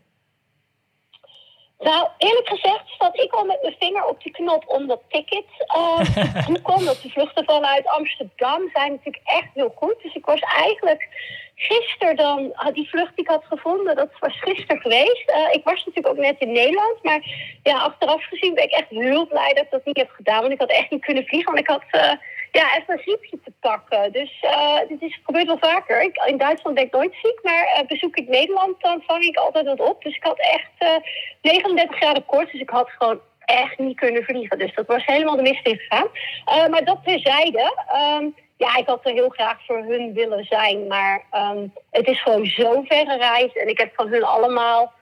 Nou, 1.80 2.08
eerlijk 2.18 2.48
gezegd 2.48 2.84
zat 3.00 3.20
ik 3.20 3.32
al 3.32 3.46
met 3.46 3.62
mijn 3.62 3.76
vinger 3.80 4.06
op 4.06 4.24
die 4.24 4.32
knop 4.32 4.64
om 4.68 4.88
dat 4.88 5.02
ticket 5.10 5.46
eh, 5.58 6.00
te. 6.46 6.60
Omdat 6.64 7.02
de 7.02 7.10
vluchten 7.10 7.46
vanuit 7.46 7.88
Amsterdam 7.88 8.70
zijn 8.74 8.92
natuurlijk 8.92 9.24
echt 9.24 9.50
heel 9.54 9.74
goed. 9.76 9.96
Dus 10.02 10.16
ik 10.16 10.26
was 10.26 10.40
eigenlijk 10.40 11.08
gisteren 11.56 12.16
dan, 12.16 12.54
ah, 12.54 12.74
die 12.74 12.90
vlucht 12.90 13.16
die 13.16 13.26
ik 13.26 13.32
had 13.32 13.44
gevonden, 13.46 13.96
dat 13.96 14.10
was 14.20 14.40
gisteren 14.40 14.82
geweest. 14.82 15.30
Eh, 15.30 15.54
ik 15.54 15.64
was 15.64 15.86
natuurlijk 15.86 16.08
ook 16.08 16.24
net 16.26 16.40
in 16.40 16.52
Nederland. 16.52 17.04
Maar 17.04 17.22
ja, 17.64 17.78
achteraf 17.78 18.24
gezien 18.24 18.54
ben 18.54 18.64
ik 18.64 18.72
echt 18.72 18.90
heel 18.90 19.28
blij 19.28 19.54
dat 19.54 19.64
ik 19.64 19.72
dat 19.72 19.86
niet 19.86 19.98
heb 19.98 20.10
gedaan. 20.10 20.42
Want 20.42 20.54
ik 20.54 20.60
had 20.60 20.72
echt 20.72 20.92
niet 20.92 21.06
kunnen 21.06 21.26
vliegen. 21.26 21.54
Want 21.54 21.68
ik 21.68 21.74
had 21.74 21.84
eh, 21.92 22.12
ja, 22.60 22.78
even 22.78 22.94
een 22.94 23.00
griepje 23.00 23.40
te 23.44 23.52
pakken. 23.60 24.12
Dus 24.12 24.40
eh, 24.42 24.80
dit 24.88 25.02
is, 25.02 25.20
gebeurt 25.24 25.48
wel 25.48 25.58
vaker. 25.58 26.02
Ik, 26.02 26.16
in 26.26 26.38
Duitsland 26.38 26.76
ben 26.76 26.86
ik 26.86 26.92
nooit 26.92 27.16
ziek, 27.22 27.40
maar 27.44 27.64
eh, 27.66 27.88
bezoek 27.88 28.16
ik 28.16 28.28
Nederland, 28.28 28.82
dan 28.82 29.04
vang 29.08 29.24
ik 29.24 29.38
altijd 29.38 29.66
wat 29.66 29.80
op. 29.80 30.04
Dus 30.04 30.16
ik 30.16 30.24
had 30.24 30.40
echt 30.40 30.72
eh 30.78 30.96
39 31.42 31.98
graden 31.98 32.26
koorts, 32.26 32.52
dus 32.52 32.62
ik 32.62 32.70
had 32.70 32.90
gewoon 32.90 33.20
echt 33.40 33.78
niet 33.78 34.00
kunnen 34.00 34.24
vliegen. 34.24 34.60
Dus 34.60 34.76
dat 34.76 34.88
was 34.88 35.06
helemaal 35.06 35.36
de 35.36 35.42
mist 35.42 35.68
ingegaan. 35.68 36.08
Eh 36.46 36.68
maar 36.68 36.86
dat 36.86 37.04
terzijde. 37.04 37.84
ehm 37.88 38.26
ja, 38.58 38.76
ik 38.78 38.88
had 38.88 39.06
er 39.06 39.14
heel 39.14 39.30
graag 39.30 39.66
voor 39.66 39.78
hun 39.78 40.14
willen 40.14 40.44
zijn. 40.44 40.88
Maar 40.88 41.24
ehm, 41.32 41.68
het 41.92 42.08
is 42.08 42.22
gewoon 42.22 42.46
zo'n 42.46 42.86
verre 42.86 43.18
reis. 43.18 43.54
En 43.54 43.68
ik 43.68 43.78
heb 43.80 43.92
van 43.96 44.08
hun 44.08 44.24
allemaal 44.24 44.94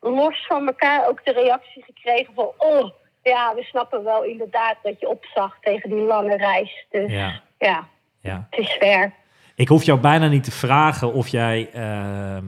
los 0.00 0.46
van 0.46 0.66
elkaar 0.66 1.08
ook 1.08 1.24
de 1.24 1.32
reactie 1.32 1.84
gekregen 1.84 2.34
van... 2.34 2.52
Oh, 2.58 2.90
ja, 3.28 3.54
we 3.54 3.62
snappen 3.62 4.04
wel 4.04 4.24
inderdaad 4.24 4.76
dat 4.82 5.00
je 5.00 5.08
opzag 5.08 5.56
tegen 5.60 5.90
die 5.90 6.00
lange 6.02 6.36
reis. 6.36 6.86
Dus 6.90 7.10
Ja. 7.12 7.40
ja, 7.58 7.88
ja. 8.20 8.46
het 8.50 8.60
is 8.60 8.76
ver. 8.80 9.12
Ik 9.54 9.68
hoef 9.68 9.82
jou 9.82 9.98
bijna 10.00 10.28
niet 10.28 10.44
te 10.44 10.50
vragen 10.50 11.12
of 11.12 11.28
jij. 11.28 11.68
ehm, 11.72 12.44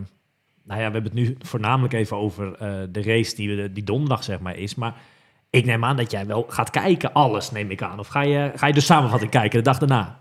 nou 0.64 0.80
ja, 0.80 0.86
we 0.86 0.92
hebben 0.92 1.04
het 1.04 1.12
nu 1.14 1.36
voornamelijk 1.38 1.92
even 1.94 2.16
over 2.16 2.52
eh, 2.52 2.72
de 2.88 3.02
race 3.02 3.34
die, 3.36 3.56
we- 3.56 3.72
die 3.72 3.84
donderdag 3.84 4.24
zeg 4.24 4.40
maar 4.40 4.56
is. 4.56 4.74
Maar 4.74 4.94
ik 5.50 5.64
neem 5.64 5.84
aan 5.84 5.96
dat 5.96 6.10
jij 6.10 6.26
wel 6.26 6.44
gaat 6.48 6.70
kijken, 6.70 7.12
alles 7.12 7.50
neem 7.50 7.70
ik 7.70 7.82
aan. 7.82 7.98
Of 7.98 8.06
ga 8.08 8.22
je, 8.22 8.52
ga 8.54 8.66
je 8.66 8.72
de 8.72 8.80
samenvatting 8.80 9.30
kijken 9.30 9.58
de 9.58 9.64
dag 9.64 9.78
daarna? 9.78 10.16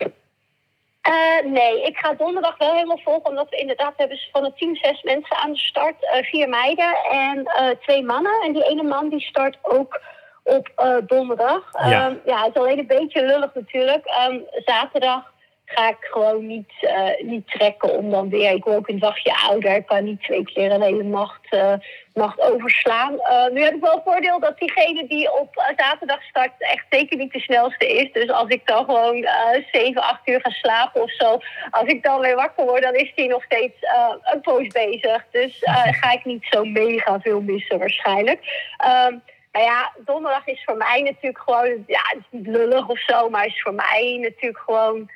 Eh, 1.02 1.46
nee, 1.52 1.84
ik 1.86 1.98
ga 1.98 2.14
donderdag 2.14 2.58
wel 2.58 2.74
helemaal 2.74 3.00
volgen. 3.04 3.30
Omdat 3.30 3.50
we 3.50 3.56
inderdaad 3.58 3.94
hebben 3.98 4.18
ze 4.18 4.28
van 4.32 4.44
het 4.44 4.58
team 4.58 4.76
zes 4.76 5.02
mensen 5.04 5.38
aan 5.38 5.52
de 5.52 5.58
start. 5.58 5.96
eh, 6.14 6.24
vier 6.24 6.50
meiden 6.50 6.96
en 7.12 7.46
eh, 7.46 7.70
twee 7.82 8.04
mannen. 8.04 8.42
En 8.46 8.54
die 8.54 8.64
ene 8.70 8.84
man 8.84 9.10
die 9.10 9.22
start 9.22 9.58
ook 9.62 10.02
op 10.50 10.72
eh, 10.76 10.96
donderdag. 11.06 11.64
Ja. 11.72 12.08
Ehm, 12.08 12.16
ja, 12.26 12.44
het 12.44 12.56
is 12.56 12.62
alleen 12.62 12.80
een 12.80 12.88
beetje 12.88 13.26
lullig 13.26 13.54
natuurlijk. 13.54 14.06
Ehm, 14.06 14.40
zaterdag 14.66 15.32
ga 15.66 15.90
ik 15.90 15.98
gewoon 16.00 16.48
niet, 16.48 16.72
eh, 16.80 17.22
niet 17.22 17.48
trekken 17.48 17.98
om 17.98 18.10
dan 18.12 18.30
weer... 18.30 18.52
Ik 18.52 18.64
word 18.64 18.78
ook 18.78 18.88
een 18.88 19.00
dagje 19.00 19.36
ouder. 19.48 19.76
Ik 19.76 19.86
kan 19.86 20.04
niet 20.04 20.22
twee 20.22 20.44
keer 20.44 20.72
een 20.72 20.82
hele 20.82 21.04
nacht, 21.04 21.46
eh, 21.50 21.74
nacht 22.14 22.42
overslaan. 22.42 23.12
Nu 23.54 23.62
heb 23.62 23.74
ik 23.74 23.82
wel 23.82 23.94
het 23.94 24.04
voordeel 24.04 24.40
dat 24.40 24.60
diegene 24.60 25.08
die 25.08 25.40
op 25.40 25.74
zaterdag 25.78 26.24
start... 26.24 26.52
echt 26.58 26.86
zeker 26.90 27.18
niet 27.18 27.34
de 27.34 27.40
snelste 27.40 27.88
is. 27.88 28.12
Dus 28.12 28.30
als 28.30 28.50
ik 28.50 28.68
dan 28.68 28.86
gewoon 28.86 29.28
7, 29.72 30.02
8 30.02 30.28
uur 30.28 30.42
ga 30.42 30.50
slapen 30.50 31.02
of 31.02 31.12
zo... 31.12 31.40
als 31.70 31.88
ik 31.88 32.04
dan 32.04 32.20
weer 32.20 32.36
wakker 32.36 32.66
word, 32.66 32.84
dan 32.84 32.96
is 32.96 33.12
die 33.16 33.28
nog 33.28 33.44
steeds 33.44 33.76
een 34.24 34.42
poos 34.42 34.68
bezig. 34.68 35.26
Dus 35.32 35.58
ga 36.02 36.12
ik 36.12 36.26
niet 36.26 36.48
zo 36.50 36.64
mega 36.64 37.20
veel 37.20 37.42
missen 37.42 37.80
waarschijnlijk. 37.80 38.40
Ehm 38.78 39.14
nou 39.52 39.66
ja, 39.66 39.92
donderdag 40.06 40.48
is 40.48 40.64
voor 40.64 40.78
mij 40.78 41.02
natuurlijk 41.02 41.44
gewoon... 41.44 41.84
Ja, 41.88 42.02
het 42.04 42.18
is 42.18 42.28
niet 42.30 42.48
lullig 42.48 42.88
of 42.88 43.00
zo, 43.00 43.30
maar 43.30 43.46
is 43.46 43.62
voor 43.62 43.74
mij 43.74 44.18
natuurlijk 44.22 44.64
gewoon... 44.64 45.10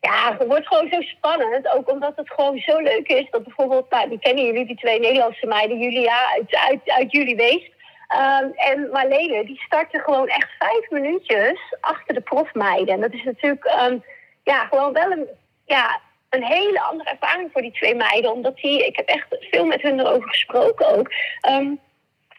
Ja, 0.00 0.36
het 0.38 0.46
wordt 0.46 0.66
gewoon 0.66 0.88
zo 0.90 1.00
spannend. 1.00 1.68
Ook 1.68 1.90
omdat 1.90 2.16
het 2.16 2.30
gewoon 2.30 2.58
zo 2.58 2.78
leuk 2.78 3.08
is. 3.08 3.30
Dat 3.30 3.44
bijvoorbeeld, 3.44 3.90
nou, 3.90 4.08
die 4.08 4.18
kennen 4.18 4.44
jullie, 4.44 4.66
die 4.66 4.76
twee 4.76 5.00
Nederlandse 5.00 5.46
meiden. 5.46 5.78
Julia 5.78 6.30
uit, 6.32 6.54
uit, 6.54 6.80
uit 6.90 7.12
jullie 7.12 7.36
Weest. 7.36 7.70
Ehm, 8.08 8.48
en 8.54 8.88
Marlene, 8.92 9.44
die 9.44 9.60
starten 9.60 10.00
gewoon 10.00 10.28
echt 10.28 10.50
vijf 10.58 10.90
minuutjes 10.90 11.60
achter 11.80 12.14
de 12.14 12.20
profmeiden. 12.20 12.94
En 12.94 13.00
dat 13.00 13.12
is 13.12 13.24
natuurlijk 13.24 13.64
ehm, 13.64 13.98
ja, 14.44 14.66
gewoon 14.66 14.92
wel 14.92 15.10
een, 15.10 15.28
ja, 15.64 16.00
een 16.28 16.44
hele 16.44 16.80
andere 16.80 17.10
ervaring 17.10 17.48
voor 17.52 17.62
die 17.62 17.72
twee 17.72 17.94
meiden. 17.94 18.32
Omdat 18.32 18.56
die, 18.56 18.86
ik 18.86 18.96
heb 18.96 19.08
echt 19.08 19.26
veel 19.50 19.64
met 19.64 19.82
hun 19.82 20.00
erover 20.00 20.28
gesproken 20.28 20.86
ook. 20.98 21.10
Ehm, 21.40 21.72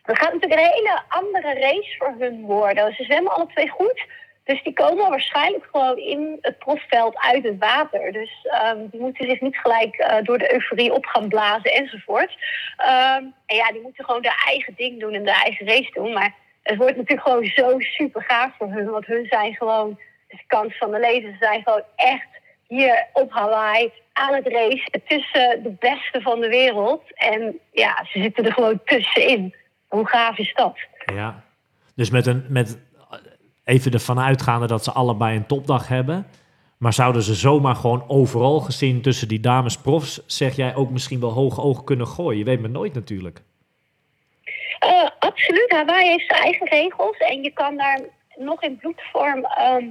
het 0.04 0.18
gaat 0.18 0.34
natuurlijk 0.34 0.62
een 0.62 0.74
hele 0.74 1.02
andere 1.08 1.54
race 1.54 1.96
voor 1.98 2.16
hun 2.20 2.42
worden. 2.42 2.94
Ze 2.94 3.04
zwemmen 3.04 3.34
alle 3.34 3.48
twee 3.48 3.70
goed. 3.70 4.06
Dus 4.44 4.64
die 4.64 4.74
komen 4.74 5.10
waarschijnlijk 5.10 5.68
gewoon 5.72 5.98
in 5.98 6.38
het 6.42 6.58
profveld 6.58 7.18
uit 7.18 7.44
het 7.44 7.58
water. 7.60 8.12
Dus 8.12 8.48
ehm, 8.52 8.78
die 8.92 9.00
moeten 9.00 9.30
zich 9.30 9.42
niet 9.42 9.58
gelijk 9.58 9.96
eh, 9.96 10.24
door 10.24 10.38
de 10.38 10.54
euforie 10.54 10.94
op 10.94 11.06
gaan 11.06 11.28
blazen 11.28 11.74
enzovoort. 11.74 12.38
Ehm, 12.78 13.24
en 13.46 13.56
ja, 13.56 13.72
die 13.72 13.82
moeten 13.82 14.06
gewoon 14.06 14.24
hun 14.24 14.34
eigen 14.48 14.74
ding 14.76 15.00
doen 15.00 15.14
en 15.14 15.24
de 15.24 15.42
eigen 15.44 15.68
race 15.68 15.92
doen. 15.94 16.14
Maar 16.14 16.36
het 16.64 16.78
wordt 16.78 16.96
natuurlijk 16.96 17.28
gewoon 17.28 17.46
zo 17.46 17.80
super 17.80 18.24
gaaf 18.24 18.52
voor 18.58 18.72
hun. 18.72 18.90
Want 18.90 19.06
hun 19.06 19.26
zijn 19.26 19.56
gewoon, 19.56 20.00
de 20.28 20.40
kans 20.48 20.78
van 20.78 20.92
de 20.92 21.00
leven, 21.00 21.32
ze 21.32 21.38
zijn 21.46 21.64
gewoon 21.64 21.84
echt 21.96 22.28
hier 22.68 23.08
op 23.14 23.32
Hawaii 23.32 23.92
aan 24.14 24.34
het 24.34 24.48
racen 24.48 25.04
tussen 25.08 25.64
de 25.64 25.76
beste 25.80 26.22
van 26.22 26.40
de 26.40 26.50
wereld. 26.50 27.04
En 27.14 27.60
ja, 27.72 28.06
ze 28.12 28.22
zitten 28.22 28.46
er 28.46 28.54
gewoon 28.54 28.82
tussenin. 28.86 29.56
Hoe 29.92 30.08
gaaf 30.08 30.38
is 30.38 30.54
dat? 30.54 30.78
Ja. 31.06 31.44
Dus 31.96 32.10
met 32.10 32.26
een, 32.26 32.46
met 32.50 32.80
even 33.64 33.92
ervan 33.92 34.20
uitgaande 34.20 34.68
dat 34.68 34.84
ze 34.84 34.92
allebei 34.92 35.36
een 35.38 35.46
topdag 35.46 35.88
hebben. 35.88 36.28
Maar 36.78 36.94
zouden 36.94 37.22
ze 37.22 37.34
zomaar 37.34 37.76
gewoon 37.76 38.04
overal 38.08 38.60
gezien 38.60 39.02
tussen 39.02 39.28
die 39.28 39.40
dames 39.40 39.78
profs, 39.78 40.26
zeg 40.26 40.56
jij 40.56 40.76
ook 40.76 40.90
misschien 40.90 41.20
wel 41.20 41.32
hoge 41.32 41.62
ogen 41.62 41.84
kunnen 41.84 42.08
gooien? 42.08 42.38
Je 42.38 42.44
weet 42.44 42.62
maar 42.62 42.70
nooit 42.70 42.94
natuurlijk. 42.94 43.42
Eh, 44.80 45.10
absoluut. 45.20 45.72
Hawaii 45.72 46.08
heeft 46.08 46.28
zijn 46.28 46.42
eigen 46.42 46.68
regels. 46.68 47.18
En 47.18 47.42
je 47.42 47.52
kan 47.52 47.78
daar 47.78 48.00
nog 48.36 48.64
in 48.64 48.78
bloedvorm 48.78 49.46
ehm, 49.46 49.86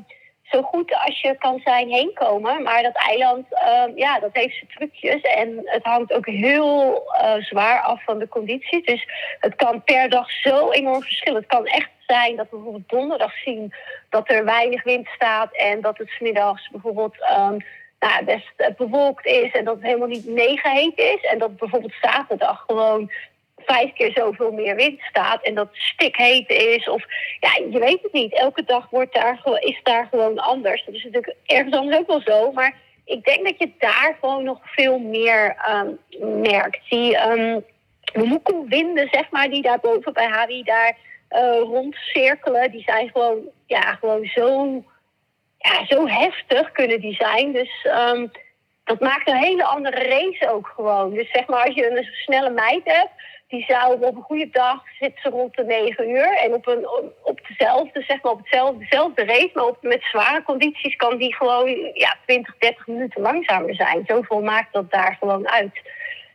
zo 0.50 0.62
goed 0.62 0.94
als 1.04 1.20
je 1.20 1.36
kan 1.38 1.60
zijn 1.64 1.88
heen 1.88 2.10
komen. 2.14 2.62
Maar 2.62 2.82
dat 2.82 2.96
eiland, 2.96 3.46
ehm, 3.50 3.90
ja, 3.94 4.18
dat 4.18 4.30
heeft 4.32 4.56
zijn 4.56 4.70
trucjes. 4.74 5.20
En 5.20 5.60
het 5.64 5.84
hangt 5.84 6.12
ook 6.12 6.26
heel 6.26 7.02
eh, 7.12 7.34
zwaar 7.34 7.80
af 7.80 8.04
van 8.04 8.18
de 8.18 8.28
condities. 8.28 8.84
Dus 8.84 9.08
het 9.40 9.54
kan 9.54 9.84
per 9.84 10.08
dag 10.08 10.30
zo 10.30 10.70
enorm 10.70 11.02
verschillen. 11.02 11.40
Het 11.40 11.50
kan 11.50 11.66
echt 11.66 11.90
zijn 12.06 12.36
dat 12.36 12.46
we 12.50 12.56
bijvoorbeeld 12.56 12.88
donderdag 12.88 13.36
zien 13.36 13.74
dat 14.08 14.30
er 14.30 14.44
weinig 14.44 14.82
wind 14.82 15.08
staat. 15.08 15.56
En 15.56 15.80
dat 15.80 15.98
het 15.98 16.08
's 16.08 16.18
middags 16.18 16.68
bijvoorbeeld 16.70 17.20
ehm, 17.20 17.56
nou, 17.98 18.24
best 18.24 18.52
eh, 18.56 18.68
bewolkt 18.76 19.26
is. 19.26 19.52
En 19.52 19.64
dat 19.64 19.74
het 19.74 19.84
helemaal 19.84 20.08
niet 20.08 20.26
mega 20.26 20.70
heet 20.70 20.98
is. 20.98 21.22
En 21.22 21.38
dat 21.38 21.56
bijvoorbeeld 21.56 21.94
zaterdag 22.00 22.64
gewoon 22.66 23.10
vijf 23.72 23.92
keer 23.92 24.12
zoveel 24.14 24.52
meer 24.52 24.76
wind 24.76 25.00
staat 25.00 25.42
en 25.42 25.54
dat 25.54 25.68
stikheet 25.72 26.50
is. 26.50 26.88
Of 26.88 27.04
ja, 27.40 27.50
je 27.70 27.78
weet 27.78 28.02
het 28.02 28.12
niet. 28.12 28.34
Elke 28.34 28.64
dag 28.64 28.90
wordt 28.90 29.14
daar, 29.14 29.40
is 29.58 29.80
daar 29.82 30.08
gewoon 30.10 30.38
anders. 30.38 30.84
Dat 30.84 30.94
is 30.94 31.04
natuurlijk 31.04 31.36
ergens 31.46 31.74
anders 31.74 31.98
ook 31.98 32.06
wel 32.06 32.22
zo. 32.24 32.52
Maar 32.52 32.74
ik 33.04 33.24
denk 33.24 33.44
dat 33.44 33.58
je 33.58 33.70
daar 33.78 34.16
gewoon 34.20 34.44
nog 34.44 34.58
veel 34.62 34.98
meer 34.98 35.56
ehm, 35.64 35.90
merkt. 36.40 36.78
Die 36.88 37.28
um, 37.28 37.64
winden, 38.68 39.08
zeg 39.10 39.30
maar, 39.30 39.48
die 39.48 39.62
daar 39.62 39.80
boven 39.80 40.12
bij 40.12 40.26
Hawi 40.26 40.62
daar 40.62 40.96
eh, 41.28 41.58
rondcirkelen, 41.58 42.70
die 42.70 42.82
zijn 42.82 43.10
gewoon, 43.10 43.38
ja, 43.66 43.80
gewoon 43.80 44.24
zo, 44.24 44.66
ja, 45.58 45.86
zo 45.86 46.06
heftig 46.06 46.72
kunnen 46.72 47.00
die 47.00 47.14
zijn. 47.14 47.52
Dus 47.52 47.82
ehm, 47.82 48.26
dat 48.84 49.00
maakt 49.00 49.28
een 49.28 49.36
hele 49.36 49.64
andere 49.64 50.08
race 50.08 50.50
ook 50.50 50.72
gewoon. 50.74 51.14
Dus 51.14 51.30
zeg 51.30 51.46
maar, 51.46 51.66
als 51.66 51.74
je 51.74 51.90
een 51.90 52.04
snelle 52.04 52.50
meid 52.50 52.82
hebt, 52.84 53.12
die 53.50 53.64
zou 53.68 54.04
op 54.04 54.16
een 54.16 54.22
goede 54.22 54.48
dag 54.52 54.82
zit 54.98 55.12
ze 55.22 55.28
rond 55.28 55.56
de 55.56 55.64
9 55.64 56.10
uur. 56.10 56.36
En 56.36 56.54
op, 56.54 56.66
een, 56.66 56.88
op 57.22 57.40
dezelfde, 57.48 58.02
zeg 58.02 58.22
maar, 58.22 58.32
op 58.32 58.38
hetzelfde, 58.38 58.78
dezelfde 58.78 59.24
race, 59.24 59.50
maar 59.54 59.64
op, 59.64 59.76
met 59.80 60.02
zware 60.02 60.42
condities 60.42 60.96
kan 60.96 61.16
die 61.18 61.34
gewoon 61.34 61.90
ja, 61.94 62.16
20, 62.26 62.54
30 62.58 62.86
minuten 62.86 63.20
langzamer 63.20 63.74
zijn. 63.74 64.04
Zoveel 64.06 64.42
maakt 64.42 64.72
dat 64.72 64.90
daar 64.90 65.16
gewoon 65.20 65.48
uit. 65.48 65.80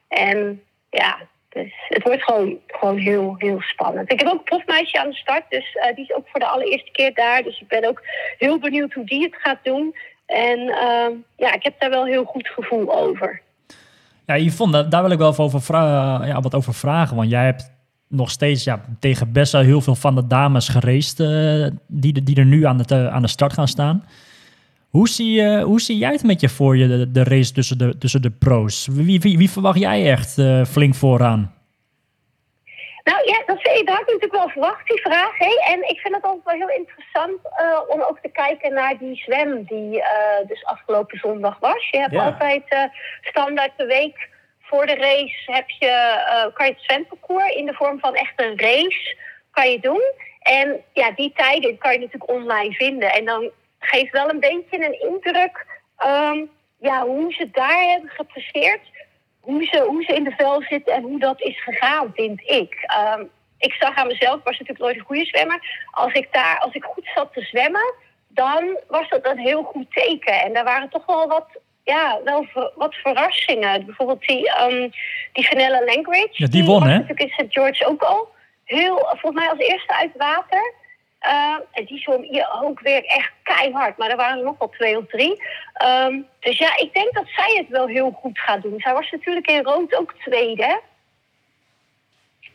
En 0.07 0.63
ja, 0.89 1.17
dus 1.49 1.73
het 1.87 2.03
wordt 2.03 2.23
gewoon, 2.23 2.59
gewoon 2.67 2.97
heel, 2.97 3.35
heel 3.37 3.61
spannend. 3.61 4.11
Ik 4.11 4.19
heb 4.19 4.27
ook 4.29 4.37
een 4.37 4.43
profmeisje 4.43 4.99
aan 4.99 5.09
de 5.09 5.15
start, 5.15 5.43
dus 5.49 5.75
eh, 5.75 5.95
die 5.95 6.03
is 6.03 6.15
ook 6.15 6.27
voor 6.29 6.39
de 6.39 6.45
allereerste 6.45 6.91
keer 6.91 7.13
daar. 7.13 7.43
Dus 7.43 7.61
ik 7.61 7.67
ben 7.67 7.85
ook 7.85 8.01
heel 8.37 8.59
benieuwd 8.59 8.93
hoe 8.93 9.05
die 9.05 9.23
het 9.23 9.35
gaat 9.35 9.63
doen. 9.63 9.95
En 10.25 10.59
ehm, 10.69 11.11
ja, 11.35 11.53
ik 11.53 11.63
heb 11.63 11.79
daar 11.79 11.89
wel 11.89 12.05
heel 12.05 12.23
goed 12.23 12.47
gevoel 12.47 12.95
over. 12.95 13.41
Ja, 14.25 14.37
Yvonne, 14.37 14.87
daar, 14.87 15.01
wil 15.01 15.11
ik 15.11 15.17
wel 15.17 15.31
even 15.31 15.43
over 15.43 15.61
vra- 15.61 16.25
ja, 16.25 16.41
wat 16.41 16.55
over 16.55 16.73
vragen. 16.73 17.15
Want 17.15 17.29
jij 17.29 17.45
hebt 17.45 17.71
nog 18.07 18.29
steeds 18.31 18.63
ja, 18.63 18.81
tegen 18.99 19.31
best 19.31 19.51
wel 19.51 19.61
heel 19.61 19.81
veel 19.81 19.95
van 19.95 20.15
de 20.15 20.27
dames 20.27 20.67
geraced 20.67 21.19
eh, 21.19 21.71
die, 21.87 22.23
die 22.23 22.35
er 22.35 22.45
nu 22.45 22.65
aan 22.65 22.77
de, 22.77 23.09
aan 23.09 23.21
de 23.21 23.27
start 23.27 23.53
gaan 23.53 23.67
staan. 23.67 24.03
Hoe 24.89 25.09
zie, 25.09 25.31
je, 25.31 25.61
hoe 25.61 25.81
zie 25.81 25.97
jij 25.97 26.11
het 26.11 26.23
met 26.23 26.41
je 26.41 26.49
voor 26.49 26.77
je, 26.77 27.11
de, 27.11 27.23
race 27.23 27.53
tussen 27.53 27.77
de, 27.77 27.97
tussen 27.97 28.21
de 28.21 28.29
pro's? 28.29 28.87
Wie, 28.91 29.19
wie, 29.19 29.49
verwacht 29.49 29.79
jij 29.79 30.11
echt 30.11 30.37
eh, 30.37 30.65
flink 30.65 30.95
vooraan? 30.95 31.51
Nou 33.05 33.25
ja, 33.25 33.37
dat, 33.45 33.63
dat 33.63 33.87
had 33.87 33.99
ik 33.99 34.05
natuurlijk 34.05 34.31
wel 34.31 34.49
verwacht, 34.49 34.87
die 34.87 35.01
vraag. 35.01 35.37
Hè? 35.37 35.61
En 35.73 35.89
ik 35.89 35.99
vind 35.99 36.15
het 36.15 36.23
altijd 36.23 36.43
wel 36.43 36.67
heel 36.67 36.77
interessant 36.77 37.39
eh, 37.57 37.79
om 37.87 38.01
ook 38.01 38.19
te 38.21 38.29
kijken 38.29 38.73
naar 38.73 38.97
die 38.97 39.15
zwem 39.15 39.63
die 39.63 40.01
eh, 40.01 40.47
dus 40.47 40.65
afgelopen 40.65 41.17
zondag 41.17 41.59
was. 41.59 41.89
Je 41.91 41.99
hebt 41.99 42.13
Ja. 42.13 42.23
altijd 42.25 42.63
eh, 42.67 42.83
standaard 43.21 43.71
de 43.77 43.85
week 43.85 44.29
voor 44.61 44.85
de 44.85 44.95
race 44.95 45.51
heb 45.51 45.69
je, 45.69 46.21
kan 46.53 46.65
je 46.65 46.71
het 46.71 46.81
zwemparcours 46.83 47.55
in 47.55 47.65
de 47.65 47.73
vorm 47.73 47.99
van 47.99 48.15
echt 48.15 48.33
een 48.35 48.59
race 48.59 49.17
kan 49.51 49.71
je 49.71 49.79
doen. 49.79 50.03
En 50.39 50.83
ja, 50.93 51.11
die 51.11 51.33
tijden 51.35 51.77
kan 51.77 51.91
je 51.91 51.97
natuurlijk 51.99 52.31
online 52.31 52.73
vinden. 52.73 53.11
En 53.13 53.25
dan 53.25 53.51
geeft 53.79 54.11
wel 54.11 54.29
een 54.29 54.39
beetje 54.39 54.85
een 54.85 54.99
indruk 55.01 55.65
ehm, 55.97 56.45
ja, 56.79 57.01
hoe 57.05 57.33
ze 57.33 57.49
daar 57.51 57.83
hebben 57.89 58.09
gepresteerd 58.09 58.81
hoe 59.45 59.63
ze, 59.65 59.79
hoe 59.87 60.03
ze 60.03 60.13
in 60.13 60.23
de 60.23 60.33
vel 60.37 60.61
zitten 60.61 60.93
en 60.93 61.03
hoe 61.03 61.19
dat 61.19 61.41
is 61.41 61.63
gegaan, 61.63 62.11
vind 62.13 62.41
ik. 62.41 62.73
Ehm, 62.81 63.23
ik 63.57 63.73
zag 63.73 63.95
aan 63.95 64.07
mezelf, 64.07 64.37
ik 64.37 64.43
was 64.43 64.57
natuurlijk 64.59 64.79
nooit 64.79 64.95
een 64.95 65.05
goede 65.05 65.25
zwemmer. 65.25 65.85
Als 65.91 66.13
ik, 66.13 66.27
daar, 66.31 66.59
als 66.59 66.73
ik 66.73 66.83
goed 66.83 67.09
zat 67.15 67.33
te 67.33 67.41
zwemmen, 67.41 67.93
dan 68.27 68.79
was 68.87 69.09
dat 69.09 69.25
een 69.25 69.37
heel 69.37 69.63
goed 69.63 69.91
teken. 69.91 70.41
En 70.41 70.53
daar 70.53 70.63
waren 70.63 70.89
toch 70.89 71.05
wel 71.05 71.27
wat, 71.27 71.47
ja, 71.83 72.19
wel 72.23 72.43
ver- 72.43 72.71
wat 72.75 72.95
verrassingen. 72.95 73.85
Bijvoorbeeld 73.85 74.21
die, 74.27 74.51
ehm 74.51 74.89
die 75.33 75.47
Vanilla 75.47 75.83
Langridge. 75.83 76.29
Ja, 76.31 76.47
die 76.47 76.63
won, 76.65 76.83
hè? 76.83 76.93
natuurlijk 76.93 77.19
in 77.19 77.45
St. 77.45 77.53
George 77.53 77.85
ook 77.85 78.01
al. 78.01 78.33
Heel, 78.63 78.95
volgens 78.95 79.41
mij 79.41 79.49
als 79.49 79.59
eerste 79.59 79.93
uit 79.93 80.11
water. 80.17 80.73
Ehm, 81.25 81.59
en 81.71 81.85
die 81.85 81.99
zwom 81.99 82.21
hier 82.21 82.47
ook 82.63 82.79
weer 82.79 83.05
echt 83.05 83.31
keihard. 83.43 83.97
Maar 83.97 84.09
er 84.09 84.15
waren 84.17 84.37
er 84.37 84.43
nog 84.43 84.57
wel 84.57 84.69
twee 84.69 84.97
of 84.97 85.05
drie. 85.07 85.43
Ehm, 85.73 86.21
dus 86.39 86.57
ja, 86.57 86.77
ik 86.77 86.93
denk 86.93 87.13
dat 87.13 87.27
zij 87.35 87.55
het 87.57 87.67
wel 87.69 87.87
heel 87.87 88.11
goed 88.11 88.39
gaat 88.39 88.61
doen. 88.61 88.79
Zij 88.79 88.93
was 88.93 89.11
natuurlijk 89.11 89.47
in 89.47 89.63
rood 89.63 89.95
ook 89.95 90.13
tweede. 90.13 90.63
hè? 90.63 90.75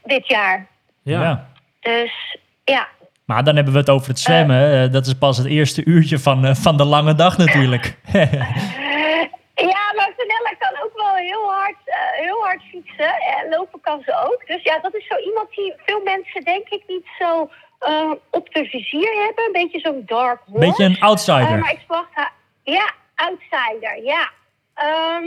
Dit 0.04 0.28
jaar. 0.28 0.66
Ja. 1.02 1.48
Dus 1.80 2.36
ja. 2.64 2.88
Maar 3.24 3.44
dan 3.44 3.54
hebben 3.54 3.72
we 3.72 3.78
het 3.78 3.90
over 3.90 4.08
het 4.08 4.18
zwemmen. 4.18 4.82
Eh, 4.82 4.92
dat 4.92 5.06
is 5.06 5.14
pas 5.14 5.36
het 5.36 5.46
eerste 5.46 5.84
uurtje 5.84 6.18
van, 6.18 6.44
eh, 6.44 6.54
van 6.54 6.76
de 6.76 6.84
lange 6.84 7.14
dag 7.14 7.36
natuurlijk. 7.38 7.96
Ja, 9.54 9.92
maar 9.96 10.12
Vanella 10.16 10.52
kan 10.58 10.84
ook 10.84 10.96
wel 10.96 11.14
heel 11.14 11.50
hard, 11.52 11.76
eh, 11.84 12.24
heel 12.24 12.42
hard 12.42 12.62
fietsen. 12.70 13.12
En 13.36 13.48
lopen 13.50 13.80
kan 13.80 14.02
ze 14.04 14.12
ook. 14.26 14.46
Dus 14.46 14.62
ja, 14.62 14.78
dat 14.78 14.94
is 14.94 15.06
zo 15.06 15.16
iemand 15.16 15.50
die 15.50 15.74
veel 15.86 16.00
mensen 16.04 16.44
denk 16.44 16.68
ik 16.68 16.82
niet 16.86 17.06
zo 17.18 17.50
eh, 17.80 18.10
op 18.30 18.52
de 18.54 18.64
vizier 18.64 19.24
hebben. 19.24 19.44
Een 19.44 19.52
beetje 19.52 19.80
zo'n 19.80 20.02
dark 20.06 20.40
horse. 20.46 20.66
Beetje 20.66 20.84
een 20.84 20.94
Eh, 20.96 21.02
outsider. 21.02 21.58
maar 21.58 21.72
ik 21.72 21.80
verwacht 21.86 22.10
haar... 22.14 22.32
Ja, 22.62 22.92
outsider, 23.14 24.02
ja. 24.04 24.30
Ehm, 24.74 25.24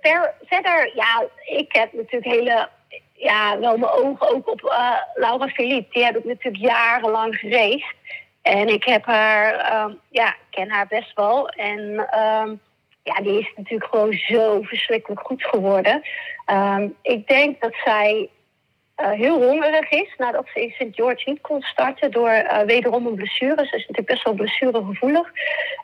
ver, 0.00 0.34
verder, 0.44 0.90
ja, 0.94 1.24
ik 1.44 1.72
heb 1.72 1.92
natuurlijk 1.92 2.32
hele... 2.32 2.68
Ja, 3.14 3.58
wel 3.58 3.76
mijn 3.76 3.92
ogen 3.92 4.34
ook 4.34 4.48
op 4.48 4.64
eh, 4.64 4.96
Laura 5.14 5.48
Philippe. 5.48 5.92
Die 5.92 6.04
heb 6.04 6.16
ik 6.16 6.24
natuurlijk 6.24 6.64
jarenlang 6.64 7.36
geraced. 7.36 7.94
En 8.42 8.68
ik 8.68 8.84
heb 8.84 9.04
haar... 9.04 9.54
ehm, 9.54 9.92
ja, 10.10 10.28
ik 10.28 10.36
ken 10.50 10.70
haar 10.70 10.86
best 10.86 11.14
wel. 11.14 11.48
En 11.48 12.06
ehm, 12.10 12.54
ja, 13.02 13.14
die 13.22 13.38
is 13.40 13.52
natuurlijk 13.56 13.90
gewoon 13.90 14.12
zo 14.12 14.62
verschrikkelijk 14.62 15.20
goed 15.26 15.44
geworden. 15.44 16.02
Ehm, 16.44 16.88
ik 17.02 17.28
denk 17.28 17.60
dat 17.60 17.74
zij 17.84 18.12
eh, 18.20 18.39
heel 19.08 19.42
hongerig 19.42 19.90
is 19.90 20.14
nadat 20.18 20.46
ze 20.54 20.62
in 20.62 20.70
St. 20.70 20.94
George 20.94 21.22
niet 21.24 21.40
kon 21.40 21.62
starten 21.62 22.10
door 22.10 22.28
eh, 22.28 22.66
wederom 22.66 23.06
een 23.06 23.14
blessure. 23.14 23.54
Ze 23.54 23.76
is 23.76 23.86
natuurlijk 23.86 24.06
best 24.06 24.24
wel 24.24 24.34
blessuregevoelig. 24.34 25.30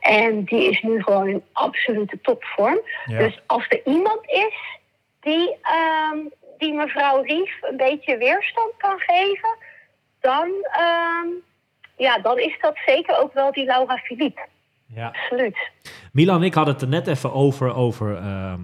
En 0.01 0.45
die 0.45 0.71
is 0.71 0.83
nu 0.83 1.03
gewoon 1.03 1.29
in 1.29 1.43
absolute 1.53 2.19
topvorm. 2.23 2.81
Ja. 3.05 3.19
Dus 3.19 3.41
als 3.47 3.67
er 3.69 3.81
iemand 3.85 4.21
is 4.27 4.79
die, 5.21 5.57
ehm, 5.63 6.19
die 6.59 6.73
mevrouw 6.73 7.23
Rief 7.23 7.59
een 7.61 7.77
beetje 7.77 8.17
weerstand 8.17 8.73
kan 8.77 8.99
geven, 8.99 9.57
dan, 10.21 10.51
ehm, 10.63 11.29
ja, 11.97 12.19
dan 12.19 12.39
is 12.39 12.57
dat 12.61 12.77
zeker 12.87 13.19
ook 13.19 13.33
wel 13.33 13.53
die 13.53 13.65
Laura 13.65 13.97
Philippe. 13.97 14.41
Ja. 14.95 15.07
Absoluut. 15.07 15.71
Milan 16.13 16.37
en 16.37 16.43
ik 16.43 16.55
hadden 16.55 16.75
het 16.75 16.83
er 16.83 16.89
net 16.89 17.07
even 17.07 17.33
over. 17.33 17.75
over 17.75 18.17
ehm, 18.17 18.61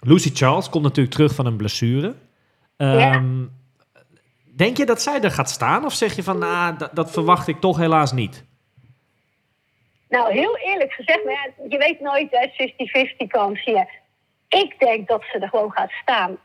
Lucy 0.00 0.30
Charles 0.34 0.68
komt 0.68 0.84
natuurlijk 0.84 1.14
terug 1.14 1.34
van 1.34 1.46
een 1.46 1.56
blessure. 1.56 2.14
Denk 4.56 4.76
je 4.76 4.86
dat 4.86 5.02
zij 5.02 5.20
er 5.20 5.30
gaat 5.30 5.50
staan? 5.50 5.84
Of 5.84 5.92
zeg 5.92 6.16
je 6.16 6.22
van, 6.22 6.38
nou, 6.38 6.76
dat, 6.76 6.90
dat 6.94 7.10
verwacht 7.10 7.48
ik 7.48 7.60
toch 7.60 7.76
helaas 7.76 8.12
niet? 8.12 8.44
Nou, 10.08 10.32
heel 10.32 10.56
eerlijk 10.56 10.92
gezegd, 10.92 11.24
maar 11.24 11.32
ja, 11.32 11.64
je 11.68 11.78
weet 11.78 12.00
nooit, 12.00 12.28
hè, 12.30 12.48
50-50 13.24 13.26
kans 13.28 13.64
hier. 13.64 13.88
Ik 14.48 14.78
denk 14.78 15.08
dat 15.08 15.24
ze 15.32 15.38
er 15.38 15.48
gewoon 15.48 15.72
gaat 15.72 15.90
staan. 16.02 16.38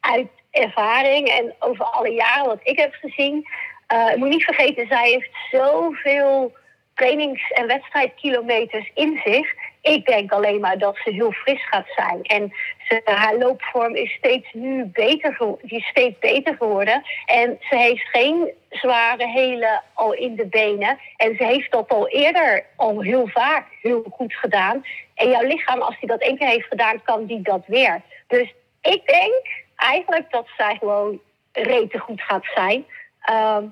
Uit 0.00 0.28
ervaring 0.50 1.28
en 1.28 1.54
over 1.58 1.84
alle 1.84 2.12
jaren 2.12 2.46
wat 2.46 2.60
ik 2.62 2.78
heb 2.78 2.94
gezien. 2.94 3.46
Eh, 3.86 4.10
ik 4.10 4.16
moet 4.16 4.28
niet 4.28 4.44
vergeten, 4.44 4.86
zij 4.86 5.10
heeft 5.10 5.30
zoveel 5.50 6.56
trainings- 6.94 7.50
en 7.50 7.66
wedstrijdkilometers 7.66 8.90
in 8.94 9.20
zich. 9.24 9.54
Ik 9.88 10.06
denk 10.06 10.32
alleen 10.32 10.60
maar 10.60 10.78
dat 10.78 10.96
ze 11.04 11.10
heel 11.10 11.32
fris 11.32 11.68
gaat 11.68 11.86
zijn. 11.96 12.22
En 12.22 12.52
ze, 12.88 13.00
haar 13.04 13.36
loopvorm 13.36 13.94
is 13.94 14.12
steeds 14.12 14.52
nu 14.52 14.84
beter, 14.84 15.56
die 15.62 16.16
beter 16.20 16.54
geworden. 16.54 17.02
En 17.26 17.58
ze 17.60 17.76
heeft 17.76 18.08
geen 18.08 18.52
zware 18.70 19.26
hele 19.26 19.80
al 19.94 20.12
in 20.12 20.34
de 20.34 20.46
benen. 20.46 20.98
En 21.16 21.36
ze 21.36 21.44
heeft 21.44 21.72
dat 21.72 21.88
al 21.88 22.08
eerder 22.08 22.64
al 22.76 23.00
heel 23.00 23.28
vaak 23.28 23.66
heel 23.82 24.04
goed 24.10 24.34
gedaan. 24.34 24.84
En 25.14 25.30
jouw 25.30 25.46
lichaam, 25.46 25.80
als 25.80 25.96
hij 25.98 26.08
dat 26.08 26.20
één 26.20 26.38
keer 26.38 26.48
heeft 26.48 26.68
gedaan, 26.68 27.02
kan 27.02 27.26
die 27.26 27.42
dat 27.42 27.62
weer. 27.66 28.02
Dus 28.26 28.54
ik 28.82 29.06
denk 29.06 29.66
eigenlijk 29.76 30.30
dat 30.30 30.46
zij 30.56 30.76
gewoon 30.78 31.20
rete 31.52 31.98
goed 31.98 32.20
gaat 32.20 32.46
zijn. 32.54 32.86
Ehm, 33.20 33.64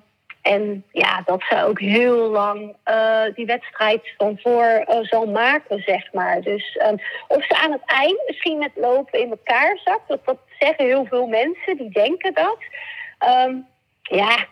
en 0.46 0.84
ja, 0.92 1.22
dat 1.24 1.42
ze 1.48 1.64
ook 1.64 1.80
heel 1.80 2.30
lang 2.30 2.76
eh, 2.84 3.22
die 3.34 3.46
wedstrijd 3.46 4.14
van 4.16 4.38
voor 4.42 4.64
eh, 4.64 4.98
zal 5.02 5.26
maken, 5.26 5.82
zeg 5.82 6.12
maar. 6.12 6.40
Dus 6.40 6.76
ehm, 6.76 6.96
of 7.28 7.44
ze 7.46 7.56
aan 7.56 7.72
het 7.72 7.82
eind 7.84 8.22
misschien 8.26 8.58
met 8.58 8.70
lopen 8.74 9.20
in 9.20 9.30
elkaar 9.30 9.78
zakt, 9.84 10.08
dat, 10.08 10.24
dat 10.24 10.38
zeggen 10.58 10.84
heel 10.84 11.04
veel 11.04 11.26
mensen, 11.26 11.76
die 11.76 11.90
denken 11.90 12.34
dat. 12.34 12.58
Ehm, 13.18 13.54
ja, 14.02 14.46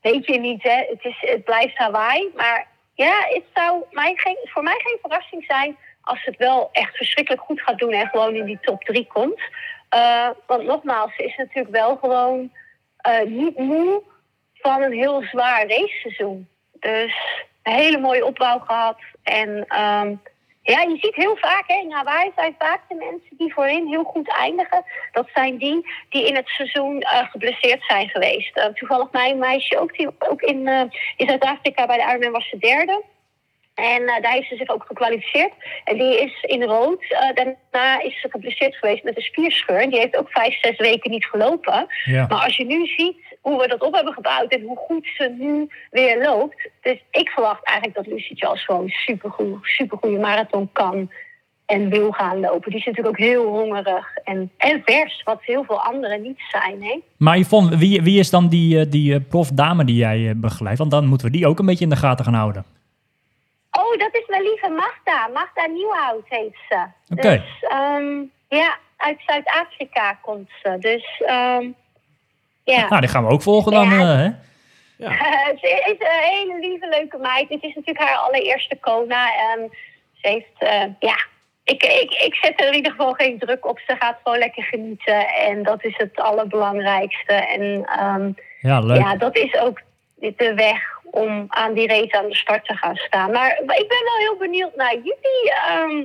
weet 0.00 0.26
je 0.26 0.38
niet, 0.38 0.62
hè. 0.62 0.76
Het, 0.76 1.04
is, 1.04 1.16
het 1.20 1.44
blijft 1.44 1.76
Hawaii. 1.76 2.30
Maar 2.34 2.66
ja, 2.94 3.14
het 3.28 3.44
zou 3.54 3.82
voor 4.44 4.62
mij 4.62 4.74
geen 4.76 4.98
verrassing 5.00 5.44
zijn 5.44 5.76
als 6.00 6.24
het 6.24 6.36
wel 6.36 6.68
echt 6.72 6.96
verschrikkelijk 6.96 7.42
goed 7.42 7.60
gaat 7.60 7.78
doen 7.78 7.92
en 7.92 8.08
gewoon 8.08 8.34
in 8.34 8.44
die 8.44 8.58
top 8.60 8.84
drie 8.84 9.06
komt. 9.06 9.40
Eh, 9.88 10.28
want 10.46 10.62
nogmaals, 10.64 11.14
ze 11.16 11.24
is 11.24 11.36
natuurlijk 11.36 11.74
wel 11.74 11.96
gewoon 11.96 12.52
niet 13.26 13.58
moe 13.58 14.02
van 14.68 14.82
een 14.82 14.92
heel 14.92 15.22
zwaar 15.22 15.66
raceseizoen. 15.68 16.48
Dus 16.72 17.14
een 17.62 17.72
hele 17.72 17.98
mooie 17.98 18.24
opbouw 18.24 18.58
gehad. 18.58 18.98
En 19.22 19.64
ehm, 19.68 20.14
ja, 20.62 20.80
je 20.80 20.98
ziet 21.00 21.14
heel 21.14 21.36
vaak, 21.36 21.64
hè, 21.66 21.74
in 21.74 21.92
Hawaii 21.92 22.30
zijn 22.36 22.54
vaak 22.58 22.80
de 22.88 22.94
mensen 22.94 23.36
die 23.36 23.52
voorin 23.52 23.86
heel 23.86 24.04
goed 24.04 24.28
eindigen. 24.28 24.84
Dat 25.12 25.28
zijn 25.34 25.56
die 25.56 25.86
die 26.08 26.26
in 26.26 26.36
het 26.36 26.48
seizoen 26.48 27.00
eh, 27.00 27.30
geblesseerd 27.30 27.84
zijn 27.84 28.08
geweest. 28.08 28.56
Eh, 28.56 28.66
toevallig 28.66 29.10
mijn 29.12 29.38
meisje 29.38 29.78
ook, 29.78 29.96
die 29.96 30.08
ook 30.18 30.42
in, 30.42 30.68
eh, 30.68 30.82
in 31.16 31.26
Zuid-Afrika 31.26 31.86
bij 31.86 31.96
de 31.96 32.02
Ironman 32.02 32.32
was 32.32 32.48
ze 32.48 32.58
derde. 32.58 33.02
En 33.74 34.06
daar 34.06 34.32
heeft 34.32 34.48
ze 34.48 34.56
zich 34.56 34.68
ook 34.68 34.84
gekwalificeerd. 34.86 35.52
En 35.84 35.98
die 35.98 36.20
is 36.20 36.42
in 36.42 36.62
rood. 36.62 37.04
daarna 37.34 38.00
is 38.00 38.20
ze 38.20 38.30
geblesseerd 38.30 38.76
geweest 38.76 39.04
met 39.04 39.16
een 39.16 39.22
spierscheur. 39.22 39.80
En 39.80 39.90
die 39.90 39.98
heeft 39.98 40.16
ook 40.16 40.30
vijf, 40.30 40.58
zes 40.60 40.76
weken 40.76 41.10
niet 41.10 41.26
gelopen. 41.26 41.86
Ja. 42.04 42.26
Maar 42.26 42.44
als 42.44 42.56
je 42.56 42.64
nu 42.64 42.86
ziet 42.86 43.33
hoe 43.44 43.60
we 43.60 43.68
dat 43.68 43.82
op 43.82 43.94
hebben 43.94 44.12
gebouwd 44.12 44.52
en 44.52 44.62
hoe 44.62 44.76
goed 44.76 45.06
ze 45.16 45.34
nu 45.38 45.68
weer 45.90 46.22
loopt. 46.22 46.68
Dus 46.82 47.04
ik 47.10 47.28
verwacht 47.28 47.64
eigenlijk 47.64 47.96
dat 47.96 48.06
Lucy 48.06 48.34
Charles 48.34 48.64
gewoon 48.64 48.88
supergoed, 48.88 49.58
supergoeie 49.62 50.18
marathon 50.18 50.68
kan 50.72 51.10
en 51.66 51.88
wil 51.88 52.12
gaan 52.12 52.40
lopen. 52.40 52.70
Die 52.70 52.80
is 52.80 52.86
natuurlijk 52.86 53.16
ook 53.16 53.26
heel 53.26 53.46
hongerig 53.46 54.16
en, 54.16 54.50
en 54.56 54.82
vers, 54.84 55.22
wat 55.22 55.42
heel 55.42 55.64
veel 55.64 55.82
anderen 55.82 56.22
niet 56.22 56.40
zijn. 56.50 56.82
Hè? 56.82 57.00
Maar 57.16 57.38
Yvonne, 57.38 57.76
wie, 57.76 58.02
wie 58.02 58.18
is 58.18 58.30
dan 58.30 58.48
die, 58.48 58.80
eh, 58.80 58.90
die 58.90 59.14
eh, 59.14 59.20
profdame 59.28 59.84
die 59.84 59.96
jij 59.96 60.28
eh, 60.28 60.34
begeleidt? 60.36 60.78
Want 60.78 60.90
dan 60.90 61.06
moeten 61.06 61.26
we 61.26 61.32
die 61.32 61.46
ook 61.46 61.58
een 61.58 61.66
beetje 61.66 61.84
in 61.84 61.90
de 61.90 61.96
gaten 61.96 62.24
gaan 62.24 62.34
houden. 62.34 62.64
Oh, 63.70 63.98
dat 63.98 64.14
is 64.14 64.26
mijn 64.26 64.42
lieve 64.42 64.68
Magda. 64.68 65.28
Magda 65.32 65.66
Nieuwhout 65.66 66.24
heet 66.28 66.56
ze. 66.68 66.86
Oké. 67.08 67.30
Dus 67.30 67.70
ehm, 67.70 68.22
ja, 68.48 68.78
uit 68.96 69.20
Zuid-Afrika 69.26 70.18
komt 70.22 70.50
ze. 70.62 70.76
Dus 70.78 71.22
ehm, 71.26 71.66
ja. 72.64 72.88
Nou, 72.88 73.00
die 73.00 73.10
gaan 73.10 73.24
we 73.26 73.32
ook 73.32 73.42
volgen 73.42 73.72
dan. 73.72 73.90
Ja. 73.90 74.00
eh, 74.00 74.16
hè? 74.18 74.28
ze 75.60 75.82
is 75.86 75.98
een 75.98 76.30
hele 76.30 76.58
lieve, 76.68 76.88
leuke 76.88 77.18
meid. 77.18 77.48
Het 77.48 77.62
is 77.62 77.74
natuurlijk 77.74 78.08
haar 78.08 78.16
allereerste 78.16 78.76
Kona. 78.80 79.26
En 79.52 79.70
ze 80.12 80.28
heeft, 80.28 80.52
eh, 80.58 80.84
ja, 80.98 81.16
ik, 81.64 81.82
ik, 81.82 82.14
ik 82.24 82.34
zet 82.34 82.60
er 82.60 82.66
in 82.68 82.74
ieder 82.74 82.90
geval 82.90 83.12
geen 83.12 83.38
druk 83.38 83.66
op. 83.68 83.78
Ze 83.86 83.96
gaat 83.98 84.18
gewoon 84.22 84.38
lekker 84.38 84.62
genieten. 84.62 85.26
En 85.28 85.62
dat 85.62 85.84
is 85.84 85.94
het 85.96 86.20
allerbelangrijkste. 86.20 87.32
En 87.32 87.84
ehm, 87.84 88.30
Ja, 88.60 88.80
leuk. 88.80 88.98
ja, 89.00 89.16
dat 89.16 89.36
is 89.36 89.56
ook 89.58 89.80
de 90.16 90.54
weg 90.54 90.78
om 91.04 91.44
aan 91.48 91.74
die 91.74 91.86
race 91.86 92.18
aan 92.18 92.28
de 92.28 92.36
start 92.36 92.64
te 92.64 92.74
gaan 92.76 92.96
staan. 92.96 93.30
Maar 93.30 93.50
ik 93.58 93.88
ben 93.88 94.04
wel 94.04 94.18
heel 94.18 94.36
benieuwd 94.38 94.76
naar 94.76 94.94
jullie 94.94 95.52
ehm, 95.68 96.02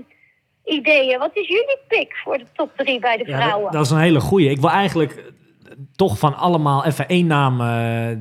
ideeën. 0.66 1.20
Wat 1.20 1.32
is 1.38 1.48
jullie 1.48 1.78
pick 1.88 2.16
voor 2.24 2.38
de 2.38 2.46
top 2.54 2.72
drie 2.76 3.00
bij 3.00 3.18
de 3.18 3.30
Ja, 3.32 3.38
vrouwen? 3.38 3.64
dat, 3.64 3.72
dat 3.74 3.86
is 3.86 3.92
een 3.92 3.98
hele 4.00 4.20
goeie. 4.20 4.50
Ik 4.50 4.60
wil 4.60 4.70
eigenlijk 4.70 5.24
toch 5.96 6.20
van 6.20 6.38
allemaal 6.38 6.86
even 6.86 7.08
één 7.08 7.28
naam 7.28 7.62
eh, 7.62 8.18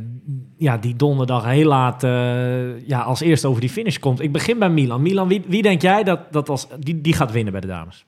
ja, 0.56 0.76
die 0.76 0.96
donderdag 0.96 1.44
heel 1.44 1.68
laat 1.68 2.04
eh, 2.04 2.88
ja, 2.88 3.00
als 3.00 3.20
eerste 3.20 3.48
over 3.48 3.60
die 3.60 3.70
finish 3.70 3.98
komt. 3.98 4.20
Ik 4.20 4.32
begin 4.32 4.58
bij 4.58 4.68
Milan. 4.68 5.02
Milan, 5.02 5.28
wie, 5.28 5.44
wie 5.46 5.62
denk 5.62 5.82
jij 5.82 6.04
dat, 6.04 6.32
dat 6.32 6.48
als, 6.48 6.66
die, 6.78 7.00
die 7.00 7.12
gaat 7.12 7.32
winnen 7.32 7.52
bij 7.52 7.60
de 7.60 7.66
dames? 7.66 8.06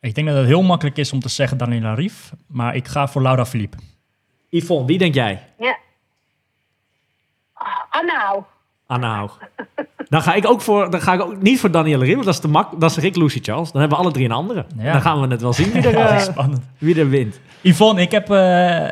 Ik 0.00 0.14
denk 0.14 0.26
dat 0.26 0.36
het 0.36 0.46
heel 0.46 0.62
makkelijk 0.62 0.96
is 0.96 1.12
om 1.12 1.20
te 1.20 1.28
zeggen 1.28 1.58
Daniela 1.58 1.94
Rief, 1.94 2.32
maar 2.46 2.74
ik 2.74 2.88
ga 2.88 3.08
voor 3.08 3.22
Laura 3.22 3.46
Philippe. 3.46 3.76
Yvonne, 4.48 4.86
wie 4.86 4.98
denk 4.98 5.14
jij? 5.14 5.42
Ja. 5.58 5.78
Ah, 8.86 8.98
nou. 9.00 9.30
Dan 10.08 10.22
ga 10.22 10.34
ik 10.34 10.46
ook 10.50 10.60
voor, 10.60 10.90
dan 10.90 11.00
ga 11.00 11.12
ik 11.14 11.20
ook 11.22 11.42
niet 11.42 11.60
voor 11.60 11.70
Danielle 11.70 12.04
Rim, 12.04 12.12
want 12.14 12.24
dat 12.24 12.34
is 12.34 12.40
te 12.40 12.48
mak, 12.48 12.80
dat 12.80 12.90
is 12.90 12.96
Rick 12.96 13.16
Lucy 13.16 13.38
Charles. 13.42 13.72
Dan 13.72 13.80
hebben 13.80 13.98
we 13.98 14.04
alle 14.04 14.12
drie 14.12 14.24
een 14.24 14.32
andere. 14.32 14.64
Ja. 14.78 14.92
Dan 14.92 15.00
gaan 15.00 15.20
we 15.20 15.26
het 15.26 15.40
wel 15.40 15.52
zien 15.52 15.72
wie 15.72 15.82
er, 15.88 15.94
eh, 16.06 16.18
spannend. 16.18 16.60
wie 16.78 16.98
er 17.00 17.08
wint. 17.08 17.40
Yvonne, 17.62 18.00
ik 18.00 18.10
heb 18.10 18.30
eh, 18.30 18.86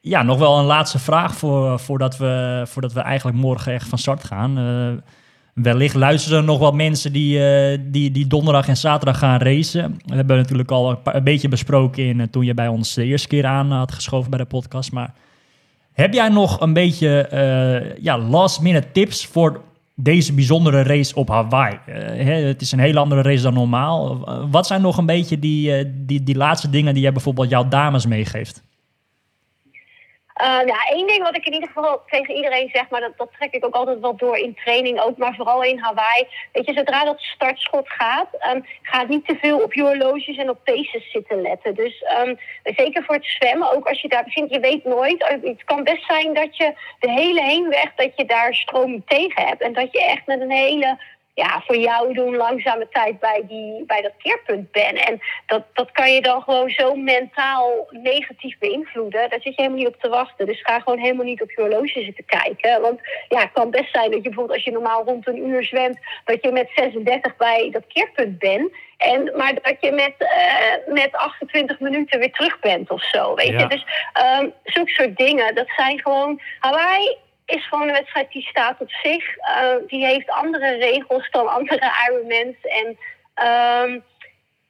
ja, 0.00 0.22
nog 0.22 0.38
wel 0.38 0.58
een 0.58 0.64
laatste 0.64 0.98
vraag 0.98 1.34
voor, 1.36 1.78
voordat, 1.78 2.16
we, 2.16 2.62
voordat 2.66 2.92
we 2.92 3.00
eigenlijk 3.00 3.36
morgen 3.36 3.72
echt 3.72 3.88
van 3.88 3.98
start 3.98 4.24
gaan. 4.24 4.58
Eh, 4.58 5.02
wellicht 5.62 5.94
luisteren 5.94 6.38
er 6.38 6.44
nog 6.44 6.58
wat 6.58 6.74
mensen 6.74 7.12
die, 7.12 7.40
die, 7.90 8.10
die 8.10 8.26
donderdag 8.26 8.68
en 8.68 8.76
zaterdag 8.76 9.18
gaan 9.18 9.40
racen. 9.40 9.98
We 10.06 10.14
hebben 10.14 10.36
natuurlijk 10.36 10.70
al 10.70 10.90
een, 10.90 11.02
paar- 11.02 11.14
een 11.14 11.24
beetje 11.24 11.48
besproken 11.48 12.04
in, 12.04 12.30
toen 12.30 12.44
je 12.44 12.54
bij 12.54 12.68
ons 12.68 12.94
de 12.94 13.04
eerste 13.04 13.28
keer 13.28 13.46
aan 13.46 13.70
had 13.70 13.92
geschoven 13.92 14.30
bij 14.30 14.38
de 14.38 14.44
podcast. 14.44 14.92
Maar 14.92 15.14
heb 15.92 16.12
jij 16.14 16.28
nog 16.28 16.60
een 16.60 16.72
beetje 16.72 17.28
ja, 18.00 18.18
last 18.18 18.60
minute 18.60 18.86
tips 18.92 19.26
voor 19.26 19.60
deze 20.00 20.32
bijzondere 20.32 20.82
race 20.82 21.14
op 21.14 21.28
Hawaii? 21.28 21.78
Eh, 21.86 21.94
hè, 22.24 22.32
het 22.32 22.60
is 22.60 22.72
een 22.72 22.78
hele 22.78 22.98
andere 22.98 23.22
race 23.22 23.42
dan 23.42 23.54
normaal. 23.54 24.26
Eh, 24.26 24.44
wat 24.50 24.66
zijn 24.66 24.82
nog 24.82 24.98
een 24.98 25.06
beetje 25.06 25.38
die, 25.38 25.72
eh, 25.72 25.84
die, 25.96 26.22
die 26.22 26.36
laatste 26.36 26.70
dingen 26.70 26.94
die 26.94 27.02
jij 27.02 27.12
bijvoorbeeld 27.12 27.50
jouw 27.50 27.68
dames 27.68 28.06
meegeeft? 28.06 28.62
Eh, 30.38 30.66
ja, 30.66 30.76
één 30.90 31.06
ding 31.06 31.22
wat 31.22 31.36
ik 31.36 31.46
in 31.46 31.52
ieder 31.52 31.68
geval 31.68 32.02
tegen 32.06 32.34
iedereen 32.34 32.68
zeg, 32.72 32.88
maar 32.90 33.00
dat, 33.00 33.12
dat 33.16 33.32
trek 33.32 33.52
ik 33.54 33.64
ook 33.64 33.74
altijd 33.74 34.00
wel 34.00 34.16
door 34.16 34.36
in 34.36 34.54
training 34.54 35.00
ook, 35.00 35.16
maar 35.16 35.34
vooral 35.34 35.62
in 35.62 35.78
Hawaii. 35.78 36.26
Weet 36.52 36.66
je, 36.66 36.72
zodra 36.72 37.04
dat 37.04 37.20
startschot 37.20 37.88
gaat, 37.90 38.28
ehm, 38.38 38.60
ga 38.82 39.02
niet 39.02 39.26
te 39.26 39.36
veel 39.40 39.58
op 39.62 39.74
je 39.74 39.82
horloges 39.82 40.36
en 40.36 40.50
op 40.50 40.58
paces 40.64 41.10
zitten 41.10 41.40
letten. 41.42 41.74
Dus 41.74 42.02
ehm, 42.02 42.34
zeker 42.62 43.04
voor 43.04 43.14
het 43.14 43.24
zwemmen, 43.26 43.72
ook 43.76 43.88
als 43.88 44.00
je 44.00 44.08
daar 44.08 44.24
bevindt, 44.24 44.52
je 44.54 44.60
weet 44.60 44.84
nooit. 44.84 45.22
eh, 45.22 45.42
Het 45.42 45.64
kan 45.64 45.84
best 45.84 46.06
zijn 46.06 46.34
dat 46.34 46.56
je 46.56 46.72
de 46.98 47.10
hele 47.10 47.42
heenweg, 47.42 47.94
dat 47.94 48.12
je 48.16 48.24
daar 48.24 48.54
stroming 48.54 49.02
tegen 49.06 49.46
hebt. 49.46 49.62
En 49.62 49.72
dat 49.72 49.92
je 49.92 50.04
echt 50.04 50.26
met 50.26 50.40
een 50.40 50.50
hele 50.50 50.98
ja, 51.44 51.62
voor 51.66 51.76
jou 51.76 52.12
doen 52.14 52.36
langzame 52.36 52.88
tijd 52.90 53.20
bij, 53.20 53.42
die, 53.48 53.84
bij 53.86 54.02
dat 54.02 54.12
keerpunt 54.18 54.70
ben. 54.70 54.94
En 54.94 55.20
dat, 55.46 55.62
dat 55.72 55.90
kan 55.90 56.12
je 56.12 56.20
dan 56.20 56.42
gewoon 56.42 56.70
zo 56.70 56.94
mentaal 56.94 57.88
negatief 57.90 58.58
beïnvloeden. 58.58 59.30
Daar 59.30 59.40
zit 59.40 59.54
je 59.54 59.62
helemaal 59.62 59.78
niet 59.78 59.94
op 59.94 60.00
te 60.00 60.08
wachten. 60.08 60.46
Dus 60.46 60.62
ga 60.62 60.80
gewoon 60.80 60.98
helemaal 60.98 61.24
niet 61.24 61.42
op 61.42 61.50
je 61.50 61.60
horloge 61.60 62.02
zitten 62.02 62.24
kijken. 62.24 62.80
Want 62.80 63.00
ja, 63.28 63.40
het 63.40 63.52
kan 63.52 63.70
best 63.70 63.92
zijn 63.92 64.10
dat 64.10 64.22
je 64.22 64.28
bijvoorbeeld 64.28 64.56
als 64.56 64.64
je 64.64 64.70
normaal 64.70 65.04
rond 65.04 65.26
een 65.26 65.48
uur 65.48 65.64
zwemt... 65.64 65.98
dat 66.24 66.42
je 66.42 66.52
met 66.52 66.70
36 66.74 67.36
bij 67.36 67.68
dat 67.70 67.86
keerpunt 67.86 68.38
bent. 68.38 68.70
En, 68.96 69.32
maar 69.36 69.54
dat 69.62 69.76
je 69.80 69.92
met, 69.92 70.14
eh, 70.18 70.92
met 70.94 71.12
28 71.12 71.80
minuten 71.80 72.18
weer 72.18 72.32
terug 72.32 72.58
bent 72.60 72.90
of 72.90 73.02
zo. 73.02 73.34
Weet 73.34 73.46
Ja. 73.46 73.58
je? 73.58 73.66
Dus 73.66 73.84
um, 74.40 74.52
zulke 74.64 74.90
soort 74.90 75.16
dingen, 75.16 75.54
dat 75.54 75.68
zijn 75.76 76.00
gewoon... 76.00 76.40
Hawaii 76.58 77.16
is 77.48 77.68
gewoon 77.68 77.88
een 77.88 77.94
wedstrijd 77.94 78.30
die 78.30 78.46
staat 78.46 78.80
op 78.80 78.90
zich. 78.90 79.36
Eh, 79.36 79.74
die 79.86 80.06
heeft 80.06 80.30
andere 80.30 80.76
regels 80.76 81.30
dan 81.30 81.48
andere 81.48 81.92
Ironmans. 82.08 82.56
En 82.62 82.98
ehm, 83.34 84.00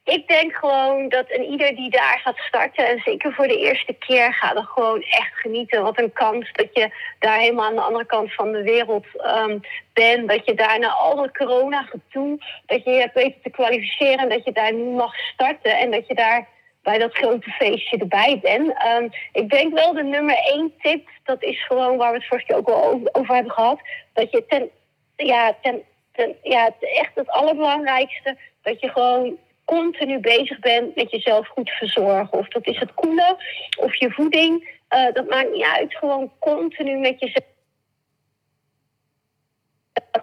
ik 0.03 0.27
denk 0.27 0.55
gewoon 0.55 1.09
dat 1.09 1.25
een 1.27 1.43
ieder 1.43 1.75
die 1.75 1.89
daar 1.89 2.19
gaat 2.23 2.37
starten... 2.37 2.87
en 2.87 2.99
zeker 2.99 3.33
voor 3.33 3.47
de 3.47 3.57
eerste 3.57 3.93
keer 3.93 4.33
gaat 4.33 4.55
er 4.55 4.63
gewoon 4.63 5.01
echt 5.01 5.33
genieten. 5.33 5.83
Wat 5.83 5.99
een 5.99 6.13
kans 6.13 6.51
dat 6.51 6.67
je 6.73 6.89
daar 7.19 7.39
helemaal 7.39 7.65
aan 7.65 7.75
de 7.75 7.81
andere 7.81 8.05
kant 8.05 8.33
van 8.33 8.51
de 8.51 8.63
wereld 8.63 9.05
ehm, 9.17 9.59
bent. 9.93 10.29
Dat 10.29 10.45
je 10.45 10.53
daar 10.53 10.79
na 10.79 10.89
al 10.89 11.15
dat 11.15 11.37
corona 11.37 11.81
gedoe... 11.81 12.37
dat 12.65 12.83
je 12.83 12.91
hebt 12.91 13.13
weten 13.13 13.41
te 13.43 13.49
kwalificeren... 13.49 14.17
en 14.17 14.29
dat 14.29 14.43
je 14.43 14.51
daar 14.51 14.73
nu 14.73 14.83
mag 14.83 15.15
starten 15.15 15.77
en 15.77 15.91
dat 15.91 16.07
je 16.07 16.13
daar 16.13 16.47
bij 16.81 16.97
dat 16.97 17.13
grote 17.13 17.49
feestje 17.49 17.97
erbij 17.97 18.39
ben. 18.41 18.75
Ehm, 18.75 19.07
ik 19.31 19.49
denk 19.49 19.73
wel 19.73 19.93
de 19.93 20.03
nummer 20.03 20.35
één 20.35 20.73
tip, 20.81 21.09
dat 21.23 21.43
is 21.43 21.65
gewoon 21.65 21.97
waar 21.97 22.11
we 22.11 22.17
het 22.17 22.27
vorige 22.27 22.45
keer 22.45 22.55
ook 22.55 22.69
al 22.69 23.09
over, 23.11 23.33
hebben 23.33 23.51
gehad. 23.51 23.79
Dat 24.13 24.31
je 24.31 24.45
ten, 24.47 24.69
ja, 25.15 25.55
ten, 25.61 25.81
ten, 26.11 26.35
ja, 26.43 26.69
echt 26.79 27.15
het 27.15 27.29
allerbelangrijkste, 27.29 28.37
dat 28.61 28.79
je 28.79 28.89
gewoon 28.89 29.37
continu 29.65 30.19
bezig 30.19 30.59
bent 30.59 30.95
met 30.95 31.11
jezelf 31.11 31.47
goed 31.47 31.69
verzorgen. 31.69 32.37
Of 32.37 32.47
dat 32.47 32.67
is 32.67 32.79
het 32.79 32.93
koelen, 32.93 33.37
of 33.77 33.95
je 33.95 34.11
voeding. 34.11 34.77
Eh, 34.87 35.13
dat 35.13 35.29
maakt 35.29 35.51
niet 35.51 35.63
uit. 35.63 35.95
Gewoon 35.95 36.31
continu 36.39 36.97
met 36.97 37.19
jezelf 37.19 37.45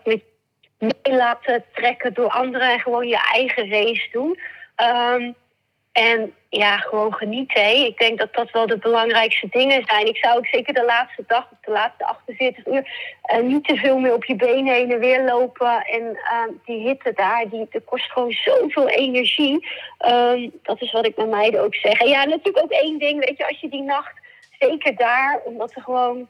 met 0.04 0.22
mee 0.78 1.16
laten 1.16 1.64
trekken 1.72 2.14
door 2.14 2.28
anderen 2.28 2.72
en 2.72 2.80
gewoon 2.80 3.08
je 3.08 3.28
eigen 3.32 3.70
race 3.70 4.08
doen. 4.12 4.38
Ehm, 4.74 5.32
en 5.92 6.34
ja, 6.58 6.76
gewoon 6.76 7.14
genieten. 7.14 7.62
hè. 7.62 7.70
Ik 7.70 7.98
denk 7.98 8.18
dat 8.18 8.34
dat 8.34 8.50
wel 8.50 8.66
de 8.66 8.78
belangrijkste 8.78 9.46
dingen 9.50 9.84
zijn. 9.86 10.06
Ik 10.06 10.16
zou 10.16 10.36
ook 10.36 10.46
zeker 10.46 10.74
de 10.74 10.84
laatste 10.84 11.24
dag, 11.26 11.48
of 11.52 11.58
de 11.60 11.70
laatste 11.70 12.04
48 12.04 12.66
uur, 12.66 12.88
eh, 13.22 13.42
niet 13.42 13.64
te 13.64 13.76
veel 13.76 13.98
meer 13.98 14.14
op 14.14 14.24
je 14.24 14.36
benen 14.36 14.74
heen 14.74 14.92
en 14.92 14.98
weer 14.98 15.24
lopen. 15.24 15.84
En 15.84 16.02
ehm, 16.02 16.50
die 16.64 16.88
hitte 16.88 17.12
daar, 17.14 17.48
die, 17.50 17.68
kost 17.84 18.12
gewoon 18.12 18.32
zoveel 18.32 18.88
energie. 18.88 19.68
Ehm, 19.98 20.48
dat 20.62 20.82
is 20.82 20.92
wat 20.92 21.06
ik 21.06 21.16
met 21.16 21.30
meiden 21.30 21.62
ook 21.62 21.74
zeg. 21.74 22.00
En 22.00 22.08
ja, 22.08 22.24
natuurlijk 22.24 22.64
ook 22.64 22.70
één 22.70 22.98
ding, 22.98 23.24
weet 23.24 23.38
je, 23.38 23.48
als 23.48 23.60
je 23.60 23.68
die 23.68 23.82
nacht, 23.82 24.14
zeker 24.58 24.96
daar, 24.96 25.40
omdat 25.44 25.74
er 25.74 25.82
gewoon 25.82 26.28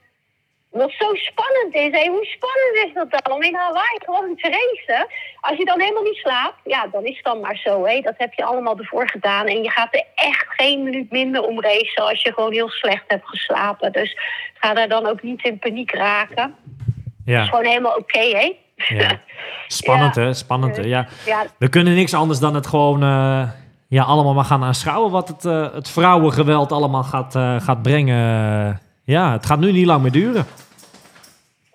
wat 0.71 0.91
zo 0.99 1.15
spannend 1.15 1.75
is. 1.75 1.91
Hé, 2.01 2.09
hoe 2.09 2.25
spannend 2.25 2.75
is 2.87 2.93
dat 2.95 3.11
dan 3.23 3.35
om 3.37 3.43
in 3.43 3.55
Hawaii 3.55 3.99
gewoon 4.05 4.37
te 4.37 4.49
racen? 4.49 5.07
Als 5.41 5.59
je 5.59 5.65
dan 5.65 5.81
helemaal 5.81 6.03
niet 6.03 6.17
slaapt, 6.17 6.61
ja, 6.65 6.87
dan 6.93 7.05
is 7.05 7.15
het 7.17 7.25
dan 7.25 7.41
maar 7.41 7.57
zo. 7.57 7.85
Hé. 7.85 8.01
Dat 8.01 8.15
heb 8.17 8.33
je 8.33 8.45
allemaal 8.45 8.79
ervoor 8.79 9.09
gedaan. 9.09 9.47
En 9.47 9.63
je 9.63 9.71
gaat 9.71 9.95
er 9.95 10.05
echt 10.15 10.45
geen 10.49 10.83
minuut 10.83 11.11
minder 11.11 11.43
om 11.43 11.61
racen 11.61 12.05
als 12.09 12.23
je 12.23 12.33
gewoon 12.33 12.53
heel 12.53 12.69
slecht 12.71 13.05
hebt 13.09 13.29
geslapen. 13.29 13.93
Dus 13.93 14.19
ga 14.55 14.75
daar 14.75 14.89
dan 14.89 15.07
ook 15.07 15.23
niet 15.23 15.45
in 15.45 15.59
paniek 15.59 15.93
raken. 15.95 16.43
Het 16.45 16.85
is 17.27 17.33
Ja, 17.35 17.45
gewoon 17.45 17.65
helemaal 17.65 17.97
oké, 17.97 18.19
hè? 18.21 18.57
ja. 18.77 19.21
Spannend 19.69 20.15
Ja. 20.15 20.23
hè, 20.23 20.35
spannend 20.35 20.77
hè. 20.77 20.83
Ja. 20.83 21.07
Ja, 21.27 21.45
We 21.59 21.69
kunnen 21.69 21.95
niks 21.95 22.15
anders 22.15 22.39
dan 22.39 22.55
het 22.55 22.67
gewoon 22.67 23.03
eh, 23.03 23.49
ja, 23.89 24.03
allemaal 24.03 24.35
maar 24.35 24.45
gaan 24.45 24.65
aanschouwen 24.65 25.11
wat 25.11 25.29
het, 25.29 25.45
eh, 25.45 25.73
het 25.73 25.91
vrouwengeweld 25.91 26.73
allemaal 26.73 27.03
gaat, 27.03 27.35
eh, 27.35 27.61
gaat 27.61 27.83
brengen. 27.83 28.81
Ja, 29.07 29.33
het 29.33 29.47
gaat 29.47 29.59
nu 29.59 29.73
niet 29.73 29.87
lang 29.87 30.03
meer 30.03 30.13
duren. 30.13 30.47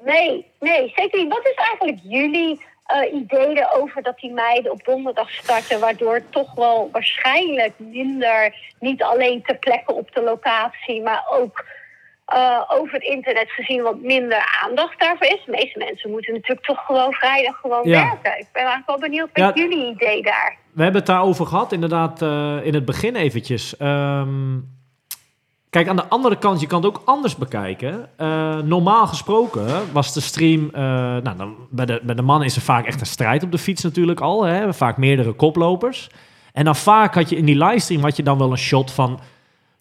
Nee, 0.06 0.46
nee, 0.60 0.92
zeker 0.96 1.20
niet. 1.20 1.34
Wat 1.34 1.46
is 1.48 1.56
eigenlijk 1.56 2.00
jullie 2.04 2.62
eh 2.86 3.14
ideeën 3.14 3.68
over 3.76 4.02
dat 4.04 4.18
die 4.20 4.32
meiden 4.34 4.72
op 4.72 4.84
donderdag 4.86 5.30
starten, 5.32 5.80
waardoor 5.80 6.22
toch 6.30 6.54
wel 6.56 6.90
waarschijnlijk 6.92 7.74
minder, 7.78 8.56
niet 8.80 9.04
alleen 9.04 9.42
ter 9.44 9.56
plekke 9.56 9.94
op 9.94 10.14
de 10.14 10.22
locatie, 10.24 11.02
maar 11.02 11.24
ook 11.40 11.66
eh, 12.26 12.62
over 12.70 12.94
het 12.94 13.04
internet 13.04 13.50
gezien 13.52 13.82
wat 13.82 14.00
minder 14.02 14.60
aandacht 14.64 15.00
daarvoor 15.00 15.28
is. 15.28 15.42
De 15.46 15.52
meeste 15.52 15.78
mensen 15.78 16.12
moeten 16.12 16.34
natuurlijk 16.34 16.66
toch 16.66 16.86
gewoon 16.86 17.14
vrijdag 17.14 17.60
gewoon 17.60 17.88
Ja. 17.88 18.04
werken. 18.04 18.40
Ik 18.40 18.48
ben 18.52 18.62
eigenlijk 18.62 18.88
wel 18.88 19.00
benieuwd 19.10 19.30
Ja. 19.34 19.46
met 19.46 19.58
jullie 19.58 19.86
idee 19.90 20.22
daar. 20.24 20.58
We 20.74 20.82
hebben 20.84 21.02
het 21.02 21.10
daarover 21.10 21.46
gehad, 21.46 21.72
inderdaad, 21.72 22.22
eh, 22.22 22.58
in 22.64 22.74
het 22.74 22.86
begin 22.86 23.16
eventjes. 23.16 23.78
Ehm, 23.78 24.58
kijk, 25.72 25.88
aan 25.88 25.96
de 25.96 26.08
andere 26.08 26.38
kant, 26.38 26.60
je 26.60 26.68
kan 26.68 26.84
het 26.84 26.88
ook 26.88 27.02
anders 27.06 27.36
bekijken. 27.36 28.10
Eh, 28.18 28.58
normaal 28.60 29.08
gesproken 29.08 29.68
was 29.92 30.14
de 30.14 30.20
stream... 30.20 30.70
eh, 30.74 30.82
nou, 30.82 31.50
bij, 31.70 31.86
de, 31.86 32.02
bij 32.04 32.16
de 32.16 32.22
mannen 32.22 32.48
is 32.48 32.56
er 32.56 32.62
vaak 32.62 32.86
echt 32.86 33.00
een 33.00 33.06
strijd 33.06 33.44
op 33.44 33.52
de 33.52 33.58
fiets 33.58 33.84
natuurlijk 33.84 34.20
al. 34.20 34.44
Hè? 34.44 34.74
Vaak 34.74 34.98
meerdere 34.98 35.32
koplopers. 35.32 36.10
En 36.54 36.66
dan 36.66 36.76
vaak 36.76 37.16
had 37.16 37.30
je 37.30 37.36
in 37.36 37.46
die 37.46 37.58
livestream 37.58 38.02
had 38.02 38.16
je 38.16 38.24
dan 38.24 38.38
wel 38.38 38.52
een 38.52 38.58
shot 38.58 38.92
van... 38.92 39.20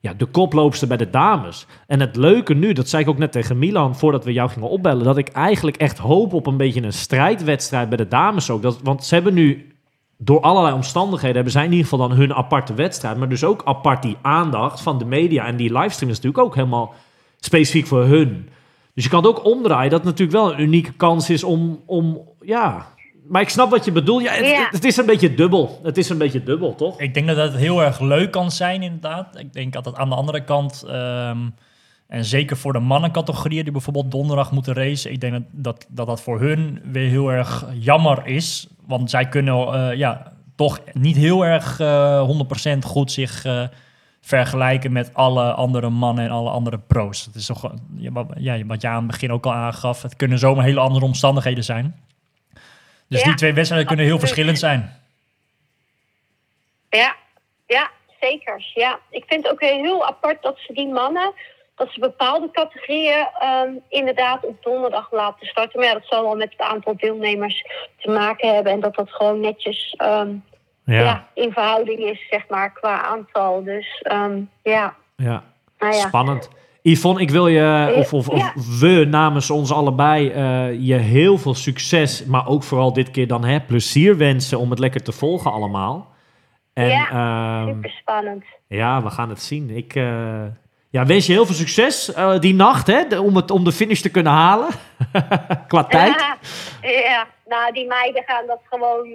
Ja, 0.03 0.15
de 0.15 0.27
koploopster 0.27 0.89
bij 0.89 0.97
de 0.97 1.11
dames. 1.11 1.67
En 1.87 2.01
het 2.01 2.17
leuke 2.17 2.55
nu, 2.55 2.73
dat 2.73 2.89
zei 2.89 3.03
ik 3.03 3.09
ook 3.09 3.19
net 3.19 3.33
tegen 3.33 3.59
Milan 3.59 3.97
voordat 3.97 4.25
we 4.25 4.33
jou 4.33 4.51
gingen 4.51 4.69
opbellen, 4.69 5.05
dat 5.05 5.17
ik 5.17 5.29
eigenlijk 5.29 5.77
echt 5.77 5.99
hoop 5.99 6.33
op 6.33 6.47
een 6.47 6.57
beetje 6.57 6.83
een 6.83 6.93
strijdwedstrijd 6.93 7.89
bij 7.89 7.97
de 7.97 8.09
dames 8.09 8.51
ook. 8.51 8.63
Dat, 8.63 8.81
want 8.83 9.05
ze 9.05 9.15
hebben 9.15 9.35
nu 9.35 9.70
door 10.23 10.41
allerlei 10.41 10.75
omstandigheden 10.75 11.35
hebben 11.35 11.53
zij 11.53 11.65
in 11.65 11.71
ieder 11.71 11.87
geval 11.89 12.09
dan 12.09 12.17
hun 12.17 12.35
aparte 12.35 12.75
wedstrijd. 12.75 13.17
Maar 13.17 13.29
dus 13.29 13.45
ook 13.45 13.63
apart 13.65 14.03
die 14.03 14.17
aandacht 14.23 14.81
van 14.81 14.99
de 14.99 15.05
media. 15.05 15.47
En 15.47 15.57
die 15.57 15.73
livestream 15.73 16.11
is 16.11 16.17
natuurlijk 16.17 16.45
ook 16.45 16.55
helemaal 16.55 16.95
specifiek 17.39 17.87
voor 17.87 18.05
hun. 18.05 18.49
Dus 18.95 19.05
je 19.05 19.11
kan 19.11 19.25
het 19.25 19.29
ook 19.29 19.45
omdraaien. 19.45 19.91
Dat 19.91 20.05
het 20.05 20.09
natuurlijk 20.09 20.39
wel 20.39 20.53
een 20.53 20.61
unieke 20.61 20.93
kans 20.93 21.31
is 21.31 21.45
om, 21.45 21.81
om 21.87 22.21
ja... 22.41 22.87
Maar 23.29 23.43
ik 23.43 23.49
snap 23.49 23.71
wat 23.71 23.85
je 23.85 23.93
bedoelt. 23.93 24.23
Ja, 24.23 24.33
het, 24.33 24.47
Ja. 24.47 24.69
het 24.71 24.85
is 24.85 24.97
een 24.97 25.07
beetje 25.07 25.35
dubbel. 25.35 25.81
Het 25.83 25.99
is 25.99 26.09
een 26.09 26.19
beetje 26.19 26.43
dubbel, 26.43 26.75
toch? 26.75 27.01
Ik 27.01 27.15
denk 27.15 27.27
dat 27.27 27.37
het 27.37 27.55
heel 27.55 27.83
erg 27.83 28.01
leuk 28.01 28.31
kan 28.31 28.51
zijn, 28.51 28.83
inderdaad. 28.83 29.39
Ik 29.39 29.53
denk 29.53 29.73
dat 29.73 29.85
het 29.85 29.97
aan 29.97 30.09
de 30.09 30.15
andere 30.15 30.45
kant, 30.45 30.85
ehm, 30.89 31.39
en 32.07 32.25
zeker 32.25 32.57
voor 32.57 32.73
de 32.73 32.79
mannencategorieën 32.79 33.63
die 33.63 33.73
bijvoorbeeld 33.73 34.11
donderdag 34.11 34.53
moeten 34.53 34.75
racen, 34.75 35.13
ik 35.13 35.21
denk 35.21 35.33
dat 35.33 35.43
dat, 35.51 35.87
dat, 35.89 36.07
dat 36.07 36.23
voor 36.23 36.41
hun 36.41 36.81
weer 36.85 37.09
heel 37.09 37.33
erg 37.33 37.67
jammer 37.79 38.27
is. 38.27 38.69
Want 38.91 39.11
zij 39.11 39.29
kunnen 39.29 39.73
eh, 39.91 39.97
ja, 39.97 40.33
toch 40.57 40.81
niet 40.93 41.17
heel 41.17 41.45
erg 41.45 41.81
eh 41.81 42.29
100% 42.75 42.79
goed 42.85 43.13
zich, 43.13 43.45
eh, 43.45 43.63
vergelijken 44.21 44.93
met 44.93 45.15
alle 45.15 45.53
andere 45.53 45.91
mannen 45.91 46.25
en 46.25 46.31
alle 46.31 46.51
andere 46.51 46.79
pro's. 46.79 47.25
Het 47.25 47.35
is 47.35 47.47
toch, 47.47 47.73
ja, 47.97 48.13
wat- 48.13 48.27
je 48.39 48.89
aan 48.89 48.97
het 48.97 49.07
begin 49.07 49.33
ook 49.33 49.45
al 49.47 49.53
aangaf, 49.53 50.03
het 50.03 50.17
kunnen 50.17 50.39
zomaar 50.39 50.65
hele 50.65 50.81
andere 50.81 51.05
omstandigheden 51.05 51.65
zijn. 51.65 52.01
Dus 53.09 53.21
Ja, 53.21 53.25
die 53.27 53.35
twee 53.35 53.53
wedstrijden 53.53 53.89
kunnen 53.89 54.07
heel 54.07 54.19
verschillend 54.19 54.59
zijn. 54.59 54.93
Ja, 56.91 57.15
ja, 57.67 57.91
zeker. 58.21 58.71
Ja, 58.75 58.99
ik 59.11 59.25
vind 59.27 59.43
het 59.43 59.53
ook 59.53 59.61
heel 59.61 60.07
apart 60.07 60.43
dat 60.43 60.59
ze 60.59 60.73
die 60.73 60.89
mannen, 60.89 61.33
dat 61.81 61.93
ze 61.93 62.01
bepaalde 62.01 62.51
categorieën 62.53 63.27
ehm, 63.39 63.73
inderdaad 63.89 64.45
op 64.45 64.63
donderdag 64.63 65.13
laten 65.13 65.47
starten. 65.47 65.79
Maar 65.79 65.89
ja, 65.89 65.95
dat 65.95 66.07
zal 66.07 66.23
wel 66.23 66.37
met 66.37 66.51
het 66.51 66.61
aantal 66.61 66.95
deelnemers 66.97 67.65
te 67.99 68.11
maken 68.11 68.55
hebben 68.55 68.73
en 68.73 68.81
dat 68.81 68.95
dat 68.95 69.11
gewoon 69.11 69.41
netjes 69.41 69.95
ehm, 69.97 70.33
ja. 70.85 71.01
Ja, 71.01 71.29
in 71.35 71.53
verhouding 71.53 71.99
is, 71.99 72.27
zeg 72.31 72.49
maar, 72.49 72.73
qua 72.73 73.03
aantal. 73.03 73.65
Dus 73.65 74.01
ehm, 74.03 74.41
ja, 74.63 74.95
ja. 75.17 75.43
nou 75.79 75.95
ja. 75.95 76.07
Spannend. 76.07 76.51
Yvonne, 76.83 77.21
ik 77.21 77.31
wil 77.31 77.47
je, 77.47 77.93
of, 77.97 78.13
of, 78.13 78.29
of 78.29 78.39
Ja. 78.39 78.53
we 78.81 79.05
namens 79.05 79.51
ons 79.51 79.73
allebei, 79.73 80.31
eh, 80.31 80.81
je 80.87 80.95
heel 80.95 81.39
veel 81.39 81.55
succes, 81.55 82.25
maar 82.25 82.49
ook 82.49 82.63
vooral 82.63 82.93
dit 82.93 83.11
keer 83.11 83.27
dan 83.27 83.45
hè, 83.45 83.61
plezier 83.61 84.17
wensen 84.17 84.59
om 84.59 84.71
het 84.71 84.79
lekker 84.79 85.03
te 85.03 85.13
volgen 85.13 85.53
allemaal. 85.53 86.09
En 86.73 86.89
Ja, 86.89 87.07
ja, 87.11 87.67
Super 87.67 87.91
spannend. 87.91 88.45
ja 88.67 89.03
we 89.03 89.11
gaan 89.11 89.29
het 89.29 89.41
zien. 89.43 89.71
Ik 89.71 89.95
eh, 89.95 90.43
ja, 90.91 91.07
wens 91.07 91.27
je 91.27 91.33
heel 91.33 91.47
veel 91.47 91.55
succes 91.55 92.13
eh, 92.15 92.39
die 92.39 92.55
nacht, 92.55 92.87
hè, 92.87 93.19
om, 93.19 93.37
het, 93.37 93.51
om 93.51 93.65
de 93.65 93.73
finish 93.73 94.01
te 94.01 94.11
kunnen 94.11 94.33
halen. 94.33 94.69
Qua 95.69 95.85
tijd. 95.85 96.21
Ja, 96.21 96.37
ja, 97.11 97.27
nou 97.47 97.73
die 97.73 97.87
meiden 97.87 98.23
gaan 98.27 98.47
dat 98.47 98.61
gewoon, 98.65 99.09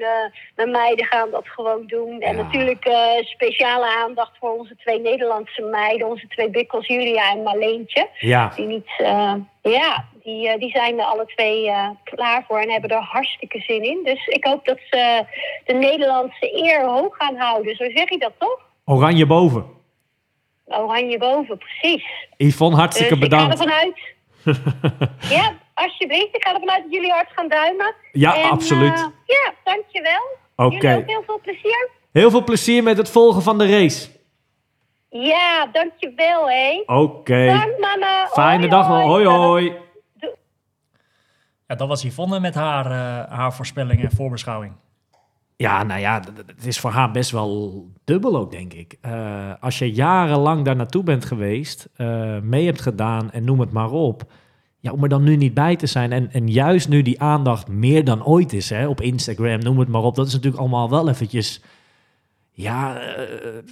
de 0.55 0.65
meiden 0.67 1.05
gaan 1.05 1.31
dat 1.31 1.47
gewoon 1.47 1.83
doen. 1.87 2.21
En 2.21 2.35
Ja. 2.35 2.43
natuurlijk 2.43 2.85
eh, 2.85 3.23
speciale 3.23 3.85
aandacht 4.03 4.31
voor 4.39 4.57
onze 4.57 4.75
twee 4.75 4.99
Nederlandse 4.99 5.61
meiden, 5.61 6.07
onze 6.07 6.27
twee 6.27 6.49
bikkels 6.49 6.87
Julia 6.87 7.31
en 7.31 7.43
Marleentje. 7.43 8.09
Ja, 8.19 8.51
Die 8.55 8.65
niet, 8.65 8.89
ja, 9.61 10.05
die, 10.23 10.57
die 10.57 10.69
zijn 10.71 10.99
er 10.99 11.05
alle 11.05 11.25
twee 11.25 11.71
klaar 12.03 12.43
voor 12.47 12.59
en 12.59 12.71
hebben 12.71 12.89
er 12.89 13.01
hartstikke 13.01 13.59
zin 13.59 13.83
in. 13.83 13.99
Dus 14.03 14.27
ik 14.27 14.45
hoop 14.45 14.65
dat 14.65 14.77
ze 14.89 15.23
de 15.65 15.73
Nederlandse 15.73 16.63
eer 16.63 16.85
hoog 16.85 17.15
gaan 17.17 17.35
houden. 17.35 17.75
Zo 17.75 17.83
zeg 17.93 18.09
je 18.09 18.17
dat 18.17 18.33
toch? 18.37 18.59
oranje 18.85 19.25
boven. 19.25 19.65
Oranje 20.65 21.17
boven, 21.17 21.57
precies. 21.57 22.03
Yvonne, 22.37 22.77
hartstikke 22.77 23.13
dus 23.15 23.23
ik 23.23 23.29
bedankt. 23.29 23.57
ga 23.57 23.63
ervan 23.63 23.77
uit. 23.77 24.13
ja, 25.37 25.53
alsjeblieft. 25.73 26.35
Ik 26.35 26.43
ga 26.43 26.53
ervan 26.53 26.69
uit 26.71 26.83
dat 26.83 26.91
jullie 26.93 27.11
hard 27.11 27.29
gaan 27.35 27.47
duimen. 27.49 27.93
Ja, 28.11 28.35
En, 28.35 28.49
absoluut. 28.49 28.93
eh, 28.93 29.05
ja, 29.25 29.53
dankjewel. 29.63 30.21
Oké. 30.55 30.75
Jullie 30.75 30.97
ook 30.97 31.07
heel 31.09 31.23
veel 31.25 31.39
plezier. 31.41 31.89
Heel 32.11 32.29
veel 32.29 32.43
plezier 32.43 32.83
met 32.83 32.97
het 32.97 33.09
volgen 33.11 33.41
van 33.41 33.57
de 33.57 33.69
race. 33.79 34.09
Ja, 35.09 35.65
dankjewel, 35.71 36.49
hé. 36.49 36.83
Oké. 36.85 37.45
Dank, 37.45 37.79
mama. 37.79 38.27
Fijne 38.27 38.57
Hoi, 38.57 38.69
dag 38.69 38.87
nog. 38.87 39.01
Hoi, 39.03 39.25
hoi. 39.25 39.73
Ja, 41.67 41.75
dat 41.75 41.87
was 41.87 42.03
Yvonne 42.03 42.39
met 42.39 42.55
haar, 42.55 42.85
eh, 42.85 43.37
haar 43.37 43.53
voorspelling 43.53 44.03
en 44.03 44.11
voorbeschouwing. 44.11 44.73
Ja, 45.57 45.83
nou 45.83 45.99
ja, 45.99 46.21
het 46.45 46.65
is 46.65 46.79
voor 46.79 46.91
haar 46.91 47.11
best 47.11 47.31
wel 47.31 47.85
dubbel 48.03 48.37
ook, 48.37 48.51
denk 48.51 48.73
ik. 48.73 48.97
Eh, 49.01 49.53
als 49.59 49.79
je 49.79 49.91
jarenlang 49.91 50.65
daar 50.65 50.75
naartoe 50.75 51.03
bent 51.03 51.25
geweest, 51.25 51.89
eh, 51.95 52.39
mee 52.39 52.65
hebt 52.65 52.81
gedaan 52.81 53.31
en 53.31 53.43
noem 53.43 53.59
het 53.59 53.71
maar 53.71 53.91
op. 53.91 54.31
Ja, 54.79 54.91
om 54.91 55.03
er 55.03 55.09
dan 55.09 55.23
nu 55.23 55.35
niet 55.35 55.53
bij 55.53 55.75
te 55.75 55.85
zijn. 55.85 56.11
En, 56.11 56.31
en 56.31 56.47
juist 56.47 56.89
nu 56.89 57.01
die 57.01 57.21
aandacht 57.21 57.67
meer 57.67 58.03
dan 58.03 58.25
ooit 58.25 58.53
is, 58.53 58.69
hè, 58.69 58.87
op 58.87 59.01
Instagram, 59.01 59.59
noem 59.59 59.79
het 59.79 59.87
maar 59.87 60.01
op. 60.01 60.15
Dat 60.15 60.27
is 60.27 60.33
natuurlijk 60.33 60.61
allemaal 60.61 60.89
wel 60.89 61.09
eventjes, 61.09 61.61
ja, 62.51 62.99
eh, 62.99 63.23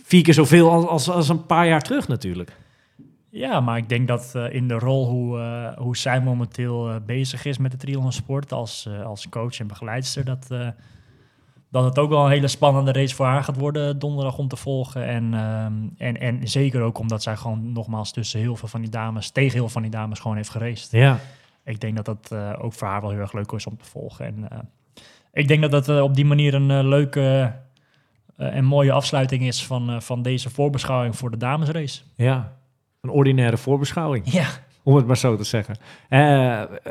vier 0.04 0.24
keer 0.24 0.34
zoveel 0.34 0.90
als, 0.90 1.10
als, 1.10 1.30
een 1.30 1.46
paar 1.46 1.68
jaar 1.68 1.82
terug 1.82 2.08
natuurlijk. 2.08 2.58
Ja, 3.30 3.60
maar 3.60 3.78
ik 3.78 3.90
denk 3.90 4.08
dat 4.08 4.34
in 4.50 4.68
de 4.68 4.80
rol 4.80 5.08
hoe, 5.10 5.74
hoe 5.78 5.98
zij 5.98 6.22
momenteel 6.22 7.00
bezig 7.06 7.46
is 7.46 7.58
met 7.58 7.72
de 7.72 7.78
triathlon 7.78 8.12
sport 8.12 8.52
als, 8.52 8.90
als 9.06 9.30
coach 9.30 9.60
en 9.60 9.68
begeleidster, 9.68 10.26
dat, 10.26 10.48
dat 11.74 11.84
het 11.84 12.00
ook 12.00 12.10
wel 12.10 12.26
een 12.26 12.32
hele 12.32 12.48
spannende 12.48 12.92
race 12.92 13.16
voor 13.16 13.26
haar 13.26 13.44
gaat 13.44 13.58
worden 13.58 14.00
donderdag 14.00 14.38
om 14.38 14.48
te 14.48 14.56
volgen. 14.56 15.06
En, 15.06 15.34
ehm, 15.34 15.74
en, 15.98 16.20
en 16.20 16.48
zeker 16.48 16.82
ook 16.82 16.98
omdat 16.98 17.24
zij 17.24 17.36
gewoon 17.38 17.72
nogmaals 17.72 18.12
tussen 18.12 18.40
heel 18.40 18.56
veel 18.56 18.68
van 18.68 18.82
die 18.82 18.90
dames, 18.90 19.30
tegen 19.30 19.52
heel 19.52 19.62
veel 19.62 19.70
van 19.70 19.82
die 19.82 19.92
dames 19.92 20.20
gewoon 20.20 20.38
heeft 20.38 20.50
geraced. 20.50 20.92
Ja, 20.92 21.20
Ik 21.66 21.80
denk 21.80 21.96
dat 21.96 22.06
dat 22.06 22.32
eh, 22.32 22.54
ook 22.62 22.74
voor 22.74 22.88
haar 22.88 23.02
wel 23.02 23.10
heel 23.10 23.20
erg 23.20 23.34
leuk 23.34 23.52
is 23.52 23.68
om 23.68 23.78
te 23.78 23.86
volgen. 23.86 24.26
En 24.26 24.50
eh, 24.50 24.58
ik 25.34 25.48
denk 25.48 25.62
dat 25.62 25.72
dat 25.72 25.90
eh, 25.90 26.02
op 26.02 26.16
die 26.16 26.26
manier 26.26 26.54
een 26.54 26.88
leuke 26.88 27.54
en 28.38 28.66
mooie 28.66 28.92
afsluiting 28.92 29.44
is 29.44 29.66
van, 29.66 30.02
van 30.02 30.22
deze 30.22 30.50
voorbeschouwing 30.50 31.16
voor 31.18 31.32
de 31.32 31.38
damesrace. 31.38 32.02
ja. 32.16 32.62
Een 33.02 33.10
ordinaire 33.10 33.58
voorbeschouwing. 33.58 34.32
Ja. 34.32 34.48
Om 34.84 34.96
het 34.96 35.06
maar 35.08 35.18
zo 35.18 35.36
te 35.36 35.44
zeggen. 35.44 35.76
Eh, 36.10 36.20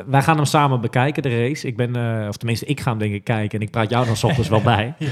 wij 0.05 0.21
gaan 0.21 0.35
hem 0.35 0.45
samen 0.45 0.81
bekijken, 0.81 1.23
de 1.23 1.47
race. 1.47 1.67
Ik 1.67 1.77
ben, 1.77 1.95
eh, 1.95 2.27
of 2.27 2.37
tenminste, 2.37 2.65
ik 2.65 2.79
ga 2.79 2.89
hem 2.89 2.99
denk 2.99 3.13
ik 3.13 3.23
kijken. 3.23 3.59
En 3.59 3.65
ik 3.65 3.71
praat 3.71 3.89
jou 3.89 4.05
dan 4.05 4.15
's 4.15 4.23
ochtends 4.23 4.49
wel 4.49 4.61
bij. 4.75 4.93
Ja. 4.97 5.09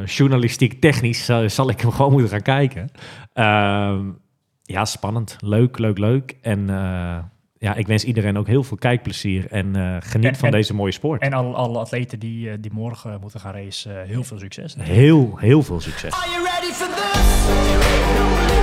Eh, 0.00 0.06
journalistiek, 0.06 0.80
technisch 0.80 1.24
zal, 1.24 1.50
zal 1.50 1.70
ik 1.70 1.80
hem 1.80 1.90
gewoon 1.90 2.12
moeten 2.12 2.30
gaan 2.30 2.42
kijken. 2.42 2.88
Ehm, 3.32 4.06
ja, 4.62 4.84
spannend. 4.84 5.36
Leuk, 5.40 5.78
leuk, 5.78 5.98
leuk. 5.98 6.36
En 6.42 6.70
eh, 6.70 7.16
ja, 7.58 7.74
ik 7.74 7.86
wens 7.86 8.04
iedereen 8.04 8.36
ook 8.38 8.46
heel 8.46 8.62
veel 8.64 8.76
kijkplezier. 8.76 9.46
En 9.50 9.76
eh, 9.76 9.96
geniet 10.00 10.26
En- 10.28 10.36
van 10.36 10.48
en- 10.48 10.54
deze 10.54 10.74
mooie 10.74 10.92
sport. 10.92 11.22
En 11.22 11.32
alle, 11.32 11.54
alle 11.54 11.78
atleten 11.78 12.18
die, 12.18 12.60
die 12.60 12.72
morgen 12.72 13.18
moeten 13.20 13.40
gaan 13.40 13.52
racen, 13.54 14.06
heel 14.06 14.24
veel 14.24 14.38
succes. 14.38 14.76
heel, 14.80 15.36
heel 15.36 15.62
veel 15.62 15.80
succes. 15.80 16.12
Are 16.12 16.30
you 16.30 16.44
ready 16.44 16.72
for 16.72 16.86
this? 16.94 18.53